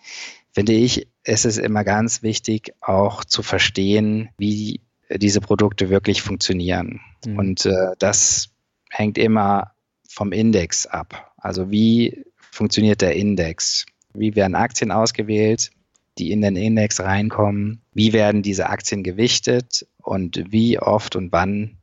finde 0.52 0.74
ich, 0.74 1.08
ist 1.24 1.46
es 1.46 1.58
immer 1.58 1.84
ganz 1.84 2.22
wichtig, 2.22 2.76
auch 2.80 3.26
zu 3.26 3.42
verstehen, 3.42 4.30
wie 4.38 4.82
diese 5.10 5.42
Produkte 5.42 5.90
wirklich 5.90 6.22
funktionieren. 6.22 7.02
Mhm. 7.26 7.40
Und 7.40 7.66
äh, 7.66 7.96
das 7.98 8.50
hängt 8.92 9.18
immer 9.18 9.72
vom 10.08 10.32
Index 10.32 10.86
ab. 10.86 11.34
Also 11.38 11.72
wie 11.72 12.24
funktioniert 12.38 13.02
der 13.02 13.16
Index? 13.16 13.88
Wie 14.14 14.36
werden 14.36 14.54
Aktien 14.54 14.92
ausgewählt? 14.92 15.72
Die 16.18 16.32
in 16.32 16.42
den 16.42 16.56
Index 16.56 17.00
reinkommen, 17.00 17.82
wie 17.94 18.14
werden 18.14 18.42
diese 18.42 18.70
Aktien 18.70 19.04
gewichtet 19.04 19.88
und 19.98 20.44
wie 20.52 20.80
oft 20.80 21.16
und 21.16 21.32
wann 21.32 21.78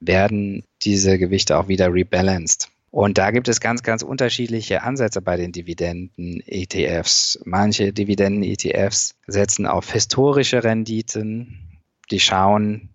werden 0.00 0.64
diese 0.82 1.18
Gewichte 1.18 1.58
auch 1.58 1.68
wieder 1.68 1.92
rebalanced. 1.92 2.70
Und 2.90 3.18
da 3.18 3.30
gibt 3.30 3.48
es 3.48 3.60
ganz, 3.60 3.82
ganz 3.82 4.02
unterschiedliche 4.02 4.82
Ansätze 4.82 5.20
bei 5.20 5.36
den 5.36 5.52
Dividenden-ETFs. 5.52 7.40
Manche 7.44 7.92
Dividenden-ETFs 7.92 9.14
setzen 9.26 9.66
auf 9.66 9.92
historische 9.92 10.64
Renditen, 10.64 11.80
die 12.10 12.20
schauen 12.20 12.88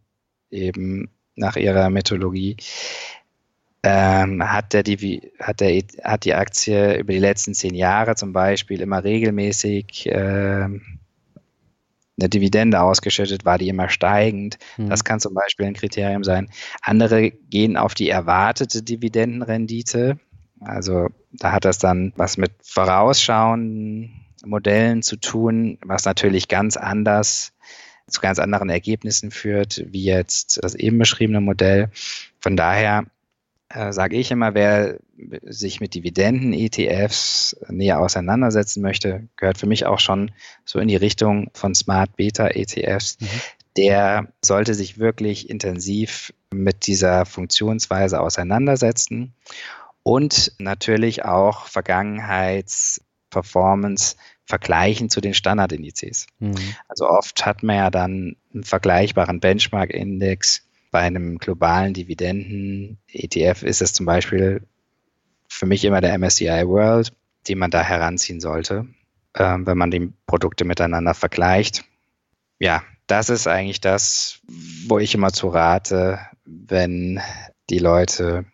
eben 0.50 1.12
nach 1.36 1.58
ihrer 1.58 1.90
Methodologie, 1.90 2.58
ähm, 3.84 4.42
hat, 4.50 4.74
der 4.74 4.84
die, 4.84 5.32
hat, 5.40 5.60
der, 5.60 5.84
hat 6.04 6.24
die 6.24 6.34
Aktie 6.34 6.98
über 6.98 7.14
die 7.14 7.20
letzten 7.20 7.54
zehn 7.54 7.76
Jahre 7.76 8.16
zum 8.16 8.32
Beispiel 8.32 8.82
immer 8.82 9.04
regelmäßig 9.04 10.08
äh, 10.08 10.70
eine 12.20 12.30
Dividende 12.30 12.82
ausgeschüttet, 12.82 13.44
war 13.44 13.58
die 13.58 13.68
immer 13.68 13.90
steigend. 13.90 14.58
Mhm. 14.78 14.90
Das 14.90 15.04
kann 15.04 15.20
zum 15.20 15.34
Beispiel 15.34 15.66
ein 15.66 15.74
Kriterium 15.74 16.24
sein. 16.24 16.50
Andere 16.82 17.32
gehen 17.32 17.76
auf 17.76 17.94
die 17.94 18.10
erwartete 18.10 18.84
Dividendenrendite. 18.84 20.18
Also 20.62 21.10
da 21.32 21.52
hat 21.52 21.66
das 21.66 21.78
dann 21.78 22.14
was 22.16 22.38
mit 22.38 22.52
vorausschauenden 22.64 24.26
Modellen 24.46 25.02
zu 25.02 25.18
tun, 25.18 25.78
was 25.84 26.06
natürlich 26.06 26.48
ganz 26.48 26.78
anders 26.78 27.54
zu 28.08 28.22
ganz 28.22 28.40
anderen 28.40 28.70
Ergebnissen 28.70 29.32
führt, 29.32 29.84
wie 29.88 30.04
jetzt 30.04 30.60
das 30.62 30.76
eben 30.76 30.98
beschriebene 30.98 31.42
Modell. 31.42 31.90
Von 32.40 32.56
daher 32.56 33.06
äh, 33.74 33.92
sage 33.92 34.16
ich 34.18 34.32
immer, 34.32 34.54
wer 34.54 35.00
sich 35.44 35.82
mit 35.82 35.96
Dividenden-ETFs 35.96 37.58
näher 37.70 38.00
auseinandersetzen 38.00 38.82
möchte, 38.82 39.28
gehört 39.36 39.58
für 39.58 39.66
mich 39.66 39.86
auch 39.86 40.00
schon 40.00 40.32
so 40.64 40.80
in 40.80 40.88
die 40.88 40.96
Richtung 40.96 41.50
von 41.54 41.74
Smart 41.74 42.16
Beta-ETFs. 42.16 43.18
Mhm. 43.20 43.28
Der 43.76 44.28
sollte 44.46 44.76
sich 44.76 45.00
wirklich 45.00 45.50
intensiv 45.50 46.32
mit 46.52 46.86
dieser 46.86 47.26
Funktionsweise 47.26 48.22
auseinandersetzen 48.22 49.34
und 50.04 50.52
natürlich 50.60 51.26
auch 51.26 51.66
Vergangenheitsperformance 51.66 54.18
vergleichen 54.46 55.10
zu 55.10 55.22
den 55.22 55.34
Standardindizes. 55.34 56.28
Mhm. 56.40 56.76
Also 56.88 57.10
oft 57.10 57.44
hat 57.46 57.64
man 57.64 57.78
ja 57.78 57.90
dann 57.90 58.36
einen 58.54 58.64
vergleichbaren 58.64 59.40
Benchmark-Index 59.40 60.68
bei 60.94 61.00
einem 61.00 61.40
globalen 61.40 61.96
Dividenden-ETF 61.96 63.64
ist 63.64 63.82
es 63.82 63.94
zum 63.94 64.06
Beispiel 64.06 64.62
für 65.50 65.66
mich 65.66 65.84
immer 65.86 66.02
der 66.02 66.16
MSCI 66.20 66.68
World, 66.68 67.12
den 67.48 67.58
man 67.58 67.72
da 67.72 67.82
heranziehen 67.82 68.40
sollte, 68.40 68.86
äh, 69.34 69.58
wenn 69.58 69.78
man 69.78 69.90
die 69.90 70.14
Produkte 70.28 70.66
miteinander 70.66 71.16
vergleicht. 71.16 71.84
Ja, 72.60 72.84
das 73.08 73.30
ist 73.30 73.48
eigentlich 73.48 73.82
das, 73.82 74.40
wo 74.88 75.00
ich 75.00 75.16
immer 75.16 75.34
zu 75.34 75.48
rate, 75.48 76.20
wenn 76.46 77.20
die 77.72 77.80
Leute 77.80 78.46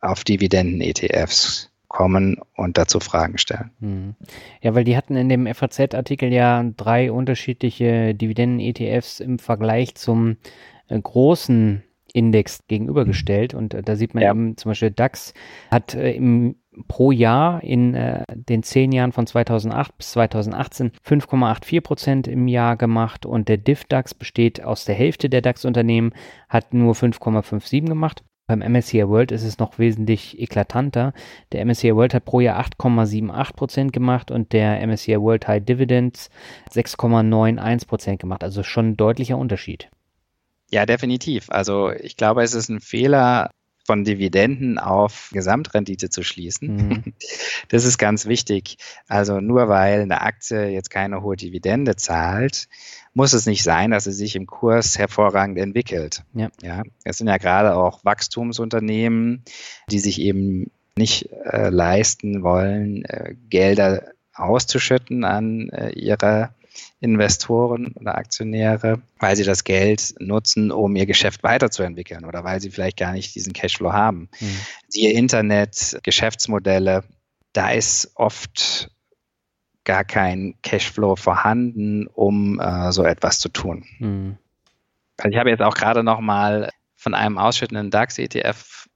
auf 0.00 0.24
Dividenden-ETFs 0.24 1.70
kommen 1.88 2.38
und 2.56 2.78
dazu 2.78 3.00
Fragen 3.00 3.36
stellen. 3.36 3.70
Hm. 3.80 4.14
Ja, 4.62 4.74
weil 4.74 4.84
die 4.84 4.96
hatten 4.96 5.14
in 5.14 5.28
dem 5.28 5.46
FAZ-Artikel 5.46 6.32
ja 6.32 6.64
drei 6.76 7.12
unterschiedliche 7.12 8.14
Dividenden-ETFs 8.14 9.20
im 9.20 9.38
Vergleich 9.38 9.94
zum 9.96 10.38
großen 10.98 11.82
Index 12.12 12.66
gegenübergestellt. 12.68 13.54
Und 13.54 13.74
äh, 13.74 13.82
da 13.82 13.96
sieht 13.96 14.14
man 14.14 14.22
ja. 14.22 14.30
eben 14.30 14.56
zum 14.56 14.70
Beispiel 14.70 14.90
DAX 14.90 15.34
hat 15.70 15.94
äh, 15.94 16.12
im 16.12 16.56
pro 16.86 17.10
Jahr 17.10 17.62
in 17.62 17.94
äh, 17.94 18.24
den 18.34 18.62
zehn 18.62 18.92
Jahren 18.92 19.12
von 19.12 19.26
2008 19.26 19.96
bis 19.98 20.12
2018 20.12 20.92
5,84 21.04 21.80
Prozent 21.80 22.28
im 22.28 22.48
Jahr 22.48 22.76
gemacht 22.76 23.26
und 23.26 23.48
der 23.48 23.56
DIF-DAX 23.56 24.14
besteht 24.14 24.62
aus 24.62 24.84
der 24.84 24.94
Hälfte 24.94 25.28
der 25.28 25.42
DAX-Unternehmen, 25.42 26.12
hat 26.48 26.72
nur 26.72 26.94
5,57 26.94 27.86
gemacht. 27.86 28.22
Beim 28.46 28.60
MSCI 28.60 29.06
World 29.08 29.30
ist 29.30 29.44
es 29.44 29.58
noch 29.58 29.78
wesentlich 29.78 30.40
eklatanter. 30.40 31.12
Der 31.52 31.64
MSCI 31.64 31.94
World 31.94 32.14
hat 32.14 32.24
pro 32.24 32.40
Jahr 32.40 32.60
8,78 32.60 33.54
Prozent 33.54 33.92
gemacht 33.92 34.32
und 34.32 34.52
der 34.52 34.84
MSCI 34.84 35.20
World 35.20 35.46
High 35.46 35.64
Dividends 35.64 36.30
6,91 36.72 37.86
Prozent 37.86 38.20
gemacht. 38.20 38.42
Also 38.42 38.64
schon 38.64 38.90
ein 38.90 38.96
deutlicher 38.96 39.38
Unterschied. 39.38 39.88
Ja, 40.70 40.86
definitiv. 40.86 41.50
Also 41.50 41.90
ich 41.90 42.16
glaube, 42.16 42.42
es 42.42 42.54
ist 42.54 42.68
ein 42.68 42.80
Fehler, 42.80 43.50
von 43.90 44.04
Dividenden 44.04 44.78
auf 44.78 45.30
Gesamtrendite 45.32 46.10
zu 46.10 46.22
schließen. 46.22 46.76
Mhm. 46.76 47.02
Das 47.68 47.84
ist 47.84 47.98
ganz 47.98 48.26
wichtig. 48.26 48.76
Also 49.08 49.40
nur 49.40 49.68
weil 49.68 50.00
eine 50.00 50.22
Aktie 50.22 50.68
jetzt 50.68 50.90
keine 50.90 51.22
hohe 51.22 51.36
Dividende 51.36 51.94
zahlt, 51.94 52.68
muss 53.14 53.32
es 53.32 53.46
nicht 53.46 53.62
sein, 53.62 53.90
dass 53.90 54.04
sie 54.04 54.12
sich 54.12 54.34
im 54.34 54.46
Kurs 54.46 54.98
hervorragend 54.98 55.58
entwickelt. 55.58 56.22
Ja. 56.34 56.50
ja 56.62 56.82
es 57.04 57.18
sind 57.18 57.28
ja 57.28 57.36
gerade 57.36 57.74
auch 57.76 58.04
Wachstumsunternehmen, 58.04 59.44
die 59.90 59.98
sich 59.98 60.20
eben 60.20 60.70
nicht 60.96 61.30
äh, 61.44 61.68
leisten 61.68 62.42
wollen, 62.42 63.04
äh, 63.04 63.34
Gelder 63.48 64.04
auszuschütten 64.34 65.24
an 65.24 65.68
äh, 65.70 65.90
ihre 65.90 66.54
Investoren 67.00 67.92
oder 67.94 68.16
Aktionäre, 68.16 69.00
weil 69.18 69.36
sie 69.36 69.44
das 69.44 69.64
Geld 69.64 70.14
nutzen, 70.18 70.70
um 70.70 70.94
ihr 70.96 71.06
Geschäft 71.06 71.42
weiterzuentwickeln 71.42 72.24
oder 72.24 72.44
weil 72.44 72.60
sie 72.60 72.70
vielleicht 72.70 72.98
gar 72.98 73.12
nicht 73.12 73.34
diesen 73.34 73.52
Cashflow 73.52 73.92
haben. 73.92 74.28
Mhm. 74.40 74.56
Siehe 74.88 75.12
Internet, 75.12 75.98
Geschäftsmodelle, 76.02 77.04
da 77.52 77.70
ist 77.70 78.12
oft 78.14 78.90
gar 79.84 80.04
kein 80.04 80.54
Cashflow 80.62 81.16
vorhanden, 81.16 82.06
um 82.06 82.60
äh, 82.60 82.92
so 82.92 83.02
etwas 83.04 83.40
zu 83.40 83.48
tun. 83.48 83.84
Mhm. 83.98 84.38
Also 85.16 85.32
ich 85.32 85.38
habe 85.38 85.50
jetzt 85.50 85.62
auch 85.62 85.74
gerade 85.74 86.02
noch 86.02 86.20
mal 86.20 86.70
von 86.96 87.14
einem 87.14 87.38
ausschüttenden 87.38 87.90
DAX-ETF 87.90 88.88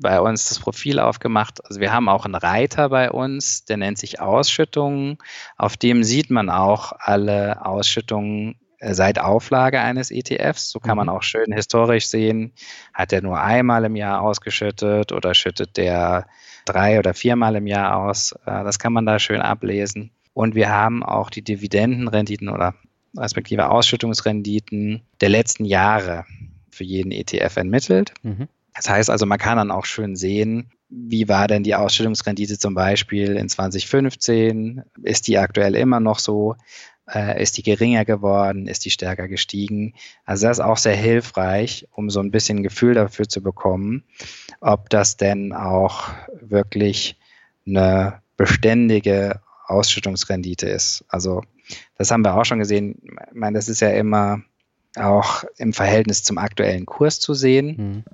bei 0.00 0.20
uns 0.20 0.48
das 0.48 0.58
Profil 0.58 0.98
aufgemacht. 0.98 1.64
Also 1.64 1.80
wir 1.80 1.92
haben 1.92 2.08
auch 2.08 2.24
einen 2.24 2.34
Reiter 2.34 2.88
bei 2.88 3.10
uns, 3.10 3.64
der 3.64 3.76
nennt 3.76 3.98
sich 3.98 4.20
Ausschüttungen. 4.20 5.18
Auf 5.56 5.76
dem 5.76 6.02
sieht 6.02 6.30
man 6.30 6.50
auch 6.50 6.92
alle 6.98 7.64
Ausschüttungen 7.64 8.56
äh, 8.78 8.94
seit 8.94 9.18
Auflage 9.18 9.80
eines 9.80 10.10
ETFs. 10.10 10.70
So 10.70 10.80
kann 10.80 10.96
man 10.96 11.06
mhm. 11.06 11.12
auch 11.12 11.22
schön 11.22 11.52
historisch 11.52 12.08
sehen, 12.08 12.52
hat 12.94 13.12
er 13.12 13.22
nur 13.22 13.40
einmal 13.40 13.84
im 13.84 13.96
Jahr 13.96 14.22
ausgeschüttet 14.22 15.12
oder 15.12 15.34
schüttet 15.34 15.76
der 15.76 16.26
drei 16.64 16.98
oder 16.98 17.14
viermal 17.14 17.56
im 17.56 17.66
Jahr 17.66 17.96
aus. 17.96 18.32
Äh, 18.46 18.64
das 18.64 18.78
kann 18.78 18.92
man 18.92 19.06
da 19.06 19.18
schön 19.18 19.42
ablesen. 19.42 20.10
Und 20.32 20.54
wir 20.54 20.70
haben 20.70 21.02
auch 21.02 21.28
die 21.28 21.42
Dividendenrenditen 21.42 22.48
oder 22.48 22.74
respektive 23.16 23.68
Ausschüttungsrenditen 23.70 25.02
der 25.20 25.28
letzten 25.28 25.64
Jahre 25.64 26.24
für 26.70 26.84
jeden 26.84 27.12
ETF 27.12 27.56
ermittelt. 27.56 28.14
Mhm. 28.22 28.48
Das 28.74 28.88
heißt 28.88 29.10
also, 29.10 29.26
man 29.26 29.38
kann 29.38 29.56
dann 29.56 29.70
auch 29.70 29.84
schön 29.84 30.16
sehen, 30.16 30.70
wie 30.88 31.28
war 31.28 31.46
denn 31.46 31.62
die 31.62 31.74
Ausstellungsrendite 31.74 32.58
zum 32.58 32.74
Beispiel 32.74 33.36
in 33.36 33.48
2015? 33.48 34.82
Ist 35.02 35.28
die 35.28 35.38
aktuell 35.38 35.76
immer 35.76 36.00
noch 36.00 36.18
so? 36.18 36.56
Äh, 37.12 37.42
ist 37.42 37.56
die 37.58 37.62
geringer 37.62 38.04
geworden? 38.04 38.66
Ist 38.66 38.84
die 38.84 38.90
stärker 38.90 39.28
gestiegen? 39.28 39.94
Also 40.24 40.46
das 40.46 40.58
ist 40.58 40.64
auch 40.64 40.76
sehr 40.76 40.96
hilfreich, 40.96 41.86
um 41.92 42.10
so 42.10 42.20
ein 42.20 42.30
bisschen 42.30 42.58
ein 42.58 42.62
Gefühl 42.62 42.94
dafür 42.94 43.28
zu 43.28 43.42
bekommen, 43.42 44.04
ob 44.60 44.90
das 44.90 45.16
denn 45.16 45.52
auch 45.52 46.08
wirklich 46.40 47.16
eine 47.66 48.20
beständige 48.36 49.40
Ausschüttungsrendite 49.66 50.68
ist. 50.68 51.04
Also 51.08 51.42
das 51.96 52.10
haben 52.10 52.24
wir 52.24 52.34
auch 52.34 52.44
schon 52.44 52.58
gesehen. 52.58 53.00
Ich 53.04 53.34
meine, 53.34 53.56
das 53.56 53.68
ist 53.68 53.80
ja 53.80 53.90
immer 53.90 54.42
auch 54.96 55.44
im 55.56 55.72
Verhältnis 55.72 56.24
zum 56.24 56.38
aktuellen 56.38 56.86
Kurs 56.86 57.20
zu 57.20 57.34
sehen. 57.34 57.76
Mhm. 57.76 58.04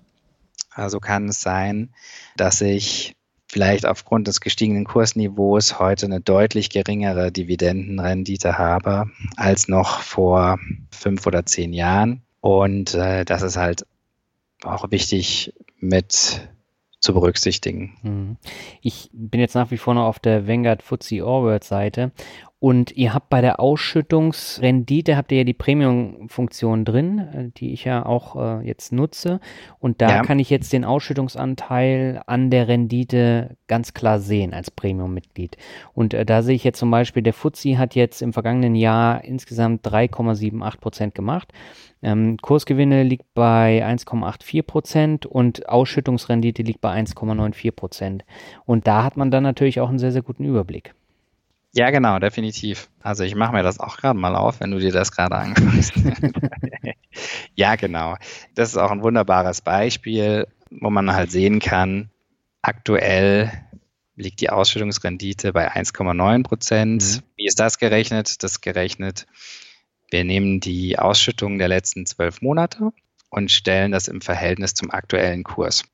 Also 0.77 1.01
kann 1.01 1.29
es 1.29 1.41
sein, 1.41 1.91
dass 2.37 2.61
ich 2.61 3.17
vielleicht 3.49 3.87
aufgrund 3.87 4.29
des 4.29 4.41
gestiegenen 4.41 4.85
Kursniveaus 4.85 5.79
heute 5.79 6.07
eine 6.07 6.21
deutlich 6.21 6.69
geringere 6.69 7.33
Dividendenrendite 7.33 8.59
habe 8.59 9.11
als 9.37 9.69
noch 9.69 10.01
vor 10.01 10.59
fünf 10.91 11.27
oder 11.27 11.47
zehn 11.47 11.73
Jahren. 11.73 12.23
Und 12.41 12.95
äh, 12.95 13.25
das 13.25 13.43
ist 13.43 13.57
halt 13.57 13.87
auch 14.63 14.91
wichtig 14.91 15.55
mit 15.79 16.49
zu 17.01 17.15
berücksichtigen. 17.15 17.97
Mhm. 18.03 18.37
Ich 18.81 19.11
bin 19.13 19.41
jetzt 19.41 19.55
nach 19.55 19.71
wie 19.71 19.77
vor 19.79 19.95
noch 19.95 20.07
auf 20.07 20.19
der 20.19 20.49
Vanguard 20.49 20.83
FTSE 20.83 21.23
All 21.25 21.63
Seite 21.63 22.13
und 22.59 22.93
ihr 22.93 23.13
habt 23.13 23.29
bei 23.29 23.43
der 23.43 23.61
Ausschüttungsrendite, 23.61 25.19
habt 25.19 25.31
ihr 25.31 25.39
ja 25.39 25.45
die 25.45 25.53
Premium-Funktion 25.53 26.87
drin, 26.87 27.19
äh, 27.19 27.51
die 27.55 27.75
ich 27.75 27.85
ja 27.85 28.07
auch 28.07 28.35
äh, 28.37 28.67
jetzt 28.67 28.93
nutze. 28.93 29.41
Und 29.79 30.01
da 30.01 30.09
ja. 30.09 30.23
kann 30.23 30.39
ich 30.39 30.49
jetzt 30.49 30.73
den 30.73 30.87
Ausschüttungsanteil 30.87 32.23
an 32.27 32.49
der 32.49 32.67
Rendite 32.67 33.57
ganz 33.67 33.93
klar 33.93 34.21
sehen 34.21 34.55
als 34.55 34.71
Premium-Mitglied. 34.71 35.59
Und 35.93 36.15
äh, 36.15 36.25
da 36.25 36.43
sehe 36.43 36.55
ich 36.55 36.65
jetzt 36.65 36.79
zum 36.79 36.91
Beispiel, 36.91 37.23
der 37.23 37.35
FTSE 37.35 37.77
hat 37.77 37.95
jetzt 37.95 38.23
im 38.23 38.33
vergangenen 38.33 38.75
Jahr 38.75 39.23
insgesamt 39.23 39.87
3,78 39.87 40.81
Prozent 40.81 41.15
gemacht. 41.15 41.53
Ähm, 42.03 42.39
Kursgewinne 42.41 43.03
liegt 43.03 43.35
bei 43.35 43.85
1,84 43.87 44.63
Prozent 44.63 45.27
und 45.27 45.69
Ausschüttungsrendite 45.69 46.63
liegt 46.63 46.81
bei 46.81 46.91
1,94 46.99 47.73
Prozent. 47.73 48.25
Und 48.65 48.87
da 48.87 49.05
hat 49.05 49.19
man 49.19 49.31
dann 49.31 49.43
natürlich 49.43 49.81
auch 49.81 49.91
einen 49.91 49.99
sehr, 49.99 50.13
sehr 50.13 50.23
guten 50.23 50.45
Überblick. 50.45 50.95
Ja, 51.77 51.91
genau, 51.91 52.19
definitiv. 52.19 52.89
Also 53.03 53.23
ich 53.25 53.35
mache 53.35 53.53
mir 53.53 53.63
das 53.63 53.79
auch 53.79 53.99
gerade 53.99 54.19
mal 54.19 54.35
auf, 54.35 54.61
wenn 54.61 54.71
du 54.71 54.79
dir 54.79 54.93
das 54.93 55.13
gerade 55.13 55.37
anguckst. 55.37 55.93
ja, 57.55 57.77
genau. 57.77 58.17
Das 58.55 58.71
ist 58.71 58.79
auch 58.79 58.91
ein 58.91 59.03
wunderbares 59.03 59.61
Beispiel, 59.61 60.47
wo 60.71 60.89
man 60.89 61.13
halt 61.13 61.31
sehen 61.31 61.61
kann, 61.61 62.09
aktuell 62.63 63.53
liegt 64.15 64.41
die 64.41 64.49
Ausschüttungsrendite 64.49 65.53
bei 65.53 65.71
1,9 65.71 66.45
Prozent. 66.45 67.03
Mhm. 67.03 67.23
Wie 67.37 67.47
ist 67.47 67.61
das 67.61 67.77
gerechnet? 67.79 68.43
Das 68.43 68.63
gerechnet, 68.63 69.27
wir 70.11 70.25
nehmen 70.25 70.61
die 70.61 70.99
Ausschüttung 70.99 71.59
der 71.59 71.69
letzten 71.69 72.07
zwölf 72.07 72.41
Monate 72.41 72.91
und 73.29 73.53
stellen 73.53 73.93
das 73.93 74.09
im 74.09 74.23
Verhältnis 74.23 74.73
zum 74.73 74.91
aktuellen 74.91 75.45
Kurs. 75.45 75.85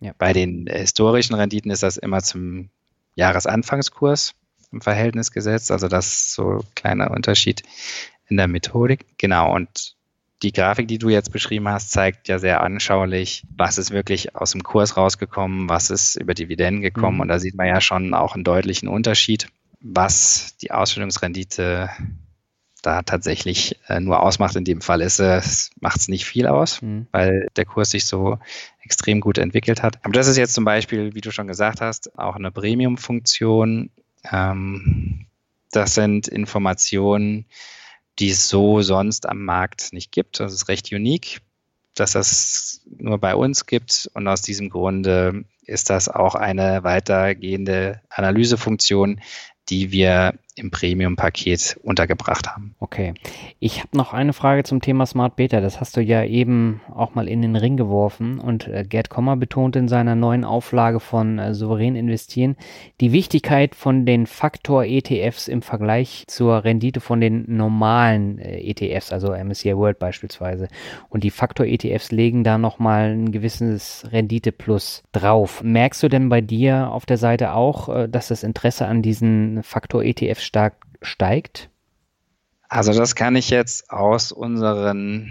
Ja. 0.00 0.12
Bei 0.18 0.34
den 0.34 0.66
historischen 0.66 1.34
Renditen 1.34 1.70
ist 1.70 1.82
das 1.82 1.96
immer 1.96 2.22
zum 2.22 2.68
Jahresanfangskurs 3.14 4.34
im 4.72 4.80
Verhältnis 4.80 5.30
gesetzt. 5.30 5.70
Also 5.70 5.88
das 5.88 6.06
ist 6.06 6.32
so 6.34 6.58
ein 6.58 6.74
kleiner 6.74 7.10
Unterschied 7.10 7.62
in 8.28 8.36
der 8.36 8.48
Methodik. 8.48 9.18
Genau. 9.18 9.54
Und 9.54 9.96
die 10.42 10.52
Grafik, 10.52 10.88
die 10.88 10.98
du 10.98 11.10
jetzt 11.10 11.32
beschrieben 11.32 11.68
hast, 11.68 11.90
zeigt 11.90 12.28
ja 12.28 12.38
sehr 12.38 12.62
anschaulich, 12.62 13.44
was 13.56 13.76
ist 13.78 13.90
wirklich 13.90 14.36
aus 14.36 14.52
dem 14.52 14.62
Kurs 14.62 14.96
rausgekommen, 14.96 15.68
was 15.68 15.90
ist 15.90 16.16
über 16.16 16.34
Dividenden 16.34 16.82
gekommen. 16.82 17.16
Mhm. 17.16 17.20
Und 17.22 17.28
da 17.28 17.38
sieht 17.38 17.56
man 17.56 17.66
ja 17.66 17.80
schon 17.80 18.14
auch 18.14 18.34
einen 18.34 18.44
deutlichen 18.44 18.88
Unterschied, 18.88 19.48
was 19.80 20.56
die 20.58 20.70
Ausstellungsrendite 20.70 21.90
da 22.82 23.02
tatsächlich 23.02 23.78
äh, 23.88 24.00
nur 24.00 24.22
ausmacht. 24.22 24.56
In 24.56 24.64
dem 24.64 24.80
Fall 24.80 25.02
ist 25.02 25.20
es, 25.20 25.70
macht 25.80 25.98
es 25.98 26.08
nicht 26.08 26.24
viel 26.24 26.46
aus, 26.46 26.80
mhm. 26.80 27.06
weil 27.12 27.48
der 27.56 27.66
Kurs 27.66 27.90
sich 27.90 28.06
so 28.06 28.38
extrem 28.82 29.20
gut 29.20 29.36
entwickelt 29.36 29.82
hat. 29.82 29.98
Aber 30.02 30.14
das 30.14 30.26
ist 30.26 30.38
jetzt 30.38 30.54
zum 30.54 30.64
Beispiel, 30.64 31.14
wie 31.14 31.20
du 31.20 31.30
schon 31.30 31.46
gesagt 31.46 31.82
hast, 31.82 32.18
auch 32.18 32.36
eine 32.36 32.50
Premium-Funktion, 32.50 33.90
ähm, 34.30 35.26
das 35.70 35.94
sind 35.94 36.28
Informationen, 36.28 37.46
die 38.18 38.30
es 38.30 38.48
so 38.48 38.82
sonst 38.82 39.26
am 39.28 39.44
Markt 39.44 39.92
nicht 39.92 40.12
gibt. 40.12 40.40
Das 40.40 40.52
ist 40.52 40.68
recht 40.68 40.92
unique, 40.92 41.40
dass 41.94 42.12
das 42.12 42.82
nur 42.98 43.18
bei 43.18 43.34
uns 43.34 43.66
gibt. 43.66 44.10
Und 44.14 44.28
aus 44.28 44.42
diesem 44.42 44.68
Grunde 44.68 45.44
ist 45.62 45.90
das 45.90 46.08
auch 46.08 46.34
eine 46.34 46.82
weitergehende 46.82 48.00
Analysefunktion, 48.10 49.20
die 49.68 49.92
wir 49.92 50.34
im 50.60 50.70
Premium-Paket 50.70 51.80
untergebracht 51.82 52.46
haben. 52.48 52.74
Okay. 52.78 53.14
Ich 53.58 53.80
habe 53.80 53.96
noch 53.96 54.12
eine 54.12 54.32
Frage 54.32 54.62
zum 54.62 54.80
Thema 54.80 55.06
Smart 55.06 55.36
Beta. 55.36 55.60
Das 55.60 55.80
hast 55.80 55.96
du 55.96 56.02
ja 56.02 56.24
eben 56.24 56.80
auch 56.94 57.14
mal 57.14 57.28
in 57.28 57.42
den 57.42 57.56
Ring 57.56 57.76
geworfen. 57.76 58.38
Und 58.38 58.68
äh, 58.68 58.84
Gerd 58.88 59.10
Kommer 59.10 59.36
betont 59.36 59.76
in 59.76 59.88
seiner 59.88 60.14
neuen 60.14 60.44
Auflage 60.44 61.00
von 61.00 61.38
äh, 61.38 61.54
Souverän 61.54 61.96
investieren 61.96 62.56
die 63.00 63.12
Wichtigkeit 63.12 63.74
von 63.74 64.06
den 64.06 64.26
Faktor-ETFs 64.26 65.48
im 65.48 65.62
Vergleich 65.62 66.24
zur 66.26 66.64
Rendite 66.64 67.00
von 67.00 67.20
den 67.20 67.44
normalen 67.48 68.38
äh, 68.38 68.60
ETFs, 68.60 69.12
also 69.12 69.32
MSCI 69.32 69.76
World 69.76 69.98
beispielsweise. 69.98 70.68
Und 71.08 71.24
die 71.24 71.30
Faktor-ETFs 71.30 72.12
legen 72.12 72.44
da 72.44 72.58
nochmal 72.58 73.10
ein 73.10 73.32
gewisses 73.32 74.06
Rendite-Plus 74.12 75.02
drauf. 75.12 75.62
Merkst 75.62 76.02
du 76.02 76.08
denn 76.08 76.28
bei 76.28 76.40
dir 76.40 76.90
auf 76.90 77.06
der 77.06 77.16
Seite 77.16 77.54
auch, 77.54 78.06
dass 78.08 78.28
das 78.28 78.42
Interesse 78.42 78.86
an 78.86 79.02
diesen 79.02 79.62
Faktor-ETFs 79.62 80.44
stark 80.50 80.74
steigt? 81.00 81.70
Also 82.68 82.92
das 82.92 83.14
kann 83.14 83.36
ich 83.36 83.50
jetzt 83.50 83.88
aus 83.90 84.32
unseren 84.32 85.30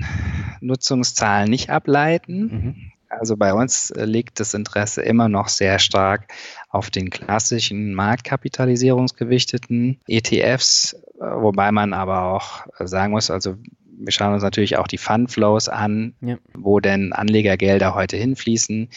Nutzungszahlen 0.62 1.50
nicht 1.50 1.70
ableiten. 1.70 2.42
Mhm. 2.42 2.92
Also 3.10 3.36
bei 3.36 3.54
uns 3.54 3.92
liegt 3.98 4.40
das 4.40 4.54
Interesse 4.54 5.02
immer 5.02 5.28
noch 5.28 5.50
sehr 5.50 5.80
stark 5.80 6.32
auf 6.70 6.90
den 6.90 7.10
klassischen 7.10 7.94
marktkapitalisierungsgewichteten 7.96 10.00
ETFs, 10.08 10.96
wobei 11.18 11.74
man 11.74 11.92
aber 11.94 12.34
auch 12.34 12.66
sagen 12.80 13.12
muss, 13.12 13.30
also 13.30 13.58
wir 13.84 14.14
schauen 14.14 14.34
uns 14.34 14.44
natürlich 14.44 14.78
auch 14.78 14.88
die 14.88 14.98
Fundflows 14.98 15.68
an, 15.68 16.16
ja. 16.22 16.38
wo 16.54 16.80
denn 16.80 17.12
Anlegergelder 17.12 17.94
heute 17.94 18.16
hinfließen. 18.16 18.88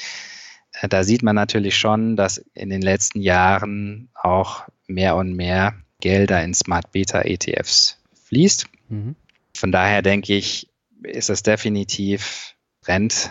Da 0.89 1.03
sieht 1.03 1.25
man 1.25 1.35
natürlich 1.35 1.77
schon, 1.77 2.15
dass 2.15 2.39
in 2.55 2.71
den 2.71 2.83
letzten 2.83 3.21
Jahren 3.21 4.09
auch 4.15 4.63
mehr 4.87 5.17
und 5.17 5.35
mehr 5.35 5.75
Gelder 6.03 6.43
in 6.43 6.53
Smart 6.53 6.91
Beta 6.93 7.23
ETFs 7.23 7.97
fließt. 8.25 8.67
Mhm. 8.89 9.15
Von 9.57 9.73
daher 9.73 10.03
denke 10.03 10.35
ich, 10.35 10.69
ist 11.03 11.31
das 11.31 11.43
definitiv 11.43 12.55
Trend, 12.83 13.31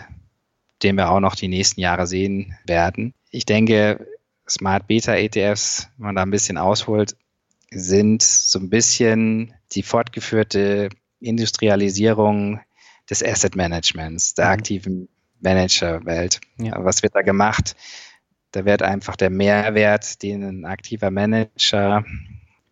den 0.82 0.96
wir 0.96 1.10
auch 1.10 1.20
noch 1.20 1.36
die 1.36 1.48
nächsten 1.48 1.80
Jahre 1.80 2.06
sehen 2.06 2.56
werden. 2.64 3.14
Ich 3.30 3.44
denke, 3.44 4.06
Smart 4.48 4.86
Beta 4.88 5.14
ETFs, 5.14 5.88
wenn 5.98 6.06
man 6.06 6.16
da 6.16 6.22
ein 6.22 6.30
bisschen 6.30 6.56
ausholt, 6.56 7.14
sind 7.70 8.22
so 8.22 8.58
ein 8.58 8.70
bisschen 8.70 9.54
die 9.72 9.82
fortgeführte 9.82 10.88
Industrialisierung 11.20 12.60
des 13.08 13.22
Asset 13.22 13.54
Managements, 13.54 14.34
der 14.34 14.46
mhm. 14.46 14.52
aktiven 14.52 15.08
Managerwelt. 15.40 16.40
Ja. 16.58 16.82
Was 16.82 17.02
wird 17.02 17.14
da 17.14 17.20
gemacht? 17.20 17.76
Da 18.52 18.64
wird 18.64 18.82
einfach 18.82 19.16
der 19.16 19.30
Mehrwert, 19.30 20.22
den 20.22 20.42
ein 20.42 20.64
aktiver 20.64 21.10
Manager 21.10 22.04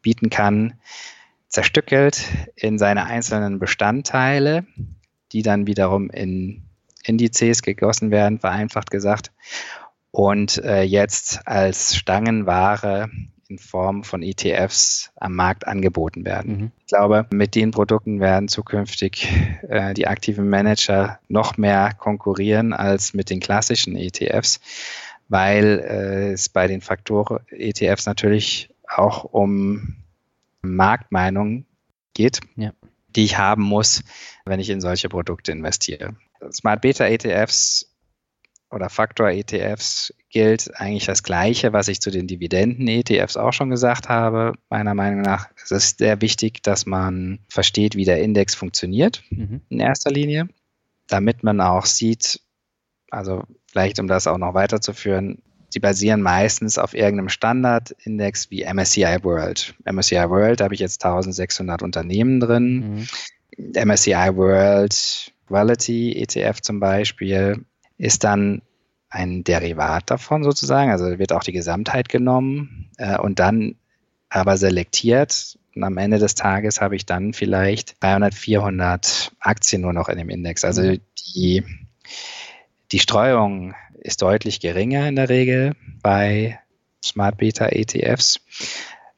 bieten 0.03 0.31
kann, 0.31 0.75
zerstückelt 1.49 2.25
in 2.55 2.79
seine 2.79 3.05
einzelnen 3.07 3.59
Bestandteile, 3.59 4.67
die 5.33 5.43
dann 5.43 5.67
wiederum 5.67 6.11
in 6.11 6.63
Indizes 7.05 7.63
gegossen 7.63 8.11
werden, 8.11 8.39
vereinfacht 8.39 8.91
gesagt, 8.91 9.33
und 10.13 10.59
äh, 10.65 10.83
jetzt 10.83 11.47
als 11.47 11.97
Stangenware 11.97 13.11
in 13.49 13.59
Form 13.59 14.05
von 14.05 14.23
ETFs 14.23 15.11
am 15.17 15.35
Markt 15.35 15.67
angeboten 15.67 16.25
werden. 16.25 16.57
Mhm. 16.57 16.73
Ich 16.81 16.87
glaube, 16.87 17.27
mit 17.33 17.55
den 17.55 17.73
Produkten 17.73 18.21
werden 18.21 18.49
zukünftig 18.49 19.29
äh, 19.69 19.93
die 19.95 20.07
aktiven 20.07 20.49
Manager 20.49 21.19
noch 21.29 21.57
mehr 21.57 21.93
konkurrieren 21.99 22.73
als 22.73 23.13
mit 23.13 23.29
den 23.29 23.41
klassischen 23.41 23.97
ETFs, 23.97 24.61
weil 25.29 25.81
äh, 25.81 26.33
es 26.33 26.49
bei 26.49 26.67
den 26.67 26.81
Faktor-ETFs 26.81 28.07
natürlich 28.07 28.71
auch 28.95 29.25
um 29.25 29.97
Marktmeinung 30.63 31.67
geht, 32.15 32.41
ja. 32.57 32.73
die 33.09 33.25
ich 33.25 33.39
haben 33.39 33.63
muss, 33.63 34.03
wenn 34.45 34.61
ich 34.61 34.71
in 34.71 34.81
solche 34.81 35.09
Produkte 35.09 35.53
investiere. 35.53 36.17
Smart 36.53 36.81
Beta 36.83 37.07
ETFs 37.07 37.91
oder 38.71 38.89
Faktor 38.89 39.31
ETFs 39.31 40.15
gilt 40.31 40.79
eigentlich 40.79 41.07
das 41.07 41.23
Gleiche, 41.23 41.73
was 41.73 41.89
ich 41.89 42.01
zu 42.01 42.11
den 42.11 42.27
Dividenden 42.27 42.87
ETFs 42.87 43.37
auch 43.37 43.53
schon 43.53 43.71
gesagt 43.71 44.09
habe. 44.09 44.53
Meiner 44.69 44.95
Meinung 44.95 45.23
nach 45.23 45.49
ist 45.57 45.73
es 45.73 45.91
sehr 45.99 46.21
wichtig, 46.21 46.63
dass 46.63 46.87
man 46.87 47.41
versteht, 47.49 47.97
wie 47.97 48.05
der 48.05 48.23
Index 48.23 48.55
funktioniert 48.55 49.25
mhm. 49.31 49.61
in 49.69 49.81
erster 49.81 50.11
Linie, 50.11 50.49
damit 51.09 51.43
man 51.43 51.61
auch 51.61 51.85
sieht, 51.85 52.41
also 53.11 53.43
vielleicht 53.67 53.99
um 53.99 54.07
das 54.07 54.29
auch 54.29 54.39
noch 54.39 54.55
weiterzuführen, 54.55 55.43
Sie 55.71 55.79
basieren 55.79 56.21
meistens 56.21 56.79
auf 56.79 56.95
irgendeinem 56.95 57.29
Standardindex 57.29 58.51
wie 58.51 58.65
MSCI 58.65 59.19
World. 59.23 59.75
MSCI 59.91 60.29
World, 60.29 60.61
da 60.61 60.65
habe 60.65 60.75
ich 60.75 60.81
jetzt 60.81 61.05
1600 61.05 61.83
Unternehmen 61.83 62.41
drin. 62.41 63.07
Mhm. 63.57 63.83
MSCI 63.89 64.35
World 64.35 65.33
Quality 65.47 66.17
ETF 66.17 66.61
zum 66.61 66.81
Beispiel 66.81 67.65
ist 67.99 68.25
dann 68.25 68.63
ein 69.11 69.45
Derivat 69.45 70.11
davon 70.11 70.45
sozusagen. 70.45 70.91
Also 70.91 71.19
wird 71.19 71.33
auch 71.33 71.43
die 71.43 71.53
Gesamtheit 71.53 72.09
genommen 72.09 72.91
äh, 72.99 73.19
und 73.19 73.39
dann 73.39 73.77
aber 74.29 74.57
selektiert. 74.57 75.59
Und 75.75 75.85
am 75.85 75.99
Ende 75.99 76.19
des 76.19 76.35
Tages 76.35 76.81
habe 76.81 76.97
ich 76.97 77.07
dann 77.07 77.33
vielleicht 77.33 78.03
300, 78.03 78.35
400 78.35 79.33
Aktien 79.41 79.83
nur 79.83 79.93
noch 79.93 80.09
in 80.09 80.19
dem 80.19 80.31
Index. 80.31 80.65
Also 80.65 80.83
mhm. 80.83 81.01
die, 81.35 81.65
die 82.93 82.99
Streuung 82.99 83.75
ist 84.01 84.23
deutlich 84.23 84.61
geringer 84.61 85.09
in 85.09 85.17
der 85.17 85.29
Regel 85.29 85.75
bei 86.03 86.59
Smart 87.05 87.39
Beta 87.39 87.67
ETFs. 87.67 88.41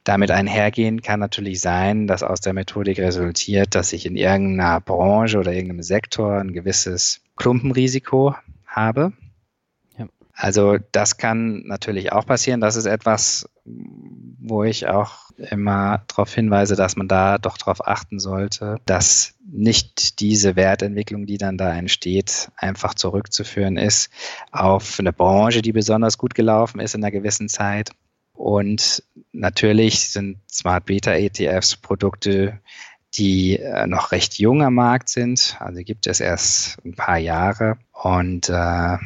Damit 0.03 0.31
einhergehen 0.31 1.01
kann 1.01 1.19
natürlich 1.19 1.61
sein, 1.61 2.07
dass 2.07 2.23
aus 2.23 2.41
der 2.41 2.53
Methodik 2.53 2.99
resultiert, 2.99 3.73
dass 3.73 3.93
ich 3.93 4.05
in 4.05 4.17
irgendeiner 4.17 4.81
Branche 4.81 5.39
oder 5.39 5.53
irgendeinem 5.53 5.83
Sektor 5.83 6.39
ein 6.39 6.51
gewisses 6.51 7.21
Klumpenrisiko 7.37 8.35
habe. 8.67 9.13
Also 10.35 10.77
das 10.91 11.17
kann 11.17 11.63
natürlich 11.65 12.11
auch 12.11 12.25
passieren. 12.25 12.59
Das 12.59 12.75
ist 12.75 12.85
etwas, 12.85 13.47
wo 13.65 14.63
ich 14.63 14.87
auch 14.87 15.29
immer 15.37 16.03
darauf 16.07 16.33
hinweise, 16.33 16.75
dass 16.75 16.95
man 16.95 17.07
da 17.07 17.37
doch 17.37 17.57
darauf 17.57 17.87
achten 17.87 18.19
sollte, 18.19 18.77
dass 18.85 19.35
nicht 19.45 20.19
diese 20.19 20.55
Wertentwicklung, 20.55 21.25
die 21.25 21.37
dann 21.37 21.57
da 21.57 21.73
entsteht, 21.73 22.51
einfach 22.55 22.93
zurückzuführen 22.95 23.77
ist 23.77 24.09
auf 24.51 24.99
eine 24.99 25.13
Branche, 25.13 25.61
die 25.61 25.71
besonders 25.71 26.17
gut 26.17 26.33
gelaufen 26.33 26.79
ist 26.79 26.95
in 26.95 27.03
einer 27.03 27.11
gewissen 27.11 27.47
Zeit. 27.47 27.91
Und 28.33 29.03
natürlich 29.31 30.09
sind 30.09 30.39
Smart 30.51 30.85
Beta 30.85 31.13
ETFs 31.13 31.77
Produkte, 31.77 32.59
die 33.13 33.59
äh, 33.59 33.85
noch 33.85 34.11
recht 34.11 34.39
jung 34.39 34.63
am 34.63 34.73
Markt 34.73 35.09
sind. 35.09 35.55
Also 35.59 35.83
gibt 35.83 36.07
es 36.07 36.19
erst 36.19 36.83
ein 36.83 36.95
paar 36.95 37.19
Jahre. 37.19 37.77
Und 37.91 38.49
äh, 38.49 38.97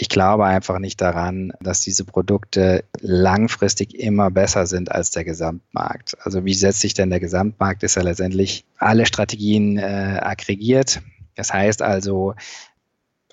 ich 0.00 0.08
glaube 0.08 0.44
einfach 0.44 0.78
nicht 0.78 1.00
daran, 1.00 1.52
dass 1.60 1.80
diese 1.80 2.04
Produkte 2.04 2.84
langfristig 3.00 3.98
immer 3.98 4.30
besser 4.30 4.66
sind 4.66 4.92
als 4.92 5.10
der 5.10 5.24
Gesamtmarkt. 5.24 6.16
Also 6.20 6.44
wie 6.44 6.54
setzt 6.54 6.80
sich 6.80 6.94
denn 6.94 7.10
der 7.10 7.18
Gesamtmarkt? 7.18 7.82
Ist 7.82 7.96
ja 7.96 8.02
letztendlich 8.02 8.64
alle 8.78 9.06
Strategien 9.06 9.76
äh, 9.76 10.20
aggregiert. 10.22 11.02
Das 11.34 11.52
heißt 11.52 11.82
also, 11.82 12.34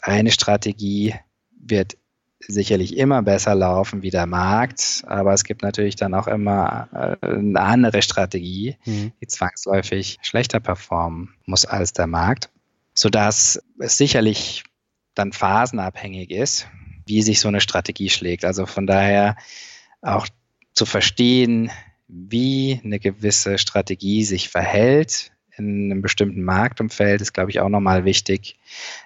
eine 0.01 0.31
Strategie 0.31 1.13
wird 1.59 1.97
sicherlich 2.39 2.97
immer 2.97 3.21
besser 3.21 3.53
laufen 3.53 4.01
wie 4.01 4.11
der 4.11 4.25
Markt, 4.25 5.03
aber 5.07 5.33
es 5.33 5.43
gibt 5.43 5.61
natürlich 5.61 5.95
dann 5.95 6.13
auch 6.15 6.27
immer 6.27 7.17
äh, 7.21 7.27
eine 7.27 7.61
andere 7.61 8.01
Strategie, 8.01 8.77
mhm. 8.85 9.11
die 9.21 9.27
zwangsläufig 9.27 10.17
schlechter 10.23 10.59
performen 10.59 11.35
muss 11.45 11.65
als 11.65 11.93
der 11.93 12.07
Markt, 12.07 12.49
sodass 12.93 13.63
es 13.79 13.97
sicherlich 13.97 14.63
dann 15.15 15.31
phasenabhängig 15.31 16.31
ist, 16.31 16.67
wie 17.05 17.21
sich 17.21 17.39
so 17.39 17.47
eine 17.47 17.61
Strategie 17.61 18.09
schlägt. 18.09 18.45
Also 18.45 18.65
von 18.65 18.85
daher 18.85 19.35
auch 20.01 20.27
zu 20.73 20.85
verstehen, 20.85 21.71
wie 22.07 22.79
eine 22.83 22.99
gewisse 22.99 23.57
Strategie 23.57 24.23
sich 24.23 24.49
verhält 24.49 25.31
in 25.57 25.91
einem 25.91 26.01
bestimmten 26.01 26.43
Marktumfeld, 26.43 27.21
ist, 27.21 27.33
glaube 27.33 27.49
ich, 27.49 27.61
auch 27.61 27.69
nochmal 27.69 28.03
wichtig, 28.05 28.57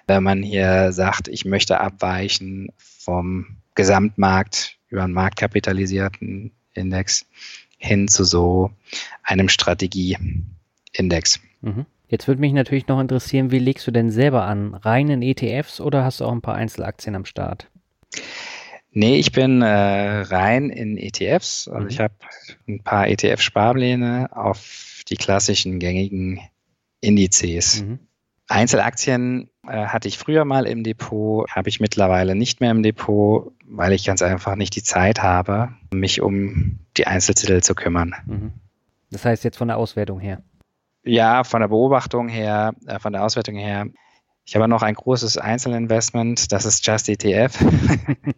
wenn 0.06 0.22
man 0.24 0.42
hier 0.42 0.92
sagt, 0.92 1.28
ich 1.28 1.44
möchte 1.44 1.80
abweichen 1.80 2.72
vom 2.76 3.58
Gesamtmarkt 3.74 4.76
über 4.88 5.04
einen 5.04 5.14
marktkapitalisierten 5.14 6.50
Index 6.74 7.26
hin 7.78 8.08
zu 8.08 8.24
so 8.24 8.72
einem 9.22 9.48
Strategieindex. 9.48 11.40
Mhm. 11.60 11.86
Jetzt 12.10 12.26
würde 12.26 12.40
mich 12.40 12.52
natürlich 12.52 12.88
noch 12.88 13.00
interessieren, 13.00 13.52
wie 13.52 13.60
legst 13.60 13.86
du 13.86 13.92
denn 13.92 14.10
selber 14.10 14.42
an? 14.42 14.74
Reinen 14.74 15.22
ETFs 15.22 15.80
oder 15.80 16.04
hast 16.04 16.18
du 16.18 16.24
auch 16.24 16.32
ein 16.32 16.42
paar 16.42 16.56
Einzelaktien 16.56 17.14
am 17.14 17.24
Start? 17.24 17.70
Nee, 18.90 19.16
ich 19.16 19.30
bin 19.30 19.62
äh, 19.62 19.66
rein 19.68 20.70
in 20.70 20.96
ETFs. 20.96 21.68
Also 21.68 21.84
mhm. 21.84 21.88
ich 21.88 22.00
habe 22.00 22.14
ein 22.66 22.82
paar 22.82 23.06
ETF-Sparpläne 23.06 24.30
auf 24.32 25.04
die 25.08 25.14
klassischen 25.14 25.78
gängigen 25.78 26.40
Indizes. 27.00 27.82
Mhm. 27.82 28.00
Einzelaktien 28.48 29.48
äh, 29.68 29.86
hatte 29.86 30.08
ich 30.08 30.18
früher 30.18 30.44
mal 30.44 30.66
im 30.66 30.82
Depot, 30.82 31.48
habe 31.48 31.68
ich 31.68 31.78
mittlerweile 31.78 32.34
nicht 32.34 32.60
mehr 32.60 32.72
im 32.72 32.82
Depot, 32.82 33.52
weil 33.64 33.92
ich 33.92 34.04
ganz 34.04 34.20
einfach 34.20 34.56
nicht 34.56 34.74
die 34.74 34.82
Zeit 34.82 35.22
habe, 35.22 35.68
mich 35.94 36.20
um 36.20 36.80
die 36.96 37.06
Einzeltitel 37.06 37.60
zu 37.60 37.76
kümmern. 37.76 38.16
Mhm. 38.26 38.52
Das 39.12 39.24
heißt 39.24 39.44
jetzt 39.44 39.58
von 39.58 39.68
der 39.68 39.76
Auswertung 39.76 40.18
her? 40.18 40.42
Ja, 41.02 41.44
von 41.44 41.60
der 41.60 41.68
Beobachtung 41.68 42.28
her, 42.28 42.74
äh, 42.86 42.98
von 42.98 43.12
der 43.12 43.24
Auswertung 43.24 43.56
her. 43.56 43.86
Ich 44.44 44.56
habe 44.56 44.68
noch 44.68 44.82
ein 44.82 44.94
großes 44.94 45.38
Einzelinvestment, 45.38 46.50
das 46.52 46.64
ist 46.64 46.84
Just 46.86 47.08
ETF. 47.08 47.58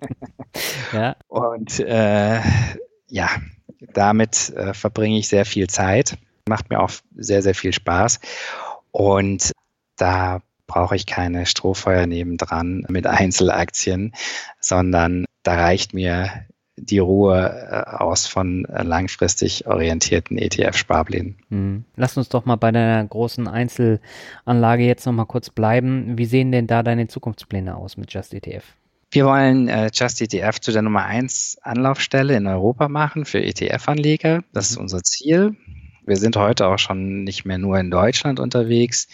ja. 0.92 1.16
Und 1.28 1.80
äh, 1.80 2.40
ja, 3.08 3.28
damit 3.94 4.50
äh, 4.50 4.74
verbringe 4.74 5.18
ich 5.18 5.28
sehr 5.28 5.44
viel 5.44 5.68
Zeit. 5.68 6.18
Macht 6.48 6.70
mir 6.70 6.80
auch 6.80 6.90
sehr, 7.16 7.42
sehr 7.42 7.54
viel 7.54 7.72
Spaß. 7.72 8.20
Und 8.90 9.52
da 9.96 10.42
brauche 10.66 10.96
ich 10.96 11.06
keine 11.06 11.46
Strohfeuer 11.46 12.06
nebendran 12.06 12.84
mit 12.88 13.06
Einzelaktien, 13.06 14.14
sondern 14.60 15.24
da 15.42 15.54
reicht 15.54 15.94
mir 15.94 16.46
die 16.76 16.98
Ruhe 16.98 17.68
äh, 17.70 17.96
aus 17.96 18.26
von 18.26 18.64
äh, 18.64 18.82
langfristig 18.82 19.66
orientierten 19.66 20.38
ETF-Sparplänen. 20.38 21.36
Hm. 21.50 21.84
Lass 21.96 22.16
uns 22.16 22.28
doch 22.28 22.44
mal 22.44 22.56
bei 22.56 22.72
deiner 22.72 23.04
großen 23.04 23.46
Einzelanlage 23.46 24.84
jetzt 24.84 25.04
noch 25.06 25.12
mal 25.12 25.26
kurz 25.26 25.50
bleiben. 25.50 26.16
Wie 26.16 26.24
sehen 26.24 26.50
denn 26.50 26.66
da 26.66 26.82
deine 26.82 27.08
Zukunftspläne 27.08 27.76
aus 27.76 27.96
mit 27.96 28.12
Just 28.12 28.32
ETF? 28.32 28.64
Wir 29.10 29.26
wollen 29.26 29.68
äh, 29.68 29.90
Just 29.92 30.22
ETF 30.22 30.60
zu 30.60 30.72
der 30.72 30.80
Nummer 30.80 31.04
1 31.04 31.58
Anlaufstelle 31.62 32.34
in 32.34 32.46
Europa 32.46 32.88
machen 32.88 33.26
für 33.26 33.42
ETF-Anleger. 33.42 34.42
Das 34.54 34.70
ist 34.70 34.76
mhm. 34.76 34.82
unser 34.82 35.02
Ziel. 35.02 35.54
Wir 36.06 36.16
sind 36.16 36.36
heute 36.36 36.66
auch 36.66 36.78
schon 36.78 37.22
nicht 37.22 37.44
mehr 37.44 37.58
nur 37.58 37.78
in 37.78 37.90
Deutschland 37.90 38.40
unterwegs, 38.40 39.06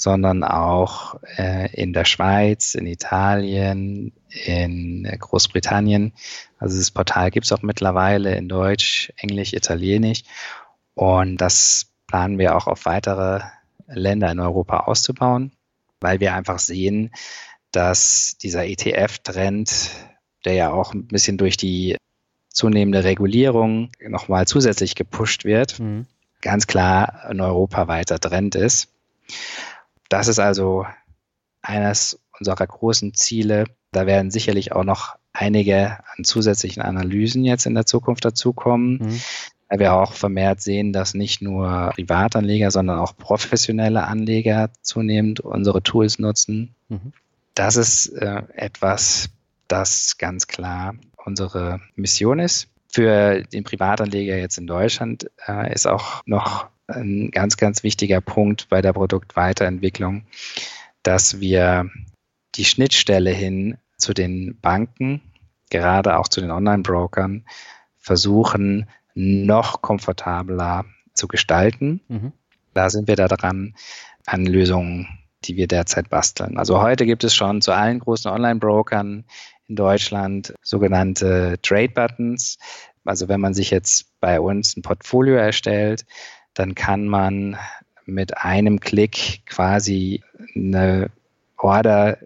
sondern 0.00 0.44
auch 0.44 1.16
äh, 1.36 1.70
in 1.74 1.92
der 1.92 2.06
Schweiz, 2.06 2.74
in 2.74 2.86
Italien, 2.86 4.14
in 4.30 5.02
Großbritannien. 5.04 6.14
Also 6.58 6.78
das 6.78 6.90
Portal 6.90 7.30
gibt 7.30 7.44
es 7.44 7.52
auch 7.52 7.60
mittlerweile 7.60 8.34
in 8.34 8.48
Deutsch, 8.48 9.12
Englisch, 9.18 9.52
Italienisch. 9.52 10.22
Und 10.94 11.36
das 11.36 11.92
planen 12.06 12.38
wir 12.38 12.56
auch 12.56 12.66
auf 12.66 12.86
weitere 12.86 13.40
Länder 13.88 14.32
in 14.32 14.40
Europa 14.40 14.84
auszubauen, 14.84 15.52
weil 16.00 16.18
wir 16.18 16.32
einfach 16.32 16.60
sehen, 16.60 17.12
dass 17.70 18.38
dieser 18.38 18.64
ETF-Trend, 18.64 19.90
der 20.46 20.54
ja 20.54 20.72
auch 20.72 20.94
ein 20.94 21.08
bisschen 21.08 21.36
durch 21.36 21.58
die 21.58 21.98
zunehmende 22.48 23.04
Regulierung 23.04 23.90
nochmal 24.08 24.46
zusätzlich 24.46 24.94
gepusht 24.94 25.44
wird, 25.44 25.78
mhm. 25.78 26.06
ganz 26.40 26.66
klar 26.66 27.26
ein 27.26 27.42
europaweiter 27.42 28.18
Trend 28.18 28.54
ist. 28.54 28.88
Das 30.10 30.28
ist 30.28 30.40
also 30.40 30.84
eines 31.62 32.20
unserer 32.38 32.66
großen 32.66 33.14
Ziele. 33.14 33.64
Da 33.92 34.06
werden 34.06 34.30
sicherlich 34.30 34.72
auch 34.72 34.84
noch 34.84 35.16
einige 35.32 35.98
an 36.16 36.24
zusätzlichen 36.24 36.82
Analysen 36.82 37.44
jetzt 37.44 37.64
in 37.64 37.74
der 37.74 37.86
Zukunft 37.86 38.24
dazukommen. 38.24 38.98
Mhm. 38.98 39.20
Weil 39.68 39.78
wir 39.78 39.94
auch 39.94 40.14
vermehrt 40.14 40.60
sehen, 40.60 40.92
dass 40.92 41.14
nicht 41.14 41.42
nur 41.42 41.92
Privatanleger, 41.94 42.72
sondern 42.72 42.98
auch 42.98 43.16
professionelle 43.16 44.02
Anleger 44.02 44.70
zunehmend 44.82 45.38
unsere 45.38 45.80
Tools 45.80 46.18
nutzen. 46.18 46.74
Mhm. 46.88 47.12
Das 47.54 47.76
ist 47.76 48.08
äh, 48.08 48.42
etwas, 48.56 49.30
das 49.68 50.18
ganz 50.18 50.48
klar 50.48 50.94
unsere 51.24 51.80
Mission 51.94 52.40
ist. 52.40 52.68
Für 52.88 53.44
den 53.44 53.62
Privatanleger 53.62 54.36
jetzt 54.36 54.58
in 54.58 54.66
Deutschland 54.66 55.30
äh, 55.46 55.72
ist 55.72 55.86
auch 55.86 56.22
noch 56.26 56.66
ein 56.90 57.30
ganz, 57.30 57.56
ganz 57.56 57.82
wichtiger 57.82 58.20
Punkt 58.20 58.68
bei 58.68 58.82
der 58.82 58.92
Produktweiterentwicklung, 58.92 60.24
dass 61.02 61.40
wir 61.40 61.90
die 62.54 62.64
Schnittstelle 62.64 63.30
hin 63.30 63.78
zu 63.96 64.12
den 64.12 64.58
Banken, 64.60 65.20
gerade 65.70 66.18
auch 66.18 66.28
zu 66.28 66.40
den 66.40 66.50
Online-Brokern, 66.50 67.44
versuchen, 67.98 68.88
noch 69.14 69.82
komfortabler 69.82 70.84
zu 71.14 71.28
gestalten. 71.28 72.00
Mhm. 72.08 72.32
Da 72.74 72.90
sind 72.90 73.08
wir 73.08 73.16
da 73.16 73.28
dran 73.28 73.74
an 74.26 74.46
Lösungen, 74.46 75.08
die 75.44 75.56
wir 75.56 75.66
derzeit 75.66 76.08
basteln. 76.08 76.58
Also 76.58 76.80
heute 76.80 77.06
gibt 77.06 77.24
es 77.24 77.34
schon 77.34 77.60
zu 77.60 77.72
allen 77.72 77.98
großen 77.98 78.30
Online-Brokern 78.30 79.24
in 79.68 79.76
Deutschland 79.76 80.54
sogenannte 80.62 81.58
Trade 81.62 81.90
Buttons. 81.90 82.58
Also 83.04 83.28
wenn 83.28 83.40
man 83.40 83.54
sich 83.54 83.70
jetzt 83.70 84.06
bei 84.20 84.40
uns 84.40 84.76
ein 84.76 84.82
Portfolio 84.82 85.36
erstellt, 85.36 86.04
dann 86.54 86.74
kann 86.74 87.06
man 87.06 87.56
mit 88.04 88.38
einem 88.38 88.80
Klick 88.80 89.42
quasi 89.46 90.22
eine 90.54 91.10
Order 91.56 92.18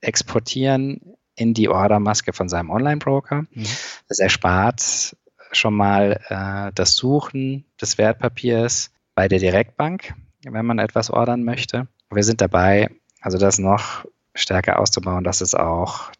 exportieren 0.00 1.00
in 1.36 1.54
die 1.54 1.68
Ordermaske 1.68 2.32
von 2.32 2.48
seinem 2.48 2.70
Online-Broker. 2.70 3.46
Mhm. 3.50 3.66
Das 4.08 4.18
erspart 4.18 5.16
schon 5.52 5.74
mal 5.74 6.20
äh, 6.28 6.72
das 6.74 6.96
Suchen 6.96 7.64
des 7.80 7.98
Wertpapiers 7.98 8.90
bei 9.14 9.28
der 9.28 9.38
Direktbank, 9.38 10.14
wenn 10.44 10.66
man 10.66 10.78
etwas 10.78 11.10
ordern 11.10 11.44
möchte. 11.44 11.88
Wir 12.10 12.24
sind 12.24 12.40
dabei, 12.40 12.90
also 13.20 13.38
das 13.38 13.58
noch 13.58 14.06
stärker 14.34 14.78
auszubauen, 14.78 15.24
dass 15.24 15.40
es 15.40 15.54
auch 15.54 16.10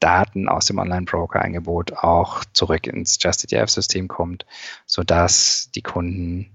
Daten 0.00 0.48
aus 0.48 0.66
dem 0.66 0.78
Online-Broker-Angebot 0.78 1.92
auch 1.92 2.44
zurück 2.52 2.88
ins 2.88 3.18
Just 3.20 3.48
system 3.48 4.08
kommt, 4.08 4.46
sodass 4.84 5.70
die 5.74 5.82
Kunden 5.82 6.51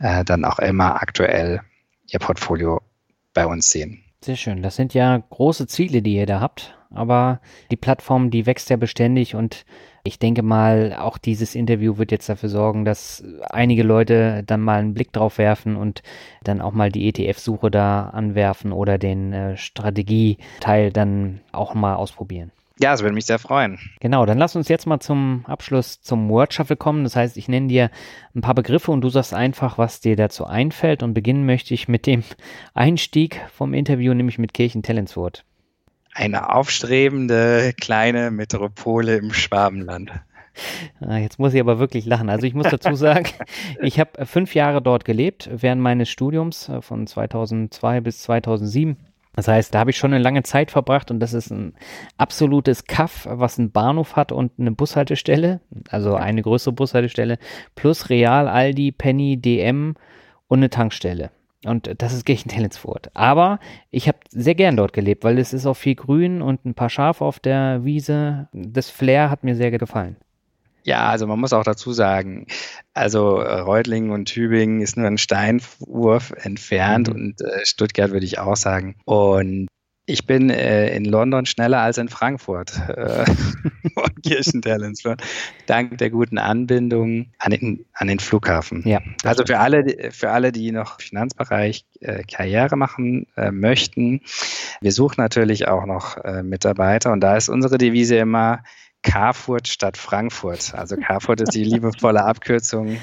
äh, 0.00 0.24
dann 0.24 0.44
auch 0.44 0.58
immer 0.58 1.00
aktuell 1.00 1.60
ihr 2.08 2.18
Portfolio 2.18 2.80
bei 3.32 3.46
uns 3.46 3.70
sehen. 3.70 4.02
Sehr 4.22 4.36
schön. 4.36 4.62
Das 4.62 4.76
sind 4.76 4.92
ja 4.92 5.16
große 5.16 5.66
Ziele, 5.66 6.02
die 6.02 6.16
ihr 6.16 6.26
da 6.26 6.40
habt. 6.40 6.76
Aber 6.92 7.40
die 7.70 7.76
Plattform, 7.76 8.30
die 8.30 8.46
wächst 8.46 8.68
ja 8.68 8.76
beständig 8.76 9.36
und 9.36 9.64
ich 10.02 10.18
denke 10.18 10.42
mal, 10.42 10.96
auch 10.98 11.18
dieses 11.18 11.54
Interview 11.54 11.98
wird 11.98 12.10
jetzt 12.10 12.28
dafür 12.28 12.48
sorgen, 12.48 12.84
dass 12.84 13.22
einige 13.42 13.82
Leute 13.82 14.42
dann 14.44 14.60
mal 14.60 14.80
einen 14.80 14.94
Blick 14.94 15.12
drauf 15.12 15.38
werfen 15.38 15.76
und 15.76 16.02
dann 16.42 16.60
auch 16.60 16.72
mal 16.72 16.90
die 16.90 17.06
ETF-Suche 17.08 17.70
da 17.70 18.08
anwerfen 18.08 18.72
oder 18.72 18.98
den 18.98 19.32
äh, 19.32 19.56
Strategieteil 19.56 20.90
dann 20.90 21.40
auch 21.52 21.74
mal 21.74 21.94
ausprobieren. 21.94 22.50
Ja, 22.82 22.94
es 22.94 23.02
würde 23.02 23.14
mich 23.14 23.26
sehr 23.26 23.38
freuen. 23.38 23.78
Genau, 24.00 24.24
dann 24.24 24.38
lass 24.38 24.56
uns 24.56 24.68
jetzt 24.68 24.86
mal 24.86 25.00
zum 25.00 25.44
Abschluss 25.46 26.00
zum 26.00 26.30
Word 26.30 26.54
Shuffle 26.54 26.76
kommen. 26.76 27.04
Das 27.04 27.14
heißt, 27.14 27.36
ich 27.36 27.46
nenne 27.46 27.68
dir 27.68 27.90
ein 28.34 28.40
paar 28.40 28.54
Begriffe 28.54 28.90
und 28.90 29.02
du 29.02 29.10
sagst 29.10 29.34
einfach, 29.34 29.76
was 29.76 30.00
dir 30.00 30.16
dazu 30.16 30.46
einfällt. 30.46 31.02
Und 31.02 31.12
beginnen 31.12 31.44
möchte 31.44 31.74
ich 31.74 31.88
mit 31.88 32.06
dem 32.06 32.24
Einstieg 32.72 33.42
vom 33.52 33.74
Interview, 33.74 34.14
nämlich 34.14 34.38
mit 34.38 34.54
Kirchen 34.54 34.82
Tellenswort. 34.82 35.44
Eine 36.14 36.54
aufstrebende 36.54 37.74
kleine 37.78 38.30
Metropole 38.30 39.16
im 39.16 39.34
Schwabenland. 39.34 40.12
Ah, 41.00 41.18
jetzt 41.18 41.38
muss 41.38 41.52
ich 41.52 41.60
aber 41.60 41.78
wirklich 41.78 42.06
lachen. 42.06 42.30
Also 42.30 42.46
ich 42.46 42.54
muss 42.54 42.68
dazu 42.68 42.94
sagen, 42.94 43.28
ich 43.82 44.00
habe 44.00 44.24
fünf 44.24 44.54
Jahre 44.54 44.80
dort 44.80 45.04
gelebt, 45.04 45.50
während 45.52 45.82
meines 45.82 46.08
Studiums 46.08 46.70
äh, 46.70 46.80
von 46.80 47.06
2002 47.06 48.00
bis 48.00 48.22
2007. 48.22 48.96
Das 49.34 49.46
heißt, 49.48 49.74
da 49.74 49.80
habe 49.80 49.90
ich 49.90 49.96
schon 49.96 50.12
eine 50.12 50.22
lange 50.22 50.42
Zeit 50.42 50.70
verbracht 50.70 51.10
und 51.10 51.20
das 51.20 51.34
ist 51.34 51.50
ein 51.50 51.74
absolutes 52.18 52.84
Kaff, 52.84 53.26
was 53.30 53.58
einen 53.58 53.70
Bahnhof 53.70 54.16
hat 54.16 54.32
und 54.32 54.52
eine 54.58 54.72
Bushaltestelle, 54.72 55.60
also 55.88 56.14
eine 56.14 56.42
größere 56.42 56.72
Bushaltestelle, 56.72 57.38
plus 57.74 58.10
Real, 58.10 58.48
Aldi, 58.48 58.92
Penny, 58.92 59.36
DM 59.36 59.94
und 60.48 60.58
eine 60.58 60.70
Tankstelle. 60.70 61.30
Und 61.64 62.02
das 62.02 62.12
ist 62.12 62.24
Kirchentellensfurt. 62.26 63.10
Aber 63.14 63.60
ich 63.90 64.08
habe 64.08 64.18
sehr 64.30 64.54
gern 64.54 64.76
dort 64.76 64.92
gelebt, 64.92 65.24
weil 65.24 65.38
es 65.38 65.52
ist 65.52 65.66
auch 65.66 65.74
viel 65.74 65.94
Grün 65.94 66.42
und 66.42 66.64
ein 66.64 66.74
paar 66.74 66.90
Schafe 66.90 67.24
auf 67.24 67.38
der 67.38 67.84
Wiese. 67.84 68.48
Das 68.52 68.90
Flair 68.90 69.30
hat 69.30 69.44
mir 69.44 69.54
sehr 69.54 69.70
gefallen. 69.70 70.16
Ja, 70.84 71.08
also 71.08 71.26
man 71.26 71.38
muss 71.38 71.52
auch 71.52 71.64
dazu 71.64 71.92
sagen, 71.92 72.46
also 72.94 73.38
äh, 73.38 73.60
Reutlingen 73.60 74.10
und 74.10 74.26
Tübingen 74.26 74.80
ist 74.80 74.96
nur 74.96 75.06
ein 75.06 75.18
Steinwurf 75.18 76.32
entfernt 76.42 77.08
mhm. 77.08 77.14
und 77.14 77.40
äh, 77.42 77.64
Stuttgart 77.64 78.12
würde 78.12 78.26
ich 78.26 78.38
auch 78.38 78.56
sagen. 78.56 78.96
Und 79.04 79.68
ich 80.10 80.26
bin 80.26 80.50
äh, 80.50 80.94
in 80.94 81.04
London 81.04 81.46
schneller 81.46 81.80
als 81.80 81.96
in 81.96 82.08
Frankfurt 82.08 82.72
äh, 82.88 83.24
Kirchentellensfurt, 84.26 85.22
dank 85.66 85.98
der 85.98 86.10
guten 86.10 86.38
Anbindung 86.38 87.26
an 87.38 87.52
den, 87.52 87.86
an 87.92 88.08
den 88.08 88.18
Flughafen. 88.18 88.82
Ja, 88.86 89.00
also 89.24 89.44
für 89.46 89.60
alle, 89.60 90.10
für 90.10 90.30
alle, 90.30 90.50
die 90.50 90.72
noch 90.72 90.98
im 90.98 91.04
Finanzbereich 91.06 91.84
äh, 92.00 92.24
Karriere 92.24 92.76
machen 92.76 93.26
äh, 93.36 93.52
möchten, 93.52 94.22
wir 94.80 94.92
suchen 94.92 95.16
natürlich 95.18 95.68
auch 95.68 95.86
noch 95.86 96.16
äh, 96.18 96.42
Mitarbeiter 96.42 97.12
und 97.12 97.20
da 97.20 97.36
ist 97.36 97.48
unsere 97.48 97.78
Devise 97.78 98.16
immer, 98.16 98.64
Karfurt 99.02 99.68
statt 99.68 99.96
Frankfurt. 99.96 100.74
Also 100.74 100.96
Karfurt 100.96 101.40
ist 101.40 101.54
die 101.54 101.64
liebevolle 101.64 102.24
Abkürzung, 102.24 102.98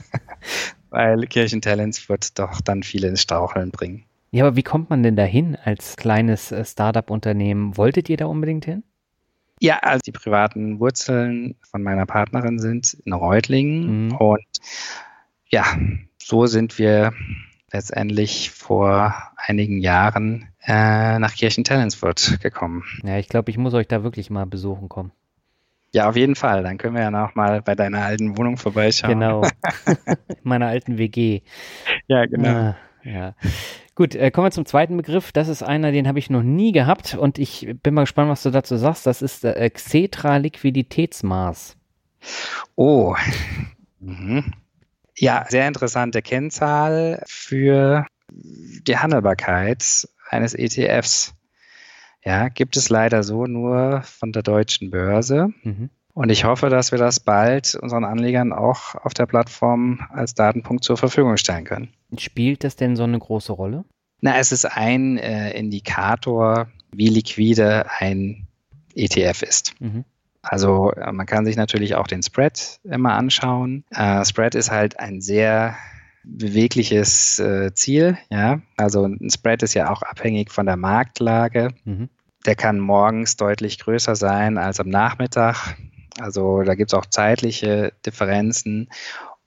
weil 0.90 1.26
Kirchentalents 1.26 2.08
wird 2.08 2.38
doch 2.38 2.60
dann 2.60 2.82
viele 2.82 3.08
ins 3.08 3.22
Straucheln 3.22 3.70
bringen. 3.70 4.04
Ja, 4.30 4.46
aber 4.46 4.56
wie 4.56 4.62
kommt 4.62 4.90
man 4.90 5.02
denn 5.02 5.16
dahin 5.16 5.56
als 5.56 5.96
kleines 5.96 6.52
äh, 6.52 6.64
Startup-Unternehmen? 6.64 7.76
Wolltet 7.76 8.08
ihr 8.10 8.16
da 8.16 8.26
unbedingt 8.26 8.66
hin? 8.66 8.82
Ja, 9.60 9.78
also 9.78 10.00
die 10.04 10.12
privaten 10.12 10.78
Wurzeln 10.78 11.56
von 11.62 11.82
meiner 11.82 12.06
Partnerin 12.06 12.58
sind 12.58 12.94
in 13.04 13.12
Reutlingen 13.12 14.06
mhm. 14.06 14.16
und 14.16 14.46
ja, 15.48 15.64
so 16.18 16.46
sind 16.46 16.78
wir 16.78 17.12
letztendlich 17.72 18.50
vor 18.50 19.14
einigen 19.36 19.78
Jahren 19.78 20.48
äh, 20.66 21.18
nach 21.18 21.34
Kirchentellensfurt 21.34 22.40
gekommen. 22.42 22.84
Ja, 23.04 23.18
ich 23.18 23.28
glaube, 23.28 23.50
ich 23.50 23.58
muss 23.58 23.74
euch 23.74 23.88
da 23.88 24.02
wirklich 24.02 24.30
mal 24.30 24.46
besuchen 24.46 24.88
kommen. 24.88 25.12
Ja, 25.92 26.08
auf 26.08 26.16
jeden 26.16 26.34
Fall. 26.34 26.62
Dann 26.62 26.76
können 26.76 26.94
wir 26.94 27.02
ja 27.02 27.10
noch 27.10 27.34
mal 27.34 27.62
bei 27.62 27.74
deiner 27.74 28.02
alten 28.02 28.36
Wohnung 28.36 28.58
vorbeischauen. 28.58 29.18
Genau. 29.18 29.42
Meiner 30.42 30.66
alten 30.66 30.98
WG. 30.98 31.40
Ja, 32.06 32.26
genau. 32.26 32.48
Ah, 32.48 32.76
ja. 33.04 33.34
Gut, 33.94 34.14
äh, 34.14 34.30
kommen 34.30 34.46
wir 34.46 34.50
zum 34.50 34.66
zweiten 34.66 34.96
Begriff. 34.96 35.32
Das 35.32 35.48
ist 35.48 35.62
einer, 35.62 35.90
den 35.90 36.06
habe 36.06 36.18
ich 36.18 36.30
noch 36.30 36.42
nie 36.42 36.72
gehabt 36.72 37.14
und 37.14 37.38
ich 37.38 37.74
bin 37.82 37.94
mal 37.94 38.02
gespannt, 38.02 38.30
was 38.30 38.42
du 38.42 38.50
dazu 38.50 38.76
sagst. 38.76 39.06
Das 39.06 39.22
ist 39.22 39.44
äh, 39.44 39.70
Xetra 39.70 40.36
Liquiditätsmaß. 40.36 41.76
Oh. 42.76 43.14
Mhm. 44.00 44.52
Ja, 45.18 45.44
sehr 45.48 45.66
interessante 45.66 46.22
Kennzahl 46.22 47.22
für 47.26 48.06
die 48.30 48.96
Handelbarkeit 48.96 50.08
eines 50.28 50.54
ETFs. 50.54 51.34
Ja, 52.24 52.48
gibt 52.48 52.76
es 52.76 52.88
leider 52.88 53.22
so 53.22 53.46
nur 53.46 54.02
von 54.02 54.32
der 54.32 54.42
deutschen 54.42 54.90
Börse. 54.90 55.48
Mhm. 55.62 55.90
Und 56.14 56.30
ich 56.30 56.44
hoffe, 56.44 56.68
dass 56.68 56.90
wir 56.90 56.98
das 56.98 57.20
bald 57.20 57.76
unseren 57.76 58.04
Anlegern 58.04 58.52
auch 58.52 58.96
auf 58.96 59.14
der 59.14 59.26
Plattform 59.26 60.00
als 60.10 60.34
Datenpunkt 60.34 60.82
zur 60.84 60.96
Verfügung 60.96 61.36
stellen 61.36 61.64
können. 61.64 61.92
Spielt 62.16 62.64
das 62.64 62.76
denn 62.76 62.96
so 62.96 63.04
eine 63.04 63.18
große 63.18 63.52
Rolle? 63.52 63.84
Na, 64.20 64.36
es 64.38 64.50
ist 64.50 64.64
ein 64.64 65.16
äh, 65.18 65.52
Indikator, 65.52 66.68
wie 66.92 67.08
liquide 67.08 67.86
ein 67.98 68.48
ETF 68.94 69.42
ist. 69.42 69.74
Mhm. 69.80 70.04
Also 70.48 70.92
äh, 70.92 71.12
man 71.12 71.26
kann 71.26 71.44
sich 71.44 71.56
natürlich 71.56 71.94
auch 71.94 72.06
den 72.06 72.22
Spread 72.22 72.80
immer 72.84 73.14
anschauen. 73.14 73.84
Äh, 73.90 74.24
Spread 74.24 74.54
ist 74.54 74.70
halt 74.70 74.98
ein 74.98 75.20
sehr 75.20 75.76
bewegliches 76.24 77.38
äh, 77.38 77.72
Ziel. 77.74 78.18
Ja, 78.30 78.60
also 78.76 79.04
ein 79.04 79.30
Spread 79.30 79.62
ist 79.62 79.74
ja 79.74 79.90
auch 79.90 80.02
abhängig 80.02 80.50
von 80.50 80.66
der 80.66 80.76
Marktlage. 80.76 81.68
Mhm. 81.84 82.08
Der 82.46 82.54
kann 82.54 82.80
morgens 82.80 83.36
deutlich 83.36 83.78
größer 83.78 84.16
sein 84.16 84.58
als 84.58 84.80
am 84.80 84.88
Nachmittag. 84.88 85.76
Also 86.18 86.62
da 86.62 86.74
gibt 86.74 86.92
es 86.92 86.98
auch 86.98 87.06
zeitliche 87.06 87.92
Differenzen. 88.06 88.88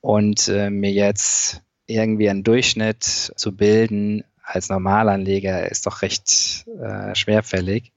Und 0.01 0.47
äh, 0.47 0.69
mir 0.69 0.91
jetzt 0.91 1.61
irgendwie 1.85 2.29
einen 2.29 2.43
Durchschnitt 2.43 3.03
zu 3.03 3.55
bilden 3.55 4.23
als 4.43 4.69
Normalanleger 4.69 5.69
ist 5.71 5.85
doch 5.85 6.01
recht 6.01 6.65
äh, 6.81 7.15
schwerfällig. 7.15 7.91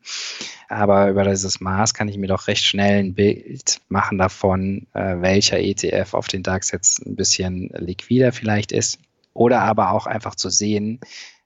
Aber 0.69 1.11
über 1.11 1.25
dieses 1.25 1.61
Maß 1.61 1.95
kann 1.95 2.09
ich 2.09 2.17
mir 2.17 2.27
doch 2.27 2.49
recht 2.49 2.65
schnell 2.65 3.05
ein 3.05 3.15
Bild 3.15 3.81
machen 3.89 4.19
davon, 4.19 4.87
äh, 4.95 5.21
welcher 5.21 5.59
ETF 5.59 6.15
auf 6.15 6.29
den 6.29 6.43
DAX 6.43 6.71
jetzt 6.71 7.05
ein 7.05 7.17
bisschen 7.17 7.71
liquider 7.75 8.33
vielleicht 8.33 8.73
ist. 8.73 8.99
Oder 9.35 9.61
aber 9.61 9.91
auch 9.91 10.07
einfach 10.07 10.35
zu 10.35 10.49
sehen, 10.49 11.01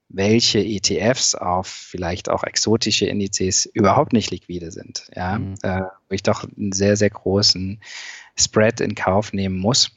welche 0.09 0.61
ETFs 0.61 1.35
auf 1.35 1.67
vielleicht 1.67 2.31
auch 2.31 2.45
exotische 2.45 3.07
Indizes 3.07 3.67
überhaupt 3.67 4.13
nicht 4.13 4.31
liquide 4.31 4.71
sind. 4.71 5.09
Ja, 5.15 5.39
mhm. 5.39 5.55
äh, 5.63 5.83
wo 6.09 6.15
ich 6.15 6.23
doch 6.23 6.45
einen 6.45 6.73
sehr, 6.73 6.97
sehr 6.97 7.11
großen 7.11 7.81
Spread 8.37 8.81
in 8.81 8.95
Kauf 8.95 9.33
nehmen 9.33 9.59
muss. 9.59 9.91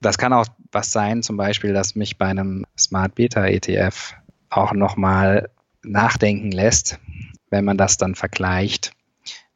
Das 0.00 0.18
kann 0.18 0.32
auch 0.32 0.46
was 0.72 0.92
sein, 0.92 1.22
zum 1.22 1.36
Beispiel, 1.36 1.72
dass 1.72 1.94
mich 1.94 2.18
bei 2.18 2.26
einem 2.26 2.66
Smart 2.78 3.14
Beta 3.14 3.46
ETF 3.46 4.14
auch 4.50 4.72
nochmal 4.72 5.48
nachdenken 5.82 6.50
lässt, 6.50 6.98
wenn 7.52 7.64
man 7.64 7.76
das 7.76 7.98
dann 7.98 8.16
vergleicht 8.16 8.92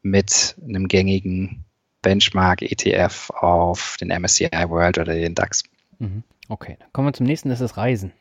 mit 0.03 0.55
einem 0.63 0.87
gängigen 0.87 1.65
Benchmark-ETF 2.03 3.31
auf 3.31 3.97
den 4.01 4.09
MSCI 4.09 4.69
World 4.69 4.99
oder 4.99 5.15
den 5.15 5.35
DAX. 5.35 5.65
Mhm. 5.99 6.23
Okay, 6.49 6.77
dann 6.79 6.93
kommen 6.93 7.09
wir 7.09 7.13
zum 7.13 7.27
nächsten, 7.27 7.49
das 7.49 7.61
ist 7.61 7.77
Reisen. 7.77 8.13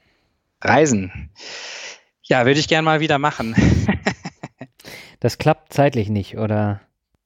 Reisen. 0.62 1.30
Ja, 2.24 2.46
würde 2.46 2.60
ich 2.60 2.68
gerne 2.68 2.86
mal 2.86 3.02
wieder 3.02 3.20
machen. 3.20 3.54
das 5.20 5.38
klappt 5.38 5.74
zeitlich 5.74 6.10
nicht, 6.10 6.38
oder? 6.38 6.82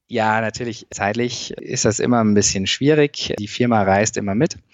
Ja, 0.07 0.41
natürlich. 0.41 0.87
Zeitlich 0.89 1.51
ist 1.51 1.85
das 1.85 1.99
immer 1.99 2.21
ein 2.21 2.33
bisschen 2.33 2.67
schwierig. 2.67 3.35
Die 3.39 3.47
Firma 3.47 3.83
reist 3.83 4.17
immer 4.17 4.35
mit. 4.35 4.57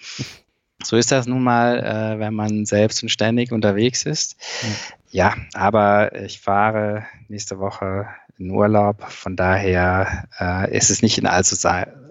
So 0.84 0.96
ist 0.96 1.10
das 1.10 1.26
nun 1.26 1.42
mal, 1.42 1.78
äh, 1.80 2.18
wenn 2.20 2.34
man 2.34 2.66
selbst 2.66 3.02
und 3.02 3.08
ständig 3.08 3.50
unterwegs 3.50 4.04
ist. 4.04 4.36
Ja. 4.62 4.68
Ja, 5.16 5.34
aber 5.54 6.14
ich 6.14 6.42
fahre 6.42 7.06
nächste 7.28 7.58
Woche 7.58 8.06
in 8.36 8.50
Urlaub. 8.50 9.02
Von 9.10 9.34
daher 9.34 10.28
äh, 10.38 10.76
ist 10.76 10.90
es 10.90 11.00
nicht 11.00 11.16
in 11.16 11.26
allzu, 11.26 11.56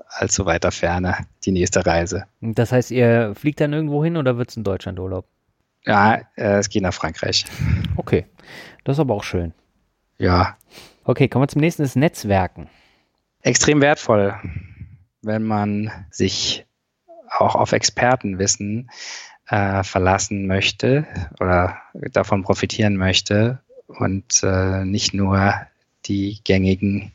allzu 0.10 0.48
weiter 0.48 0.72
Ferne 0.72 1.18
die 1.44 1.52
nächste 1.52 1.86
Reise. 1.86 2.26
Das 2.42 2.72
heißt, 2.72 2.90
ihr 2.90 3.36
fliegt 3.36 3.62
dann 3.62 3.74
irgendwo 3.74 4.04
hin 4.04 4.18
oder 4.18 4.40
wird 4.40 4.50
es 4.50 4.58
in 4.58 4.64
Deutschland 4.64 4.98
Urlaub? 4.98 5.28
Ja, 5.86 6.16
äh, 6.36 6.58
es 6.58 6.70
geht 6.70 6.82
nach 6.82 6.96
Frankreich. 6.96 7.46
Okay, 7.96 8.26
das 8.86 8.96
ist 8.96 9.00
aber 9.00 9.14
auch 9.14 9.24
schön. 9.24 9.54
Ja. 10.18 10.58
Okay, 11.04 11.28
kommen 11.28 11.44
wir 11.44 11.48
zum 11.48 11.62
nächsten, 11.62 11.84
das 11.84 11.96
Netzwerken. 11.96 12.72
Extrem 13.44 13.82
wertvoll, 13.82 14.34
wenn 15.22 15.44
man 15.44 15.92
sich 16.10 16.66
auch 17.30 17.54
auf 17.54 17.72
Expertenwissen 17.72 18.90
äh, 19.48 19.84
verlassen 19.84 20.48
möchte 20.48 21.08
oder 21.40 21.78
davon 22.12 22.44
profitieren 22.44 22.96
möchte 22.96 23.60
und 23.88 24.42
äh, 24.44 24.86
nicht 24.86 25.14
nur 25.14 25.54
die 26.06 26.40
gängigen 26.44 27.12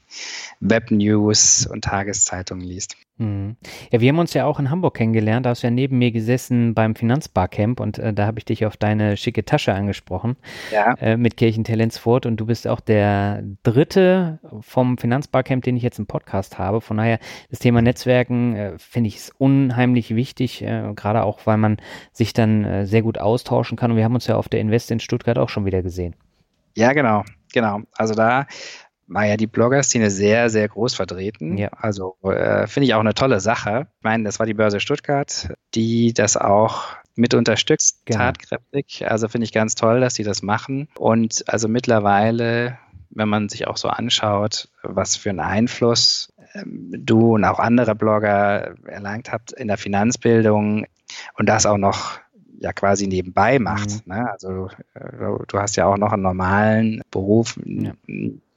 Webnews 0.61 1.67
und 1.67 1.85
Tageszeitungen 1.85 2.65
liest. 2.65 2.97
Mhm. 3.21 3.57
Ja, 3.93 4.01
wir 4.01 4.09
haben 4.09 4.19
uns 4.19 4.35
ja 4.35 4.47
auch 4.47 4.59
in 4.59 4.71
Hamburg 4.71 4.97
kennengelernt. 4.97 5.45
Da 5.47 5.51
hast 5.51 5.63
du 5.63 5.67
ja 5.67 5.71
neben 5.71 5.99
mir 5.99 6.11
gesessen 6.11 6.75
beim 6.75 6.95
Finanzbarcamp 6.95 7.79
und 7.79 7.99
äh, 7.99 8.13
da 8.13 8.27
habe 8.27 8.39
ich 8.39 8.47
dich 8.47 8.65
auf 8.65 8.77
deine 8.77 9.17
schicke 9.17 9.45
Tasche 9.45 9.75
angesprochen 9.75 10.37
ja. 10.73 10.95
äh, 10.95 11.17
mit 11.17 11.37
Kirchentellensfurt 11.37 12.25
und 12.25 12.39
du 12.39 12.47
bist 12.47 12.67
auch 12.67 12.81
der 12.81 13.45
dritte 13.63 14.41
vom 14.61 14.97
Finanzbarcamp, 14.97 15.63
den 15.63 15.77
ich 15.77 15.83
jetzt 15.83 15.99
im 15.99 16.07
Podcast 16.07 16.59
habe. 16.59 16.81
Von 16.81 16.97
daher, 16.97 17.19
das 17.51 17.59
Thema 17.59 17.83
Netzwerken 17.83 18.57
äh, 18.57 18.79
finde 18.79 19.09
ich 19.09 19.17
ist 19.17 19.35
unheimlich 19.39 20.15
wichtig, 20.15 20.63
äh, 20.63 20.93
gerade 20.95 21.23
auch, 21.23 21.41
weil 21.45 21.59
man 21.59 21.77
sich 22.13 22.33
dann 22.33 22.65
äh, 22.65 22.87
sehr 22.87 23.03
gut 23.03 23.19
austauschen 23.19 23.77
kann. 23.77 23.91
Und 23.91 23.99
wir 23.99 24.05
haben 24.05 24.15
uns 24.15 24.27
ja 24.27 24.37
auf 24.37 24.49
der 24.49 24.61
Invest 24.61 24.91
in 24.91 25.01
Stuttgart 25.01 25.39
auch 25.39 25.51
schon 25.51 25.67
wieder 25.67 25.83
gesehen. 25.83 26.15
Ja, 26.77 26.93
genau, 26.93 27.25
genau. 27.53 27.81
Also 27.97 28.15
da 28.15 28.47
war 29.11 29.27
ja 29.27 29.37
die 29.37 29.49
Blogger-Szene 29.49 30.11
sehr, 30.11 30.51
sehr 30.51 30.69
groß 30.69 30.95
vertreten. 30.95 31.59
Ja. 31.59 31.69
Also 31.77 32.17
äh, 32.23 32.67
finde 32.69 32.87
ich 32.87 32.95
auch 32.95 33.01
eine 33.01 33.15
tolle 33.15 33.41
Sache. 33.41 33.89
Ich 33.99 34.05
meine, 34.05 34.25
das 34.25 34.39
war 34.39 34.47
die 34.47 34.55
Börse 34.55 34.81
Stuttgart, 34.81 35.49
die 35.75 36.15
das 36.15 36.37
auch 36.37 36.87
mit 37.17 37.35
unterstützt, 37.35 38.07
genau. 38.07 38.21
tatkräftig. 38.21 39.11
Also 39.11 39.29
finde 39.29 39.45
ich 39.45 39.53
ganz 39.53 39.75
toll, 39.75 40.01
dass 40.01 40.15
sie 40.15 40.23
das 40.23 40.43
machen. 40.43 40.89
Und 40.97 41.43
also 41.49 41.69
mittlerweile, 41.69 42.79
wenn 43.11 43.29
man 43.29 43.49
sich 43.49 43.67
auch 43.67 43.77
so 43.77 43.89
anschaut, 43.89 44.69
was 44.83 45.17
für 45.17 45.31
einen 45.31 45.41
Einfluss 45.41 46.33
ähm, 46.55 46.93
du 46.97 47.35
und 47.35 47.45
auch 47.45 47.59
andere 47.59 47.97
Blogger 47.97 48.75
erlangt 48.87 49.33
habt 49.33 49.53
in 49.53 49.67
der 49.67 49.77
Finanzbildung 49.77 50.87
und 51.37 51.49
das 51.49 51.67
auch 51.67 51.79
noch 51.79 52.21
ja 52.61 52.73
quasi 52.73 53.09
nebenbei 53.09 53.59
macht. 53.59 54.07
Mhm. 54.07 54.15
Ne? 54.15 54.31
Also 54.31 54.69
äh, 54.95 55.45
du 55.49 55.59
hast 55.59 55.77
ja 55.77 55.87
auch 55.87 55.97
noch 55.97 56.13
einen 56.13 56.23
normalen 56.23 57.03
Beruf 57.11 57.59
ja. 57.65 57.93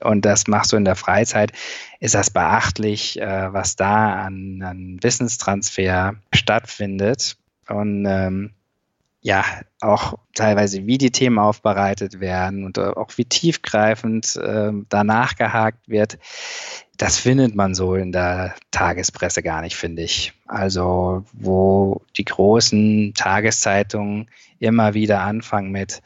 Und 0.04 0.26
das 0.26 0.48
machst 0.48 0.72
du 0.72 0.78
in 0.78 0.86
der 0.86 0.96
Freizeit, 0.96 1.52
ist 2.00 2.16
das 2.16 2.30
beachtlich, 2.30 3.20
äh, 3.20 3.54
was 3.54 3.76
da 3.76 4.26
an, 4.26 4.62
an 4.62 5.00
Wissenstransfer 5.02 6.16
stattfindet. 6.34 7.38
Und 7.68 8.06
ähm, 8.06 8.52
ja, 9.22 9.46
auch 9.80 10.16
teilweise, 10.36 10.86
wie 10.86 10.98
die 10.98 11.12
Themen 11.12 11.40
aufbereitet 11.40 12.20
werden 12.20 12.66
und 12.66 12.78
auch 12.78 13.10
wie 13.16 13.24
tiefgreifend 13.24 14.36
äh, 14.36 14.72
danach 14.90 15.36
gehakt 15.36 15.88
wird, 15.88 16.18
das 16.98 17.18
findet 17.18 17.56
man 17.56 17.74
so 17.74 17.96
in 17.96 18.12
der 18.12 18.54
Tagespresse 18.72 19.42
gar 19.42 19.62
nicht, 19.62 19.76
finde 19.76 20.04
ich. 20.04 20.34
Also, 20.46 21.24
wo 21.32 22.02
die 22.18 22.26
großen 22.26 23.14
Tageszeitungen 23.16 24.30
immer 24.60 24.94
wieder 24.94 25.22
anfangen 25.22 25.72
mit, 25.72 26.02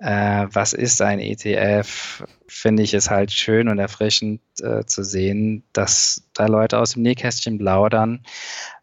äh, 0.00 0.46
was 0.50 0.72
ist 0.72 1.00
ein 1.02 1.20
ETF, 1.20 2.24
finde 2.48 2.82
ich 2.82 2.94
es 2.94 3.10
halt 3.10 3.32
schön 3.32 3.68
und 3.68 3.78
erfrischend 3.78 4.40
äh, 4.60 4.84
zu 4.84 5.04
sehen, 5.04 5.62
dass 5.72 6.28
da 6.34 6.46
Leute 6.46 6.78
aus 6.78 6.94
dem 6.94 7.02
Nähkästchen 7.02 7.58
plaudern 7.58 8.22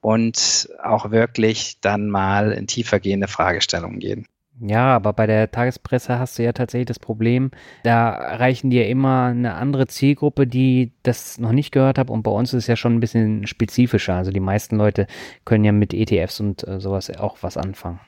und 0.01 0.69
auch 0.83 1.11
wirklich 1.11 1.79
dann 1.81 2.09
mal 2.09 2.51
in 2.51 2.67
tiefergehende 2.67 3.27
Fragestellungen 3.27 3.99
gehen. 3.99 4.27
Ja, 4.59 4.95
aber 4.95 5.13
bei 5.13 5.27
der 5.27 5.51
Tagespresse 5.51 6.17
hast 6.17 6.39
du 6.39 6.43
ja 6.43 6.51
tatsächlich 6.51 6.87
das 6.87 6.97
Problem, 6.97 7.51
da 7.83 8.09
erreichen 8.15 8.71
dir 8.71 8.87
immer 8.87 9.25
eine 9.25 9.53
andere 9.53 9.85
Zielgruppe, 9.85 10.47
die 10.47 10.93
das 11.03 11.37
noch 11.37 11.51
nicht 11.51 11.71
gehört 11.71 11.99
hat. 11.99 12.09
Und 12.09 12.23
bei 12.23 12.31
uns 12.31 12.53
ist 12.53 12.63
es 12.63 12.67
ja 12.67 12.75
schon 12.75 12.95
ein 12.95 12.99
bisschen 12.99 13.45
spezifischer. 13.45 14.15
Also 14.15 14.31
die 14.31 14.39
meisten 14.39 14.75
Leute 14.77 15.05
können 15.45 15.63
ja 15.63 15.71
mit 15.71 15.93
ETFs 15.93 16.39
und 16.39 16.67
äh, 16.67 16.79
sowas 16.79 17.15
auch 17.17 17.37
was 17.41 17.55
anfangen. 17.55 17.99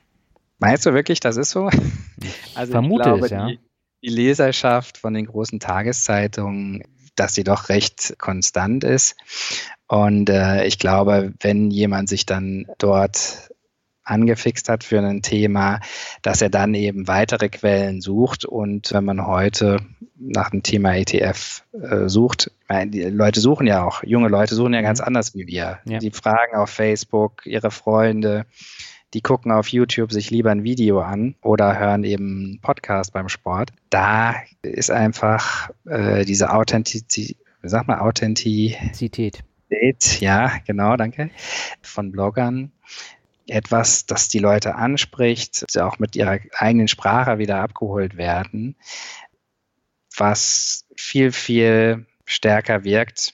Meinst 0.60 0.86
du 0.86 0.94
wirklich, 0.94 1.20
das 1.20 1.38
ist 1.38 1.52
so? 1.52 1.70
Also 2.56 2.72
Vermute 2.74 3.02
ich 3.02 3.06
glaube, 3.06 3.26
es, 3.26 3.32
ja. 3.32 3.48
Die, 3.48 3.60
die 4.04 4.10
Leserschaft 4.10 4.98
von 4.98 5.14
den 5.14 5.26
großen 5.26 5.60
Tageszeitungen, 5.60 6.84
dass 7.16 7.34
sie 7.34 7.44
doch 7.44 7.70
recht 7.70 8.16
konstant 8.18 8.84
ist. 8.84 9.16
Und 9.88 10.30
äh, 10.30 10.66
ich 10.66 10.80
glaube, 10.80 11.34
wenn 11.40 11.72
jemand 11.72 12.10
sich 12.10 12.26
dann 12.26 12.68
dort 12.78 13.50
angefixt 14.04 14.70
hat 14.70 14.84
für 14.84 15.00
ein 15.00 15.22
Thema, 15.22 15.80
dass 16.22 16.42
er 16.42 16.50
dann 16.50 16.74
eben 16.74 17.08
weitere 17.08 17.50
Quellen 17.50 18.02
sucht. 18.02 18.46
Und 18.46 18.92
wenn 18.92 19.06
man 19.06 19.26
heute 19.26 19.78
nach 20.18 20.50
dem 20.50 20.64
Thema 20.64 20.96
ETF 20.96 21.64
äh, 21.74 22.10
sucht, 22.10 22.52
meine, 22.68 22.92
die 22.92 23.04
Leute 23.04 23.40
suchen 23.40 23.68
ja 23.68 23.86
auch, 23.86 24.04
junge 24.04 24.28
Leute 24.28 24.56
suchen 24.56 24.74
ja 24.74 24.82
ganz 24.82 25.00
mhm. 25.00 25.08
anders 25.08 25.36
wie 25.36 25.48
wir. 25.48 25.80
Ja. 25.86 26.00
Die 26.00 26.12
fragen 26.12 26.56
auf 26.56 26.70
Facebook 26.70 27.46
ihre 27.46 27.72
Freunde, 27.72 28.46
die 29.14 29.22
gucken 29.22 29.52
auf 29.52 29.70
YouTube 29.70 30.12
sich 30.12 30.30
lieber 30.30 30.52
ein 30.52 30.64
Video 30.64 31.02
an 31.02 31.36
oder 31.42 31.80
hören 31.80 32.04
eben 32.04 32.46
einen 32.46 32.62
Podcast 32.62 33.14
beim 33.14 33.30
Sport. 33.30 33.72
Da 33.90 34.36
ist 34.62 34.92
einfach 34.92 35.72
äh, 35.86 36.26
diese 36.26 36.54
Authentizität, 36.54 37.38
sag 37.64 37.88
mal 37.88 38.00
Authentizität. 38.00 39.44
Ja, 40.20 40.52
genau, 40.66 40.96
danke. 40.96 41.30
Von 41.82 42.12
Bloggern 42.12 42.72
etwas, 43.48 44.06
das 44.06 44.28
die 44.28 44.40
Leute 44.40 44.76
anspricht, 44.76 45.66
auch 45.78 46.00
mit 46.00 46.16
ihrer 46.16 46.40
eigenen 46.54 46.88
Sprache 46.88 47.40
wieder 47.40 47.62
abgeholt 47.62 48.16
werden, 48.16 48.76
was 50.16 50.86
viel, 50.96 51.32
viel 51.32 52.06
stärker 52.26 52.84
wirkt 52.84 53.34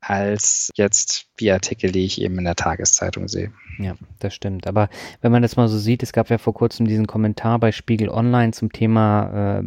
als 0.00 0.70
jetzt 0.76 1.26
die 1.40 1.50
Artikel, 1.50 1.92
die 1.92 2.04
ich 2.04 2.20
eben 2.20 2.38
in 2.38 2.44
der 2.44 2.56
Tageszeitung 2.56 3.28
sehe. 3.28 3.52
Ja, 3.78 3.94
das 4.18 4.34
stimmt. 4.34 4.66
Aber 4.66 4.88
wenn 5.20 5.32
man 5.32 5.42
das 5.42 5.56
mal 5.56 5.68
so 5.68 5.78
sieht, 5.78 6.02
es 6.02 6.12
gab 6.12 6.30
ja 6.30 6.38
vor 6.38 6.54
kurzem 6.54 6.86
diesen 6.86 7.06
Kommentar 7.06 7.58
bei 7.58 7.72
Spiegel 7.72 8.08
Online 8.08 8.52
zum 8.52 8.72
Thema 8.72 9.60
äh, 9.60 9.64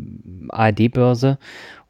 ARD-Börse 0.50 1.38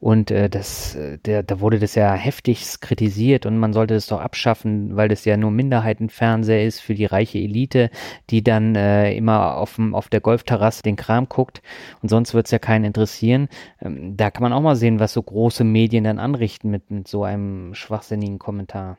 und 0.04 0.32
äh, 0.32 0.49
das, 0.49 0.95
äh, 0.95 1.18
der, 1.18 1.43
da 1.43 1.62
wurde 1.62 1.80
das 1.80 1.95
ja 1.95 2.14
heftig 2.14 2.82
kritisiert 2.82 3.45
und 3.45 3.58
man 3.58 3.72
sollte 3.72 3.93
das 3.93 4.08
doch 4.08 4.20
abschaffen, 4.20 4.97
weil 4.97 5.08
das 5.08 5.24
ja 5.24 5.38
nur 5.38 5.49
Minderheitenfernseher 5.49 6.66
ist 6.66 6.82
für 6.82 6.93
die 6.93 7.06
reiche 7.06 7.38
Elite, 7.38 7.89
die 8.30 8.43
dann 8.43 8.76
äh, 8.76 9.16
immer 9.16 9.56
auf, 9.56 9.80
auf 9.93 10.10
der 10.10 10.20
Golfterrasse 10.20 10.84
den 10.84 10.97
Kram 10.97 11.30
guckt 11.30 11.62
und 12.01 12.10
sonst 12.10 12.34
wird 12.34 12.47
es 12.47 12.51
ja 12.51 12.60
keinen 12.60 12.84
interessieren. 12.84 13.47
Ähm, 13.80 14.18
da 14.18 14.30
kann 14.30 14.43
man 14.43 14.51
auch 14.51 14.60
mal 14.60 14.76
sehen, 14.76 14.99
was 14.99 15.14
so 15.14 15.24
große 15.24 15.64
Medien 15.64 16.04
dann 16.04 16.20
anrichten 16.20 16.70
mit, 16.70 16.91
mit 16.91 17.08
so 17.08 17.24
einem 17.24 17.74
schwachsinnigen 17.74 18.39
Kommentar. 18.39 18.97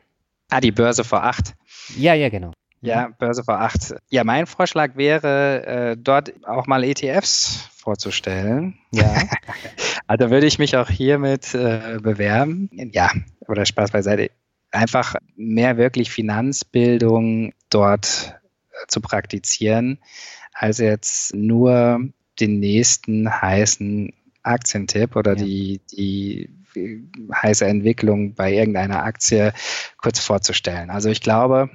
Ah, 0.49 0.59
die 0.59 0.71
Börse 0.71 1.03
vor 1.03 1.23
acht. 1.23 1.53
Ja, 1.95 2.15
ja, 2.15 2.29
genau. 2.29 2.51
Ja, 2.87 3.09
Börse 3.19 3.43
vor 3.43 3.59
acht. 3.59 3.95
Ja, 4.09 4.23
mein 4.23 4.45
Vorschlag 4.45 4.95
wäre, 4.95 5.65
äh, 5.65 5.97
dort 5.97 6.33
auch 6.45 6.67
mal 6.67 6.83
ETFs 6.83 7.69
vorzustellen. 7.75 8.77
Ja. 8.91 9.23
also 10.07 10.29
würde 10.29 10.47
ich 10.47 10.59
mich 10.59 10.75
auch 10.77 10.89
hiermit 10.89 11.53
äh, 11.53 11.99
bewerben. 12.01 12.69
Ja, 12.93 13.11
oder 13.47 13.65
Spaß 13.65 13.91
beiseite. 13.91 14.31
Einfach 14.71 15.15
mehr 15.35 15.77
wirklich 15.77 16.11
Finanzbildung 16.11 17.53
dort 17.69 18.35
äh, 18.71 18.87
zu 18.87 19.01
praktizieren, 19.01 19.99
als 20.53 20.79
jetzt 20.79 21.33
nur 21.35 21.99
den 22.39 22.59
nächsten 22.59 23.29
heißen 23.29 24.13
Aktientipp 24.43 25.15
oder 25.15 25.35
ja. 25.37 25.43
die, 25.43 25.81
die 25.91 26.49
heiße 27.33 27.65
Entwicklung 27.65 28.35
bei 28.35 28.53
irgendeiner 28.53 29.03
Aktie 29.03 29.53
kurz 29.97 30.19
vorzustellen. 30.19 30.89
Also 30.89 31.09
ich 31.09 31.21
glaube, 31.21 31.69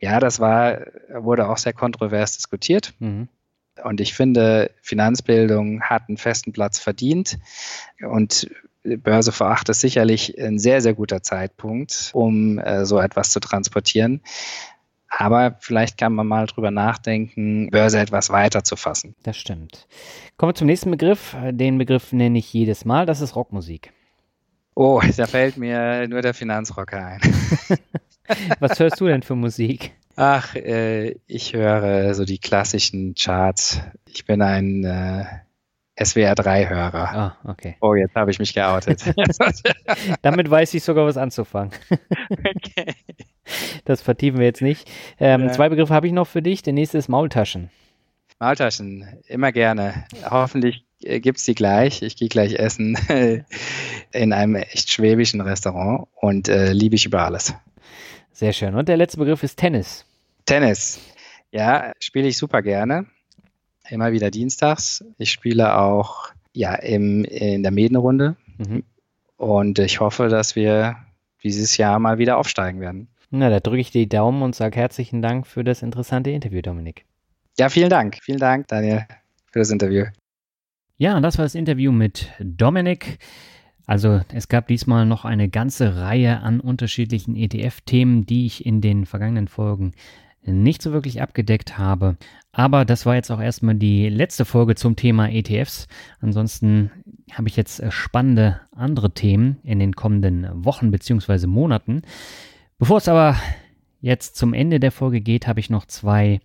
ja, 0.00 0.18
das 0.18 0.40
war, 0.40 0.86
wurde 1.12 1.48
auch 1.48 1.58
sehr 1.58 1.74
kontrovers 1.74 2.36
diskutiert. 2.36 2.94
Mhm. 2.98 3.28
Und 3.84 4.00
ich 4.00 4.14
finde, 4.14 4.70
Finanzbildung 4.82 5.82
hat 5.82 6.08
einen 6.08 6.16
festen 6.16 6.52
Platz 6.52 6.78
verdient. 6.78 7.38
Und 8.02 8.50
Börse 8.82 9.32
vor 9.32 9.48
acht 9.48 9.68
ist 9.68 9.80
sicherlich 9.80 10.38
ein 10.40 10.58
sehr, 10.58 10.80
sehr 10.80 10.94
guter 10.94 11.22
Zeitpunkt, 11.22 12.10
um 12.14 12.58
äh, 12.58 12.84
so 12.86 12.98
etwas 12.98 13.30
zu 13.30 13.40
transportieren. 13.40 14.22
Aber 15.10 15.56
vielleicht 15.60 15.98
kann 15.98 16.14
man 16.14 16.26
mal 16.26 16.46
drüber 16.46 16.70
nachdenken, 16.70 17.68
Börse 17.70 17.98
etwas 17.98 18.30
weiter 18.30 18.64
zu 18.64 18.76
fassen. 18.76 19.16
Das 19.22 19.36
stimmt. 19.36 19.86
Kommen 20.36 20.50
wir 20.50 20.54
zum 20.54 20.68
nächsten 20.68 20.90
Begriff. 20.90 21.36
Den 21.50 21.78
Begriff 21.78 22.12
nenne 22.12 22.38
ich 22.38 22.52
jedes 22.52 22.84
Mal. 22.84 23.06
Das 23.06 23.20
ist 23.20 23.34
Rockmusik. 23.34 23.92
Oh, 24.80 24.98
da 25.18 25.26
fällt 25.26 25.58
mir 25.58 26.08
nur 26.08 26.22
der 26.22 26.32
Finanzrocker 26.32 27.04
ein. 27.04 27.20
Was 28.60 28.80
hörst 28.80 28.98
du 28.98 29.08
denn 29.08 29.22
für 29.22 29.34
Musik? 29.34 29.92
Ach, 30.16 30.54
äh, 30.54 31.16
ich 31.26 31.52
höre 31.52 32.14
so 32.14 32.24
die 32.24 32.38
klassischen 32.38 33.14
Charts. 33.14 33.82
Ich 34.08 34.24
bin 34.24 34.40
ein 34.40 34.84
äh, 34.84 35.24
SWR3-Hörer. 36.02 36.94
Ah, 36.94 37.36
okay. 37.44 37.76
Oh, 37.82 37.94
jetzt 37.94 38.14
habe 38.14 38.30
ich 38.30 38.38
mich 38.38 38.54
geoutet. 38.54 39.04
Damit 40.22 40.50
weiß 40.50 40.72
ich 40.72 40.82
sogar 40.82 41.04
was 41.04 41.18
anzufangen. 41.18 41.74
okay. 42.30 42.94
Das 43.84 44.00
vertiefen 44.00 44.38
wir 44.38 44.46
jetzt 44.46 44.62
nicht. 44.62 44.90
Ähm, 45.18 45.42
ja. 45.42 45.52
Zwei 45.52 45.68
Begriffe 45.68 45.92
habe 45.92 46.06
ich 46.06 46.14
noch 46.14 46.26
für 46.26 46.40
dich. 46.40 46.62
Der 46.62 46.72
nächste 46.72 46.96
ist 46.96 47.08
Maultaschen. 47.08 47.68
Maultaschen, 48.38 49.04
immer 49.26 49.52
gerne. 49.52 50.06
Hoffentlich 50.24 50.86
äh, 51.02 51.20
gibt 51.20 51.38
es 51.38 51.44
die 51.44 51.54
gleich. 51.54 52.02
Ich 52.02 52.16
gehe 52.16 52.28
gleich 52.28 52.54
essen 52.54 52.96
in 54.12 54.32
einem 54.32 54.54
echt 54.56 54.90
schwäbischen 54.90 55.40
Restaurant 55.40 56.08
und 56.14 56.48
äh, 56.48 56.72
liebe 56.72 56.96
ich 56.96 57.06
über 57.06 57.22
alles. 57.22 57.54
Sehr 58.32 58.52
schön. 58.52 58.74
Und 58.74 58.88
der 58.88 58.96
letzte 58.96 59.18
Begriff 59.18 59.42
ist 59.42 59.58
Tennis. 59.58 60.04
Tennis. 60.46 61.00
Ja, 61.52 61.92
spiele 61.98 62.28
ich 62.28 62.38
super 62.38 62.62
gerne. 62.62 63.06
Immer 63.88 64.12
wieder 64.12 64.30
dienstags. 64.30 65.04
Ich 65.18 65.32
spiele 65.32 65.76
auch 65.76 66.30
ja, 66.52 66.74
im, 66.74 67.24
in 67.24 67.62
der 67.62 67.72
Medenrunde. 67.72 68.36
Mhm. 68.58 68.84
Und 69.36 69.78
ich 69.78 70.00
hoffe, 70.00 70.28
dass 70.28 70.54
wir 70.54 70.96
dieses 71.42 71.76
Jahr 71.76 71.98
mal 71.98 72.18
wieder 72.18 72.38
aufsteigen 72.38 72.80
werden. 72.80 73.08
Na, 73.30 73.48
da 73.48 73.60
drücke 73.60 73.80
ich 73.80 73.90
die 73.90 74.08
Daumen 74.08 74.42
und 74.42 74.54
sage 74.54 74.76
herzlichen 74.78 75.22
Dank 75.22 75.46
für 75.46 75.64
das 75.64 75.82
interessante 75.82 76.30
Interview, 76.30 76.62
Dominik. 76.62 77.04
Ja, 77.58 77.68
vielen 77.68 77.90
Dank. 77.90 78.18
Vielen 78.22 78.38
Dank, 78.38 78.68
Daniel, 78.68 79.06
für 79.52 79.60
das 79.60 79.70
Interview. 79.70 80.06
Ja, 81.00 81.18
das 81.18 81.38
war 81.38 81.46
das 81.46 81.54
Interview 81.54 81.92
mit 81.92 82.28
Dominik. 82.40 83.20
Also 83.86 84.20
es 84.34 84.48
gab 84.48 84.66
diesmal 84.66 85.06
noch 85.06 85.24
eine 85.24 85.48
ganze 85.48 85.96
Reihe 85.96 86.40
an 86.40 86.60
unterschiedlichen 86.60 87.36
ETF-Themen, 87.36 88.26
die 88.26 88.44
ich 88.44 88.66
in 88.66 88.82
den 88.82 89.06
vergangenen 89.06 89.48
Folgen 89.48 89.92
nicht 90.42 90.82
so 90.82 90.92
wirklich 90.92 91.22
abgedeckt 91.22 91.78
habe. 91.78 92.18
Aber 92.52 92.84
das 92.84 93.06
war 93.06 93.14
jetzt 93.14 93.30
auch 93.30 93.40
erstmal 93.40 93.76
die 93.76 94.10
letzte 94.10 94.44
Folge 94.44 94.74
zum 94.74 94.94
Thema 94.94 95.30
ETFs. 95.30 95.88
Ansonsten 96.20 96.90
habe 97.32 97.48
ich 97.48 97.56
jetzt 97.56 97.80
äh, 97.80 97.90
spannende 97.90 98.60
andere 98.76 99.14
Themen 99.14 99.56
in 99.62 99.78
den 99.78 99.96
kommenden 99.96 100.48
Wochen 100.66 100.90
bzw. 100.90 101.46
Monaten. 101.46 102.02
Bevor 102.78 102.98
es 102.98 103.08
aber 103.08 103.36
jetzt 104.02 104.36
zum 104.36 104.52
Ende 104.52 104.78
der 104.80 104.92
Folge 104.92 105.22
geht, 105.22 105.46
habe 105.46 105.60
ich 105.60 105.70
noch 105.70 105.86
zwei 105.86 106.42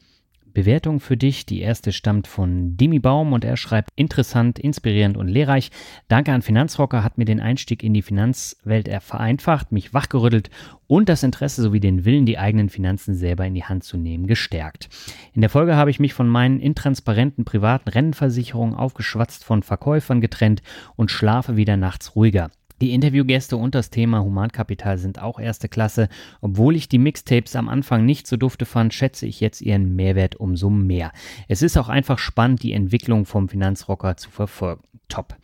Bewertung 0.55 0.99
für 0.99 1.17
dich. 1.17 1.45
Die 1.45 1.61
erste 1.61 1.93
stammt 1.93 2.25
von 2.25 2.77
Dimi 2.77 2.97
Baum 2.97 3.33
und 3.33 3.45
er 3.45 3.57
schreibt 3.57 3.91
interessant, 3.95 4.57
inspirierend 4.57 5.17
und 5.17 5.27
lehrreich. 5.27 5.69
Danke 6.07 6.31
an 6.31 6.41
Finanzrocker, 6.41 7.03
hat 7.03 7.19
mir 7.19 7.25
den 7.25 7.39
Einstieg 7.39 7.83
in 7.83 7.93
die 7.93 8.01
Finanzwelt 8.01 8.89
vereinfacht, 9.03 9.71
mich 9.71 9.93
wachgerüttelt 9.93 10.49
und 10.87 11.09
das 11.09 11.21
Interesse 11.21 11.61
sowie 11.61 11.79
den 11.79 12.05
Willen, 12.05 12.25
die 12.25 12.39
eigenen 12.39 12.69
Finanzen 12.69 13.13
selber 13.13 13.45
in 13.45 13.53
die 13.53 13.65
Hand 13.65 13.83
zu 13.83 13.97
nehmen, 13.97 14.25
gestärkt. 14.25 14.89
In 15.33 15.41
der 15.41 15.51
Folge 15.51 15.75
habe 15.75 15.91
ich 15.91 15.99
mich 15.99 16.15
von 16.15 16.27
meinen 16.27 16.59
intransparenten 16.59 17.45
privaten 17.45 17.89
Rennversicherungen 17.89 18.73
aufgeschwatzt 18.73 19.43
von 19.43 19.61
Verkäufern 19.61 20.21
getrennt 20.21 20.63
und 20.95 21.11
schlafe 21.11 21.55
wieder 21.55 21.77
nachts 21.77 22.15
ruhiger. 22.15 22.49
Die 22.81 22.93
Interviewgäste 22.93 23.55
und 23.55 23.73
das 23.73 23.89
Thema 23.89 24.21
Humankapital 24.21 24.97
sind 24.97 25.21
auch 25.21 25.39
erste 25.39 25.69
Klasse. 25.69 26.09
Obwohl 26.41 26.75
ich 26.75 26.89
die 26.89 26.97
Mixtapes 26.97 27.55
am 27.55 27.69
Anfang 27.69 28.05
nicht 28.05 28.27
so 28.27 28.35
dufte 28.35 28.65
fand, 28.65 28.93
schätze 28.93 29.25
ich 29.25 29.39
jetzt 29.39 29.61
ihren 29.61 29.95
Mehrwert 29.95 30.35
umso 30.35 30.69
mehr. 30.69 31.11
Es 31.47 31.61
ist 31.61 31.77
auch 31.77 31.87
einfach 31.87 32.19
spannend, 32.19 32.63
die 32.63 32.73
Entwicklung 32.73 33.25
vom 33.25 33.47
Finanzrocker 33.47 34.17
zu 34.17 34.29
verfolgen. 34.29 34.83
Top. 35.07 35.37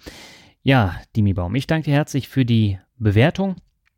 Ja, 0.63 0.95
Dimi 1.15 1.33
Baum, 1.33 1.55
ich 1.55 1.67
danke 1.67 1.85
dir 1.85 1.95
herzlich 1.95 2.27
für 2.27 2.45
die 2.45 2.79
Bewertung. 2.97 3.55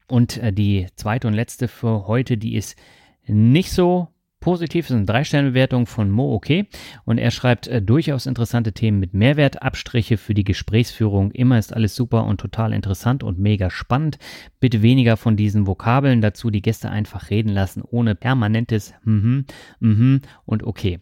Und 0.08 0.38
äh, 0.38 0.54
die 0.54 0.88
zweite 0.96 1.28
und 1.28 1.34
letzte 1.34 1.68
für 1.68 2.08
heute, 2.08 2.38
die 2.38 2.56
ist 2.56 2.78
nicht 3.26 3.72
so 3.72 4.10
Positiv 4.44 4.90
ist 4.90 4.96
eine 4.98 5.06
Drei-Sterne-Bewertung 5.06 5.86
von 5.86 6.12
Mo 6.12 6.34
okay 6.34 6.68
und 7.06 7.18
er 7.18 7.32
schreibt 7.32 7.68
äh, 7.68 7.82
durchaus 7.82 8.26
interessante 8.26 8.74
Themen 8.74 9.00
mit 9.00 9.14
Mehrwert, 9.14 9.62
Abstriche 9.62 10.18
für 10.18 10.34
die 10.34 10.44
Gesprächsführung. 10.44 11.32
Immer 11.32 11.60
ist 11.60 11.74
alles 11.74 11.96
super 11.96 12.26
und 12.26 12.42
total 12.42 12.74
interessant 12.74 13.24
und 13.24 13.40
mega 13.40 13.70
spannend. 13.70 14.18
Bitte 14.60 14.82
weniger 14.82 15.16
von 15.16 15.38
diesen 15.38 15.66
Vokabeln, 15.66 16.20
dazu 16.20 16.50
die 16.50 16.62
Gäste 16.62 16.90
einfach 16.90 17.30
reden 17.30 17.54
lassen, 17.54 17.84
ohne 17.90 18.16
permanentes 18.16 18.94
mhm, 19.06 19.46
mhm 19.80 20.20
und 20.44 20.64
okay. 20.64 21.00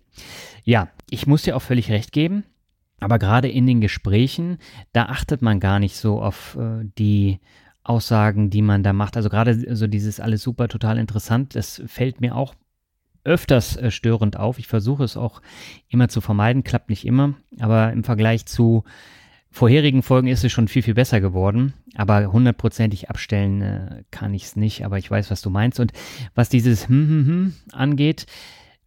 Ja, 0.63 0.89
ich 1.09 1.25
muss 1.25 1.41
dir 1.41 1.55
auch 1.55 1.63
völlig 1.63 1.89
recht 1.89 2.11
geben. 2.11 2.43
Aber 2.99 3.17
gerade 3.17 3.47
in 3.47 3.65
den 3.65 3.81
Gesprächen, 3.81 4.59
da 4.93 5.05
achtet 5.05 5.41
man 5.41 5.59
gar 5.59 5.79
nicht 5.79 5.95
so 5.95 6.21
auf 6.21 6.55
äh, 6.61 6.85
die 6.99 7.39
Aussagen, 7.83 8.51
die 8.51 8.61
man 8.61 8.83
da 8.83 8.93
macht. 8.93 9.17
Also 9.17 9.29
gerade 9.29 9.75
so 9.75 9.87
dieses 9.87 10.19
alles 10.19 10.43
super, 10.43 10.67
total 10.67 10.99
interessant, 10.99 11.55
das 11.55 11.81
fällt 11.87 12.21
mir 12.21 12.35
auch 12.35 12.53
öfters 13.23 13.77
äh, 13.77 13.91
störend 13.91 14.37
auf. 14.37 14.59
Ich 14.59 14.67
versuche 14.67 15.03
es 15.03 15.17
auch 15.17 15.41
immer 15.89 16.09
zu 16.09 16.21
vermeiden, 16.21 16.63
klappt 16.63 16.89
nicht 16.89 17.05
immer, 17.05 17.33
aber 17.59 17.91
im 17.91 18.03
Vergleich 18.03 18.45
zu 18.45 18.83
vorherigen 19.51 20.01
Folgen 20.01 20.27
ist 20.27 20.43
es 20.43 20.51
schon 20.51 20.67
viel, 20.67 20.81
viel 20.81 20.93
besser 20.93 21.21
geworden. 21.21 21.73
Aber 21.95 22.31
hundertprozentig 22.31 23.09
abstellen 23.09 23.61
äh, 23.61 24.03
kann 24.09 24.33
ich 24.33 24.43
es 24.43 24.55
nicht, 24.55 24.85
aber 24.85 24.97
ich 24.97 25.11
weiß, 25.11 25.29
was 25.29 25.41
du 25.41 25.49
meinst. 25.49 25.79
Und 25.79 25.91
was 26.35 26.49
dieses 26.49 26.87
hm, 26.87 27.07
hm, 27.07 27.27
hm 27.27 27.53
angeht, 27.73 28.25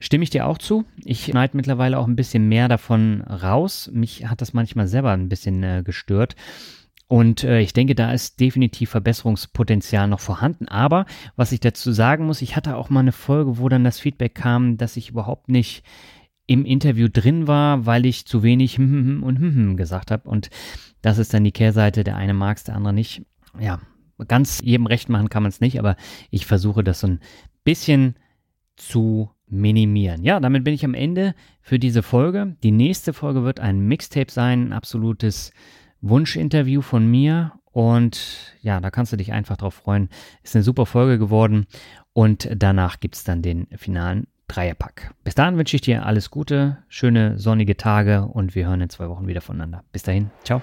stimme 0.00 0.24
ich 0.24 0.30
dir 0.30 0.46
auch 0.46 0.58
zu. 0.58 0.84
Ich 1.04 1.24
schneide 1.24 1.56
mittlerweile 1.56 1.98
auch 1.98 2.06
ein 2.06 2.16
bisschen 2.16 2.48
mehr 2.48 2.68
davon 2.68 3.20
raus. 3.22 3.90
Mich 3.92 4.26
hat 4.26 4.40
das 4.40 4.54
manchmal 4.54 4.88
selber 4.88 5.12
ein 5.12 5.28
bisschen 5.28 5.62
äh, 5.62 5.82
gestört. 5.84 6.34
Und 7.06 7.44
äh, 7.44 7.60
ich 7.60 7.72
denke, 7.72 7.94
da 7.94 8.12
ist 8.12 8.40
definitiv 8.40 8.90
Verbesserungspotenzial 8.90 10.08
noch 10.08 10.20
vorhanden. 10.20 10.68
Aber 10.68 11.06
was 11.36 11.52
ich 11.52 11.60
dazu 11.60 11.92
sagen 11.92 12.26
muss, 12.26 12.42
ich 12.42 12.56
hatte 12.56 12.76
auch 12.76 12.90
mal 12.90 13.00
eine 13.00 13.12
Folge, 13.12 13.58
wo 13.58 13.68
dann 13.68 13.84
das 13.84 14.00
Feedback 14.00 14.34
kam, 14.34 14.76
dass 14.76 14.96
ich 14.96 15.10
überhaupt 15.10 15.48
nicht 15.48 15.84
im 16.46 16.64
Interview 16.64 17.08
drin 17.08 17.46
war, 17.46 17.86
weil 17.86 18.06
ich 18.06 18.26
zu 18.26 18.42
wenig 18.42 18.76
hm, 18.76 18.90
hm, 18.90 19.06
hm 19.06 19.22
und 19.22 19.38
hm, 19.38 19.54
hm 19.54 19.76
gesagt 19.76 20.10
habe. 20.10 20.28
Und 20.28 20.50
das 21.02 21.18
ist 21.18 21.34
dann 21.34 21.44
die 21.44 21.52
Kehrseite. 21.52 22.04
Der 22.04 22.16
eine 22.16 22.34
mag 22.34 22.56
es, 22.56 22.64
der 22.64 22.76
andere 22.76 22.92
nicht. 22.92 23.22
Ja, 23.58 23.80
ganz 24.28 24.60
jedem 24.62 24.86
recht 24.86 25.08
machen 25.08 25.28
kann 25.28 25.42
man 25.42 25.50
es 25.50 25.60
nicht, 25.60 25.78
aber 25.78 25.96
ich 26.30 26.46
versuche 26.46 26.84
das 26.84 27.00
so 27.00 27.06
ein 27.06 27.20
bisschen 27.64 28.16
zu 28.76 29.30
minimieren. 29.46 30.24
Ja, 30.24 30.40
damit 30.40 30.64
bin 30.64 30.74
ich 30.74 30.84
am 30.84 30.94
Ende 30.94 31.34
für 31.60 31.78
diese 31.78 32.02
Folge. 32.02 32.56
Die 32.62 32.72
nächste 32.72 33.12
Folge 33.12 33.44
wird 33.44 33.60
ein 33.60 33.80
Mixtape 33.80 34.30
sein, 34.30 34.68
ein 34.68 34.72
absolutes 34.72 35.52
Wunschinterview 36.08 36.82
von 36.82 37.06
mir. 37.06 37.52
Und 37.72 38.56
ja, 38.62 38.80
da 38.80 38.90
kannst 38.90 39.12
du 39.12 39.16
dich 39.16 39.32
einfach 39.32 39.56
drauf 39.56 39.74
freuen. 39.74 40.08
Ist 40.42 40.54
eine 40.54 40.62
super 40.62 40.86
Folge 40.86 41.18
geworden. 41.18 41.66
Und 42.12 42.48
danach 42.54 43.00
gibt 43.00 43.16
es 43.16 43.24
dann 43.24 43.42
den 43.42 43.66
finalen 43.76 44.28
Dreierpack. 44.46 45.14
Bis 45.24 45.34
dahin 45.34 45.56
wünsche 45.56 45.76
ich 45.76 45.82
dir 45.82 46.06
alles 46.06 46.30
Gute, 46.30 46.78
schöne 46.88 47.38
sonnige 47.38 47.76
Tage 47.76 48.22
und 48.26 48.54
wir 48.54 48.66
hören 48.66 48.82
in 48.82 48.90
zwei 48.90 49.08
Wochen 49.08 49.26
wieder 49.26 49.40
voneinander. 49.40 49.82
Bis 49.90 50.02
dahin, 50.02 50.30
ciao. 50.44 50.62